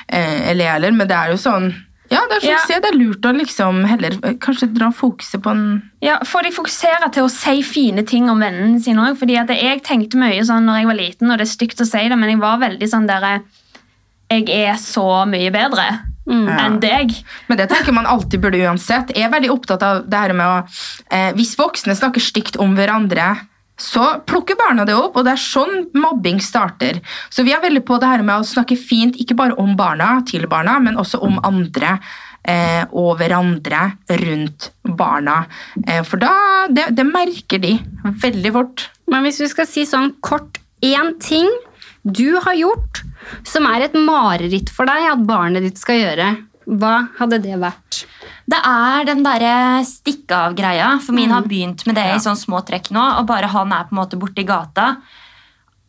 eh, 0.10 0.52
ele 0.52 0.64
heller, 0.64 0.92
men 0.92 1.08
det 1.08 1.18
er 1.18 1.30
jo 1.34 1.38
sånn 1.38 1.74
Ja, 2.10 2.22
det 2.30 2.38
er 2.44 2.48
Ja. 2.50 2.58
sier, 2.66 2.82
det 2.82 2.94
er 2.94 2.98
lurt 2.98 3.26
å 3.26 3.34
liksom 3.36 3.86
heller 3.86 4.18
eh, 4.24 4.34
kanskje 4.40 4.70
dra 4.74 4.92
fokuset 4.92 5.42
på 5.44 5.52
en 5.52 5.92
Ja, 6.02 6.20
Få 6.24 6.42
de 6.44 6.52
fokusere 6.52 7.12
til 7.12 7.24
å 7.24 7.32
si 7.32 7.62
fine 7.62 8.06
ting 8.06 8.30
om 8.30 8.40
vennene 8.40 8.80
sine 8.80 9.02
òg. 9.02 9.20
Jeg 9.28 9.84
tenkte 9.84 10.18
mye 10.18 10.44
sånn 10.44 10.66
når 10.66 10.82
jeg 10.82 10.86
var 10.86 11.00
liten, 11.02 11.32
og 11.32 11.38
det 11.38 11.48
er 11.48 11.56
stygt 11.56 11.82
å 11.82 11.86
si 11.86 12.08
det, 12.08 12.18
men 12.18 12.30
jeg 12.30 12.40
var 12.40 12.60
veldig 12.60 12.88
sånn 12.88 13.08
der 13.08 13.42
Jeg 14.30 14.50
er 14.50 14.76
så 14.76 15.26
mye 15.28 15.52
bedre 15.52 16.00
Mm. 16.28 16.48
Enn 16.60 16.80
deg. 16.84 17.14
Men 17.48 17.58
det 17.58 17.70
tenker 17.72 17.96
man 17.96 18.06
alltid 18.10 18.42
burde 18.44 18.60
uansett. 18.60 19.14
Jeg 19.16 19.24
er 19.24 19.32
veldig 19.32 19.52
opptatt 19.54 19.84
av 19.88 20.02
det 20.10 20.24
her 20.26 20.34
med 20.36 20.46
å 20.46 20.58
eh, 21.10 21.32
Hvis 21.38 21.56
voksne 21.56 21.96
snakker 21.96 22.20
stygt 22.20 22.60
om 22.60 22.76
hverandre, 22.76 23.30
så 23.78 24.06
plukker 24.26 24.58
barna 24.58 24.86
det 24.88 24.96
opp, 24.98 25.20
og 25.20 25.26
det 25.28 25.36
er 25.36 25.42
sånn 25.42 25.84
mobbing 25.98 26.40
starter. 26.42 26.98
Så 27.30 27.46
vi 27.46 27.54
er 27.54 27.62
veldig 27.62 27.84
på 27.86 28.00
det 28.02 28.10
her 28.10 28.24
med 28.26 28.42
å 28.42 28.48
snakke 28.48 28.78
fint, 28.80 29.20
ikke 29.22 29.38
bare 29.38 29.58
om 29.62 29.76
barna, 29.78 30.18
til 30.26 30.48
barna, 30.50 30.80
men 30.82 30.98
også 30.98 31.22
om 31.26 31.38
andre. 31.46 32.00
Eh, 32.48 32.86
og 32.96 33.18
hverandre 33.20 33.82
rundt 34.22 34.70
barna. 34.96 35.42
Eh, 35.84 36.00
for 36.08 36.22
da 36.22 36.32
det, 36.72 36.86
det 36.96 37.04
merker 37.04 37.60
de 37.60 37.74
veldig 38.24 38.54
fort. 38.56 38.86
Men 39.12 39.28
hvis 39.28 39.42
vi 39.44 39.50
skal 39.52 39.68
si 39.68 39.84
sånn 39.84 40.14
kort 40.24 40.62
én 40.80 41.18
ting 41.20 41.50
du 42.08 42.38
har 42.40 42.56
gjort 42.56 43.02
som 43.44 43.68
er 43.68 43.84
et 43.84 43.98
mareritt 44.00 44.72
for 44.72 44.88
deg 44.88 45.10
at 45.12 45.26
barnet 45.28 45.66
ditt 45.66 45.82
skal 45.82 46.00
gjøre, 46.00 46.30
hva 46.68 46.96
hadde 47.20 47.40
det 47.44 47.56
vært? 47.62 48.02
Det 48.48 48.60
er 48.64 49.06
den 49.08 49.24
derre 49.24 49.84
stikke-av-greia. 49.88 50.98
For 51.04 51.16
min 51.16 51.32
har 51.32 51.48
begynt 51.48 51.86
med 51.88 51.96
det 52.00 52.06
i 52.16 52.20
sånne 52.24 52.40
små 52.40 52.60
trekk 52.68 52.92
nå. 52.96 53.04
Og 53.22 53.28
bare 53.30 53.48
han 53.52 53.72
er 53.76 53.88
på 53.88 53.96
en 53.96 54.02
måte 54.02 54.20
borte 54.20 54.44
i 54.44 54.48
gata. 54.48 54.98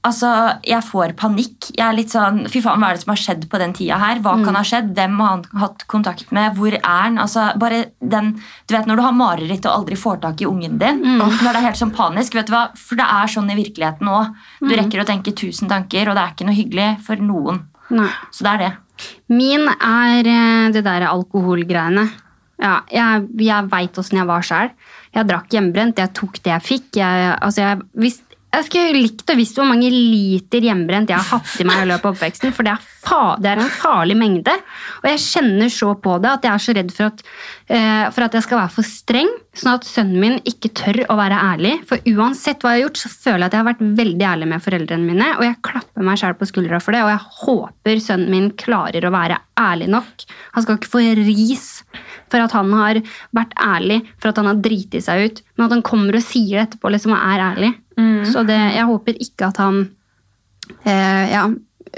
Altså, 0.06 0.28
Jeg 0.62 0.82
får 0.86 1.12
panikk. 1.18 1.72
Jeg 1.76 1.82
er 1.84 1.96
litt 1.98 2.12
sånn, 2.14 2.44
Fy 2.48 2.62
faen, 2.62 2.78
hva 2.80 2.92
er 2.92 2.96
det 2.96 3.02
som 3.02 3.10
har 3.12 3.20
skjedd 3.20 3.48
på 3.50 3.58
den 3.58 3.74
tida 3.74 3.98
her? 3.98 4.20
Hva 4.22 4.36
kan 4.44 4.54
ha 4.54 4.62
skjedd? 4.62 4.92
Hvem 4.94 5.18
har 5.18 5.32
han 5.34 5.42
hatt 5.60 5.84
kontakt 5.90 6.30
med? 6.32 6.54
Hvor 6.56 6.72
er 6.72 6.86
han? 6.86 7.18
Altså, 7.18 7.48
bare 7.58 7.80
den, 7.98 8.36
du 8.68 8.74
vet 8.76 8.86
Når 8.86 8.96
du 8.96 9.02
har 9.02 9.12
mareritt 9.18 9.66
og 9.66 9.74
aldri 9.80 9.98
får 9.98 10.22
tak 10.22 10.40
i 10.40 10.46
ungen 10.46 10.78
din, 10.78 11.02
når 11.18 11.42
det 11.42 11.54
er 11.56 11.66
helt 11.66 11.82
sånn 11.82 11.94
panisk 11.94 12.38
vet 12.38 12.46
du 12.46 12.54
hva? 12.54 12.68
For 12.78 12.94
det 12.96 13.04
er 13.18 13.26
sånn 13.34 13.50
i 13.50 13.58
virkeligheten 13.58 14.06
òg. 14.14 14.30
Du 14.62 14.70
rekker 14.78 15.02
å 15.02 15.08
tenke 15.10 15.34
tusen 15.34 15.68
tanker, 15.68 16.08
og 16.08 16.14
det 16.14 16.22
er 16.22 16.34
ikke 16.36 16.46
noe 16.46 16.58
hyggelig 16.62 16.90
for 17.04 17.16
noen. 17.16 17.64
Nei. 17.90 18.08
Så 18.30 18.46
det 18.46 18.54
er 18.54 18.58
det. 18.64 18.72
Min 19.32 19.68
er 19.68 20.28
eh, 20.28 20.70
det 20.74 20.84
der 20.86 21.08
alkoholgreiene. 21.08 22.08
Ja, 22.58 22.80
jeg 22.90 23.28
jeg 23.38 23.70
veit 23.70 23.98
åssen 24.00 24.18
jeg 24.18 24.28
var 24.28 24.46
sjøl. 24.46 24.72
Jeg 25.14 25.28
drakk 25.28 25.52
hjemmebrent, 25.54 26.00
jeg 26.02 26.14
tok 26.16 26.40
det 26.42 26.52
jeg 26.52 26.66
fikk. 26.66 26.88
Jeg, 26.98 27.34
altså 27.38 27.62
jeg, 27.62 27.84
visst, 28.02 28.24
jeg 28.48 28.64
skulle 28.64 28.96
likt 28.96 29.28
å 29.28 29.34
visst 29.36 29.58
hvor 29.58 29.66
mange 29.68 29.90
liter 29.92 30.64
hjemmebrent 30.64 31.10
jeg 31.12 31.20
har 31.20 31.36
hatt 31.36 31.60
i 31.60 31.66
meg 31.68 31.82
i 31.82 31.88
løpet 31.90 32.06
av 32.06 32.14
oppveksten, 32.14 32.52
for 32.56 32.64
det 32.64 32.72
er, 32.72 32.86
det 33.44 33.50
er 33.50 33.60
en 33.60 33.74
farlig 33.76 34.16
mengde. 34.16 34.54
Og 35.02 35.08
jeg 35.10 35.20
kjenner 35.20 35.72
så 35.72 35.90
på 36.00 36.14
det 36.24 36.30
at 36.30 36.46
jeg 36.46 36.52
er 36.54 36.64
så 36.64 36.74
redd 36.78 36.94
for 36.96 37.10
at, 37.10 37.20
uh, 37.68 38.06
for 38.14 38.24
at 38.24 38.38
jeg 38.38 38.46
skal 38.46 38.60
være 38.62 38.74
for 38.78 38.88
streng, 38.88 39.32
sånn 39.52 39.74
at 39.74 39.88
sønnen 39.88 40.22
min 40.22 40.38
ikke 40.48 40.72
tør 40.80 41.02
å 41.12 41.18
være 41.18 41.40
ærlig. 41.50 41.74
For 41.90 42.08
uansett 42.14 42.64
hva 42.64 42.72
jeg 42.72 42.80
har 42.80 42.86
gjort, 42.86 43.02
så 43.02 43.12
føler 43.12 43.44
jeg 43.44 43.50
at 43.50 43.56
jeg 43.58 43.62
har 43.62 43.68
vært 43.68 43.84
veldig 44.00 44.28
ærlig 44.30 44.48
med 44.54 44.64
foreldrene 44.64 45.10
mine, 45.10 45.28
og 45.36 45.44
jeg 45.44 45.60
klapper 45.68 46.08
meg 46.08 46.22
sjæl 46.22 46.38
på 46.40 46.48
skuldra 46.48 46.80
for 46.84 46.96
det, 46.96 47.02
og 47.04 47.12
jeg 47.12 47.26
håper 47.42 48.04
sønnen 48.06 48.32
min 48.32 48.48
klarer 48.56 49.04
å 49.04 49.12
være 49.12 49.42
ærlig 49.60 49.90
nok. 49.92 50.24
Han 50.54 50.64
skal 50.64 50.80
ikke 50.80 50.94
få 50.94 51.04
ris 51.20 51.68
for 52.32 52.40
at 52.40 52.54
han 52.56 52.72
har 52.76 53.02
vært 53.36 53.52
ærlig, 53.60 54.00
for 54.16 54.32
at 54.32 54.40
han 54.40 54.48
har 54.50 54.64
driti 54.64 55.02
seg 55.04 55.26
ut, 55.26 55.44
men 55.56 55.66
at 55.66 55.76
han 55.76 55.84
kommer 55.84 56.16
og 56.16 56.24
sier 56.24 56.56
det 56.56 56.64
etterpå 56.68 56.92
liksom, 56.94 57.12
og 57.16 57.28
er 57.28 57.44
ærlig. 57.50 57.72
Så 58.28 58.44
det, 58.46 58.58
jeg 58.76 58.86
håper 58.88 59.18
ikke 59.24 59.48
at 59.50 59.60
han 59.62 59.80
eh, 60.84 61.24
ja, 61.32 61.46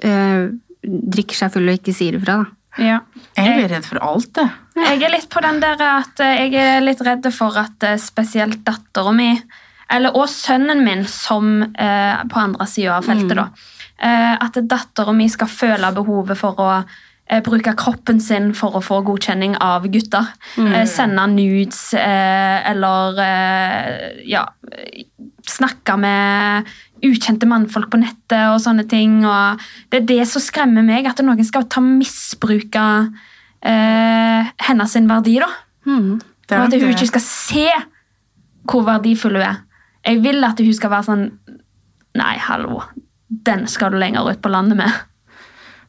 eh, 0.03 0.49
drikker 0.83 1.37
seg 1.37 1.53
full 1.55 1.69
og 1.69 1.81
ikke 1.81 1.95
sier 1.97 2.19
ifra. 2.19 2.41
Da. 2.41 2.61
Ja. 2.81 3.01
Jeg 3.37 3.57
blir 3.57 3.73
redd 3.75 3.89
for 3.89 4.01
alt, 4.05 4.31
det. 4.39 4.47
Jeg 4.81 5.03
er 5.03 5.13
litt 5.13 5.29
på 5.33 5.43
den 5.45 5.59
der 5.63 5.83
at 5.85 6.23
eh, 6.25 6.47
jeg 6.47 6.55
er 6.63 6.85
litt 6.85 7.03
redd 7.05 7.27
for 7.35 7.59
at 7.61 7.85
eh, 7.87 7.99
spesielt 8.01 8.63
dattera 8.67 9.13
mi, 9.17 9.33
eller 9.91 10.17
og 10.17 10.29
sønnen 10.31 10.85
min, 10.87 11.05
som 11.11 11.61
eh, 11.63 12.25
på 12.31 12.41
andre 12.41 12.69
sida 12.71 12.97
av 13.01 13.09
feltet, 13.11 13.37
da, 13.37 13.49
eh, 13.99 14.35
at 14.39 14.61
dattera 14.71 15.15
mi 15.17 15.29
skal 15.33 15.51
føle 15.51 15.93
behovet 15.97 16.39
for 16.39 16.63
å 16.63 16.73
bruke 17.47 17.75
kroppen 17.79 18.19
sin 18.23 18.51
for 18.59 18.75
å 18.75 18.83
få 18.83 19.01
godkjenning 19.07 19.55
av 19.63 19.87
gutter. 19.93 20.33
Eh, 20.59 20.83
sende 20.91 21.27
nudes 21.31 21.93
eh, 21.95 22.71
eller 22.71 23.21
eh, 23.23 24.23
ja, 24.27 24.49
snakke 25.47 25.97
med 26.01 26.71
ukjente 27.07 27.49
mannfolk 27.49 27.91
på 27.93 28.01
nettet 28.03 28.51
og 28.51 28.61
sånne 28.63 28.87
ting. 28.91 29.21
Og 29.25 29.63
det 29.93 30.03
er 30.03 30.09
det 30.11 30.25
som 30.31 30.43
skremmer 30.43 30.85
meg, 30.87 31.09
at 31.09 31.23
noen 31.25 31.47
skal 31.47 31.69
ta 31.71 31.83
misbruke 31.85 32.87
eh, 33.63 34.51
hennes 34.67 34.99
verdi. 35.15 35.39
da. 35.41 35.51
Mm. 35.87 36.19
Og 36.51 36.57
at 36.59 36.75
hun 36.75 36.91
ikke 36.91 37.13
skal 37.13 37.25
se 37.25 37.69
hvor 38.69 38.85
verdifull 38.87 39.39
hun 39.39 39.47
er. 39.47 39.63
Jeg 40.07 40.23
vil 40.25 40.45
at 40.47 40.61
hun 40.61 40.75
skal 40.77 40.93
være 40.93 41.09
sånn 41.11 41.27
Nei, 42.19 42.35
hallo. 42.43 42.81
Den 43.31 43.69
skal 43.71 43.93
du 43.95 44.01
lenger 44.03 44.27
ut 44.27 44.41
på 44.43 44.51
landet 44.51 44.81
med. 44.81 44.97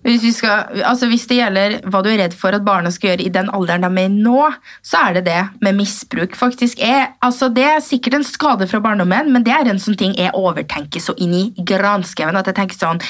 Hvis, 0.01 0.23
vi 0.23 0.31
skal, 0.33 0.79
altså 0.87 1.05
hvis 1.11 1.27
det 1.29 1.37
gjelder 1.37 1.75
hva 1.85 1.99
du 2.01 2.09
er 2.09 2.23
redd 2.23 2.33
for 2.33 2.55
at 2.57 2.63
barna 2.65 2.89
skal 2.93 3.11
gjøre 3.11 3.25
i 3.27 3.33
den 3.33 3.51
alderen 3.53 3.83
de 3.85 4.01
er 4.01 4.09
i 4.09 4.21
nå, 4.25 4.47
så 4.81 5.03
er 5.05 5.19
det 5.19 5.25
det 5.27 5.41
med 5.61 5.77
misbruk. 5.77 6.33
faktisk. 6.35 6.79
er, 6.81 7.13
altså 7.21 7.51
det 7.53 7.67
er 7.67 7.83
sikkert 7.85 8.17
en 8.17 8.25
skade 8.25 8.65
fra 8.67 8.81
barndommen, 8.81 9.29
men 9.33 9.45
det 9.45 9.53
er 9.53 9.69
en 9.69 9.81
sånn 9.81 9.99
ting 9.99 10.15
jeg 10.17 10.33
overtenker 10.33 11.03
så 11.03 11.13
inn 11.21 11.35
i 11.37 11.43
granskauen. 11.57 12.37
at 12.37 12.49
jeg 12.49 12.57
tenker 12.57 12.77
sånn, 12.77 13.01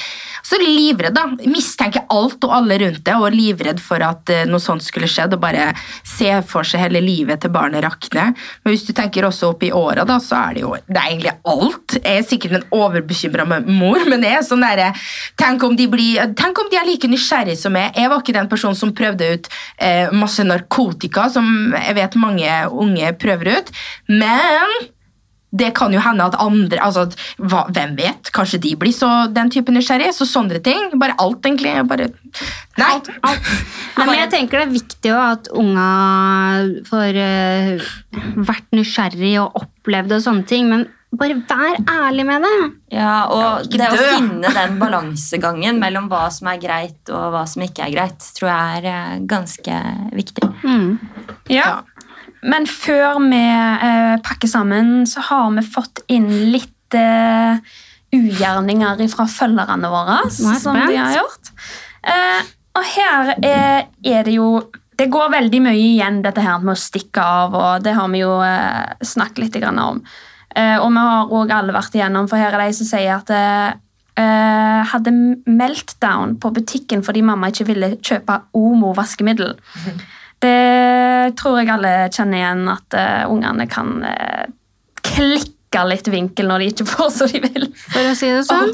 Så 0.44 0.58
livredd, 0.58 1.14
da. 1.16 1.30
Mistenker 1.48 2.04
alt 2.10 2.44
og 2.44 2.52
alle 2.52 2.80
rundt 2.82 3.06
det, 3.06 3.14
og 3.16 3.28
er 3.28 3.36
livredd 3.38 3.80
for 3.80 4.02
at 4.04 4.30
eh, 4.34 4.48
noe 4.50 4.60
sånt 4.60 4.84
skulle 4.84 5.08
skjedd, 5.08 5.36
og 5.38 5.40
bare 5.40 5.70
se 6.04 6.34
for 6.50 6.68
seg 6.68 6.82
hele 6.82 7.00
livet 7.00 7.40
til 7.40 7.54
barnet 7.54 7.86
rakne. 7.86 8.34
Men 8.64 8.74
hvis 8.74 8.84
du 8.88 8.92
tenker 8.98 9.24
også 9.30 9.54
opp 9.54 9.64
i 9.64 9.72
åra, 9.72 10.04
da, 10.04 10.18
så 10.20 10.42
er 10.50 10.58
det 10.58 10.66
jo 10.66 10.74
det 10.90 10.98
er 10.98 11.12
egentlig 11.12 11.36
alt. 11.54 11.96
Jeg 12.02 12.18
er 12.18 12.28
sikkert 12.28 12.58
en 12.58 12.68
overbekymra 12.74 13.46
mor, 13.70 14.04
men 14.10 14.26
jeg 14.26 14.40
er 14.42 14.44
sånn 14.48 14.66
derre 14.66 14.92
Tenk 15.40 15.64
om 15.64 15.78
de 15.78 15.88
blir, 15.90 16.34
tenk 16.38 16.60
om 16.60 16.68
de 16.72 16.81
ikke 16.84 17.08
like 17.08 17.12
nysgjerrig 17.12 17.58
som 17.60 17.76
meg. 17.76 17.98
Jeg 17.98 18.12
var 18.12 18.24
ikke 18.24 18.38
den 18.38 18.50
personen 18.52 18.78
som 18.78 18.96
prøvde 18.96 19.34
ut 19.36 19.52
eh, 19.78 20.10
masse 20.16 20.44
narkotika, 20.46 21.28
som 21.34 21.76
jeg 21.78 21.98
vet 21.98 22.18
mange 22.22 22.58
unge 22.72 23.14
prøver 23.22 23.54
ut. 23.58 23.72
Men 24.10 24.82
det 25.52 25.74
kan 25.76 25.92
jo 25.92 26.00
hende 26.00 26.24
at 26.24 26.38
andre 26.40 26.80
altså, 26.80 27.04
at, 27.10 27.18
hva, 27.38 27.66
Hvem 27.76 27.98
vet? 27.98 28.32
Kanskje 28.34 28.62
de 28.64 28.72
blir 28.80 28.96
så 28.96 29.10
den 29.32 29.52
type 29.52 29.74
nysgjerrig. 29.74 30.14
Så 30.16 30.28
sånne 30.30 30.62
ting. 30.64 30.94
Bare 31.02 31.18
alt, 31.20 31.44
egentlig. 31.46 31.74
Bare, 31.90 32.08
nei. 32.80 32.94
Nei, 33.98 34.06
men 34.08 34.16
jeg 34.16 34.32
tenker 34.32 34.62
det 34.62 34.68
er 34.70 34.74
viktig 34.74 35.12
at 35.14 35.50
unga 35.60 35.90
får 36.88 37.18
uh, 37.20 37.90
vært 38.48 38.72
nysgjerrig 38.74 39.36
og 39.44 39.60
opplevd 39.60 40.16
og 40.16 40.24
sånne 40.24 40.48
ting, 40.48 40.72
men 40.72 40.88
bare 41.20 41.36
vær 41.50 41.78
ærlig 41.92 42.26
med 42.28 42.46
det. 42.46 42.58
Ja, 42.96 43.16
og 43.28 43.68
det 43.72 43.90
å 43.92 44.00
finne 44.00 44.52
den 44.60 44.78
balansegangen 44.82 45.80
mellom 45.82 46.08
hva 46.12 46.28
som 46.34 46.50
er 46.52 46.62
greit 46.62 47.12
og 47.12 47.34
hva 47.36 47.44
som 47.50 47.66
ikke 47.66 47.88
er 47.88 47.96
greit, 47.96 48.28
tror 48.38 48.52
jeg 48.52 48.82
er 48.82 48.90
eh, 48.94 49.16
ganske 49.30 49.80
viktig. 50.16 50.50
Mm. 50.64 50.96
Ja. 51.52 51.82
Men 52.42 52.66
før 52.66 53.20
vi 53.28 53.44
eh, 53.44 54.16
pakker 54.26 54.50
sammen, 54.50 55.06
så 55.10 55.24
har 55.28 55.52
vi 55.58 55.66
fått 55.68 56.04
inn 56.10 56.30
litt 56.54 56.98
eh, 56.98 57.60
ugjerninger 58.16 59.04
fra 59.12 59.28
følgerne 59.30 59.92
våre. 59.92 60.18
Som 60.32 60.80
de 60.80 60.96
har 60.96 61.16
gjort. 61.20 61.54
Eh, 62.08 62.42
og 62.80 62.88
her 62.96 63.36
er, 63.44 63.90
er 64.08 64.24
det 64.26 64.38
jo 64.38 64.64
Det 64.98 65.10
går 65.12 65.32
veldig 65.34 65.60
mye 65.66 65.78
igjen, 65.78 66.20
dette 66.22 66.44
her 66.46 66.62
med 66.62 66.76
å 66.76 66.80
stikke 66.80 67.22
av, 67.26 67.56
og 67.58 67.86
det 67.86 67.96
har 67.98 68.10
vi 68.14 68.20
jo 68.22 68.36
eh, 68.46 68.92
snakket 69.02 69.40
litt 69.42 69.56
grann 69.64 69.80
om. 69.82 70.02
Eh, 70.56 70.78
og 70.82 70.92
vi 70.92 71.04
har 71.06 71.32
òg 71.40 71.54
alle 71.56 71.76
vært 71.76 71.96
igjennom, 71.96 72.28
for 72.30 72.42
her 72.42 72.56
er 72.56 72.66
de 72.66 72.76
som 72.76 72.88
sier 72.90 73.14
at 73.16 73.32
eh, 73.36 73.70
eh, 74.20 74.82
hadde 74.92 75.14
meltdown 75.48 76.36
på 76.42 76.52
butikken 76.56 77.06
fordi 77.06 77.24
mamma 77.26 77.52
ikke 77.52 77.70
ville 77.70 77.94
kjøpe 78.04 78.42
Omo 78.58 78.92
vaskemiddel. 78.98 79.56
Det 80.42 81.36
tror 81.38 81.60
jeg 81.60 81.70
alle 81.70 81.94
kjenner 82.10 82.40
igjen, 82.40 82.64
at 82.72 82.96
uh, 82.98 83.30
ungene 83.30 83.68
kan 83.70 83.92
uh, 84.02 84.48
klikke 85.06 85.84
litt 85.86 86.10
vinkel 86.10 86.50
når 86.50 86.64
de 86.64 86.70
ikke 86.72 86.88
får 86.90 87.12
som 87.14 87.30
de 87.30 87.44
vil. 87.44 87.68
For 87.94 88.10
å 88.10 88.16
si 88.18 88.32
det 88.34 88.48
sånn. 88.48 88.74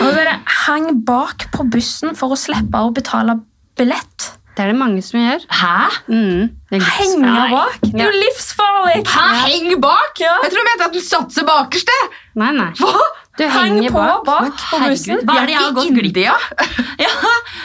Og 0.00 0.08
så 0.08 0.22
er 0.22 0.30
det 0.30 0.38
hang 0.64 0.88
bak 1.04 1.50
på 1.52 1.68
bussen 1.68 2.16
for 2.16 2.32
å 2.32 2.40
slippe 2.40 2.80
å 2.80 2.94
betale 2.96 3.36
billett. 3.76 4.30
Det 4.54 4.62
er 4.62 4.70
det 4.70 4.76
mange 4.78 5.02
som 5.02 5.18
gjør. 5.18 5.42
Hæ? 5.50 5.72
Mm. 6.06 6.44
Henge 6.74 7.32
bak! 7.50 7.80
Det 7.82 8.00
er 8.00 8.06
jo 8.06 8.20
livsfarlig! 8.22 9.00
Hæ, 9.10 9.24
heng 9.48 9.74
bak? 9.82 10.20
Jeg 10.22 10.50
tror 10.52 10.60
du 10.62 10.68
mente 10.70 10.86
at 10.88 10.94
du 10.94 11.02
satte 11.02 11.34
seg 11.34 11.46
bakerst. 11.48 11.90
Nei, 12.38 12.52
nei. 12.54 12.70
Hva? 12.78 13.02
Du 13.34 13.42
Heng 13.42 13.80
henger 13.80 13.90
på 13.90 13.98
bak. 13.98 14.20
bak 14.28 14.60
på 14.70 14.78
bussen. 14.84 15.18
Hva 15.26 15.40
er 15.40 15.48
det 15.50 15.54
jeg 15.56 15.62
har 15.64 15.72
gått 15.74 15.90
glipp? 15.96 16.20
Ja, 17.04 17.10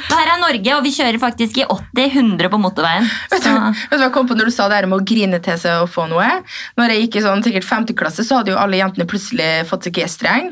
det 0.09 0.17
her 0.17 0.31
er 0.33 0.39
Norge, 0.41 0.71
og 0.73 0.81
vi 0.87 0.89
kjører 0.95 1.19
faktisk 1.21 1.59
i 1.61 1.65
80-100 1.69 2.49
på 2.49 2.57
motorveien. 2.57 3.05
Vet 3.29 3.43
du, 3.45 3.49
Så, 3.51 3.51
vet 3.53 3.93
du 3.93 3.97
hva 4.01 4.07
jeg 4.07 4.15
kom 4.15 4.29
på 4.31 4.37
når 4.39 4.49
du 4.49 4.53
sa 4.55 4.65
det 4.71 4.79
her 4.79 4.87
med 4.89 4.97
å 5.03 5.05
grine 5.05 5.37
til 5.45 5.59
seg 5.61 5.83
og 5.83 5.91
få 5.93 6.07
noe? 6.09 6.25
Når 6.79 6.95
jeg 6.95 7.03
gikk 7.05 7.19
i 7.19 7.23
sånn 7.27 7.45
sikkert 7.45 7.69
5. 7.69 7.85
klasse, 8.01 8.25
så 8.25 8.39
hadde 8.41 8.55
jo 8.55 8.57
alle 8.57 8.81
jentene 8.81 9.05
plutselig 9.09 9.51
fått 9.69 9.85
seg 9.85 9.99
G-streng. 9.99 10.49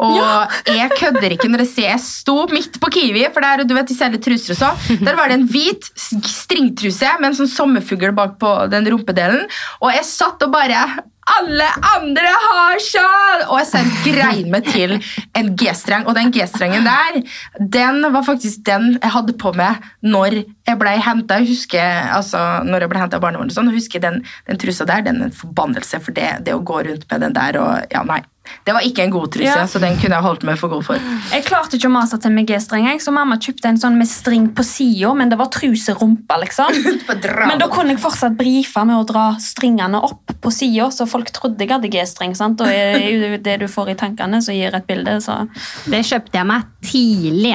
Og 0.00 0.18
jeg 0.78 0.90
kødder 0.98 1.36
ikke 1.36 1.50
når 1.52 1.66
jeg 1.66 1.72
ser 1.74 1.88
jeg 1.90 2.04
sto 2.06 2.36
midt 2.52 2.80
på 2.82 2.90
Kiwi, 2.94 3.26
for 3.34 3.44
der, 3.44 3.64
du 3.68 3.76
vet 3.76 3.90
de 3.90 3.96
selger 3.98 4.22
truser 4.24 4.56
og 4.56 4.60
sånn. 4.62 5.04
Der 5.04 5.18
var 5.18 5.30
det 5.30 5.40
en 5.40 5.48
hvit 5.50 5.88
stringtruse 5.96 7.16
med 7.20 7.32
en 7.32 7.40
sånn 7.42 7.52
sommerfugl 7.52 8.14
bak 8.16 8.38
på 8.42 8.52
den 8.72 8.88
rumpedelen. 8.92 9.48
Og 9.82 9.92
jeg 9.92 10.08
satt 10.08 10.42
og 10.46 10.54
bare 10.54 10.86
alle 11.22 11.66
andre 11.86 12.30
har 12.44 12.80
sjal! 12.82 13.44
Og 13.46 13.60
jeg 13.60 13.68
selv 13.70 13.98
grein 14.06 14.48
meg 14.50 14.66
til 14.66 14.96
en 15.38 15.52
G-streng. 15.58 16.06
Og 16.10 16.16
den 16.18 16.32
G-strengen 16.34 16.86
der, 16.86 17.20
den 17.60 18.02
var 18.02 18.26
faktisk 18.26 18.64
den 18.66 18.96
jeg 18.96 19.12
hadde 19.14 19.36
på 19.38 19.52
meg 19.56 19.84
når 20.02 20.40
jeg 20.42 20.80
ble 20.80 20.96
henta. 21.06 21.38
Altså, 21.38 22.42
når 22.66 22.86
jeg 22.86 22.92
ble 22.92 23.04
av 23.06 23.14
barnevernet, 23.22 23.54
og 23.54 23.58
sånn, 23.60 23.72
husker 23.74 24.02
den, 24.02 24.22
den 24.50 24.60
trusa 24.60 24.88
der, 24.88 25.06
den 25.06 25.22
er 25.22 25.30
en 25.30 25.36
forbannelse. 25.36 26.02
For 26.02 26.16
det, 26.16 26.28
det 26.48 26.56
å 26.56 26.64
gå 26.66 26.82
rundt 26.88 27.06
med 27.10 27.26
den 27.28 27.38
der 27.38 27.60
og 27.62 27.92
Ja, 27.92 28.02
nei. 28.08 28.22
Det 28.66 28.72
var 28.74 28.82
ikke 28.82 29.04
en 29.04 29.10
god 29.14 29.28
truse, 29.32 29.44
Ja. 29.46 29.66
så 29.70 29.78
den 29.80 29.94
kunne 30.00 30.16
jeg 30.18 30.22
holdt 30.22 30.42
meg 30.46 30.58
for 30.58 30.68
god 30.68 30.82
for. 30.84 30.98
Jeg 31.32 31.44
klarte 31.46 31.76
ikke 31.78 31.86
å 31.88 31.92
mase 31.94 32.18
til 32.20 32.32
med 32.34 32.46
G-streng, 32.46 32.88
så 33.00 33.12
mamma 33.14 33.36
kjøpte 33.38 33.68
en 33.70 33.78
sånn 33.78 33.96
med 33.98 34.08
string 34.10 34.48
på 34.54 34.64
sida, 34.66 35.12
men 35.14 35.28
det 35.30 35.38
var 35.38 35.46
truserumpa, 35.54 36.38
liksom. 36.42 36.74
Men 37.48 37.58
da 37.62 37.68
kunne 37.70 37.94
jeg 37.94 38.00
fortsatt 38.02 38.36
brife 38.36 38.82
med 38.84 38.96
å 38.98 39.06
dra 39.06 39.36
stringene 39.38 40.00
opp 40.02 40.34
på 40.42 40.50
sida, 40.52 40.90
så 40.90 41.06
folk 41.08 41.30
trodde 41.30 41.58
jeg 41.62 41.70
hadde 41.70 41.90
G-streng. 41.92 42.34
sant? 42.36 42.60
Og 42.60 42.66
det 42.66 43.58
du 43.60 43.66
får 43.70 43.90
i 43.94 43.94
tankene, 43.94 44.42
så 44.42 44.52
gir 44.54 44.74
et 44.74 44.86
bilde, 44.86 45.18
så 45.22 45.48
Det 45.88 46.02
kjøpte 46.04 46.34
jeg 46.40 46.46
meg 46.46 46.62
tidlig. 46.82 47.54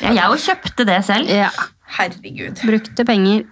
ja, 0.00 0.12
jeg 0.12 0.24
jo 0.24 0.40
kjøpte 0.48 0.86
det 0.88 1.04
selv. 1.04 1.28
Ja. 1.28 1.50
Herregud. 1.98 2.64
Brukte 2.64 3.04
penger. 3.06 3.44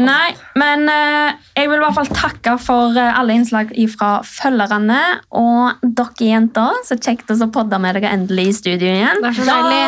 Nei, 0.00 0.30
men 0.58 0.88
eh, 0.88 1.32
jeg 1.58 1.68
vil 1.70 1.78
i 1.80 1.82
hvert 1.84 1.96
fall 1.98 2.10
takke 2.14 2.52
for 2.62 2.96
eh, 2.98 3.18
alle 3.18 3.32
innslag 3.36 3.66
fra 3.92 4.10
følgerne. 4.26 5.00
Og 5.40 5.62
dere 5.82 6.24
jenter, 6.30 6.72
så 6.86 6.94
kjekt 6.96 7.30
å 7.32 7.34
podde 7.52 7.78
med 7.82 7.94
dere 7.98 8.10
endelig 8.16 8.46
i 8.48 8.52
studio 8.60 8.88
igjen. 8.90 9.18
Det 9.22 9.28
er 9.32 9.36
så 9.40 9.44
deilig. 9.50 9.82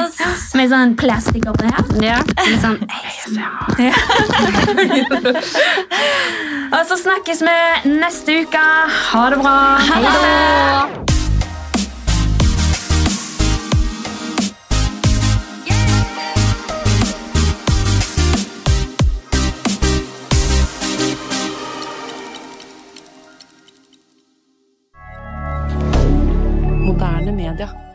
Med 0.61 0.67
sånn 0.75 0.93
plastikk 1.01 1.45
oppi 1.53 1.67
her. 1.71 1.85
Ja, 2.03 2.19
litt 2.47 2.63
sånn 2.63 2.79
Og 6.73 6.87
så 6.89 6.97
snakkes 6.97 7.43
vi 7.45 7.57
neste 7.97 8.33
uke. 8.43 8.65
Ha 9.13 9.23
det 9.33 9.39
bra. 9.43 9.57
Ha 9.89 9.97
da! 10.07 11.22
Media. 27.43 27.92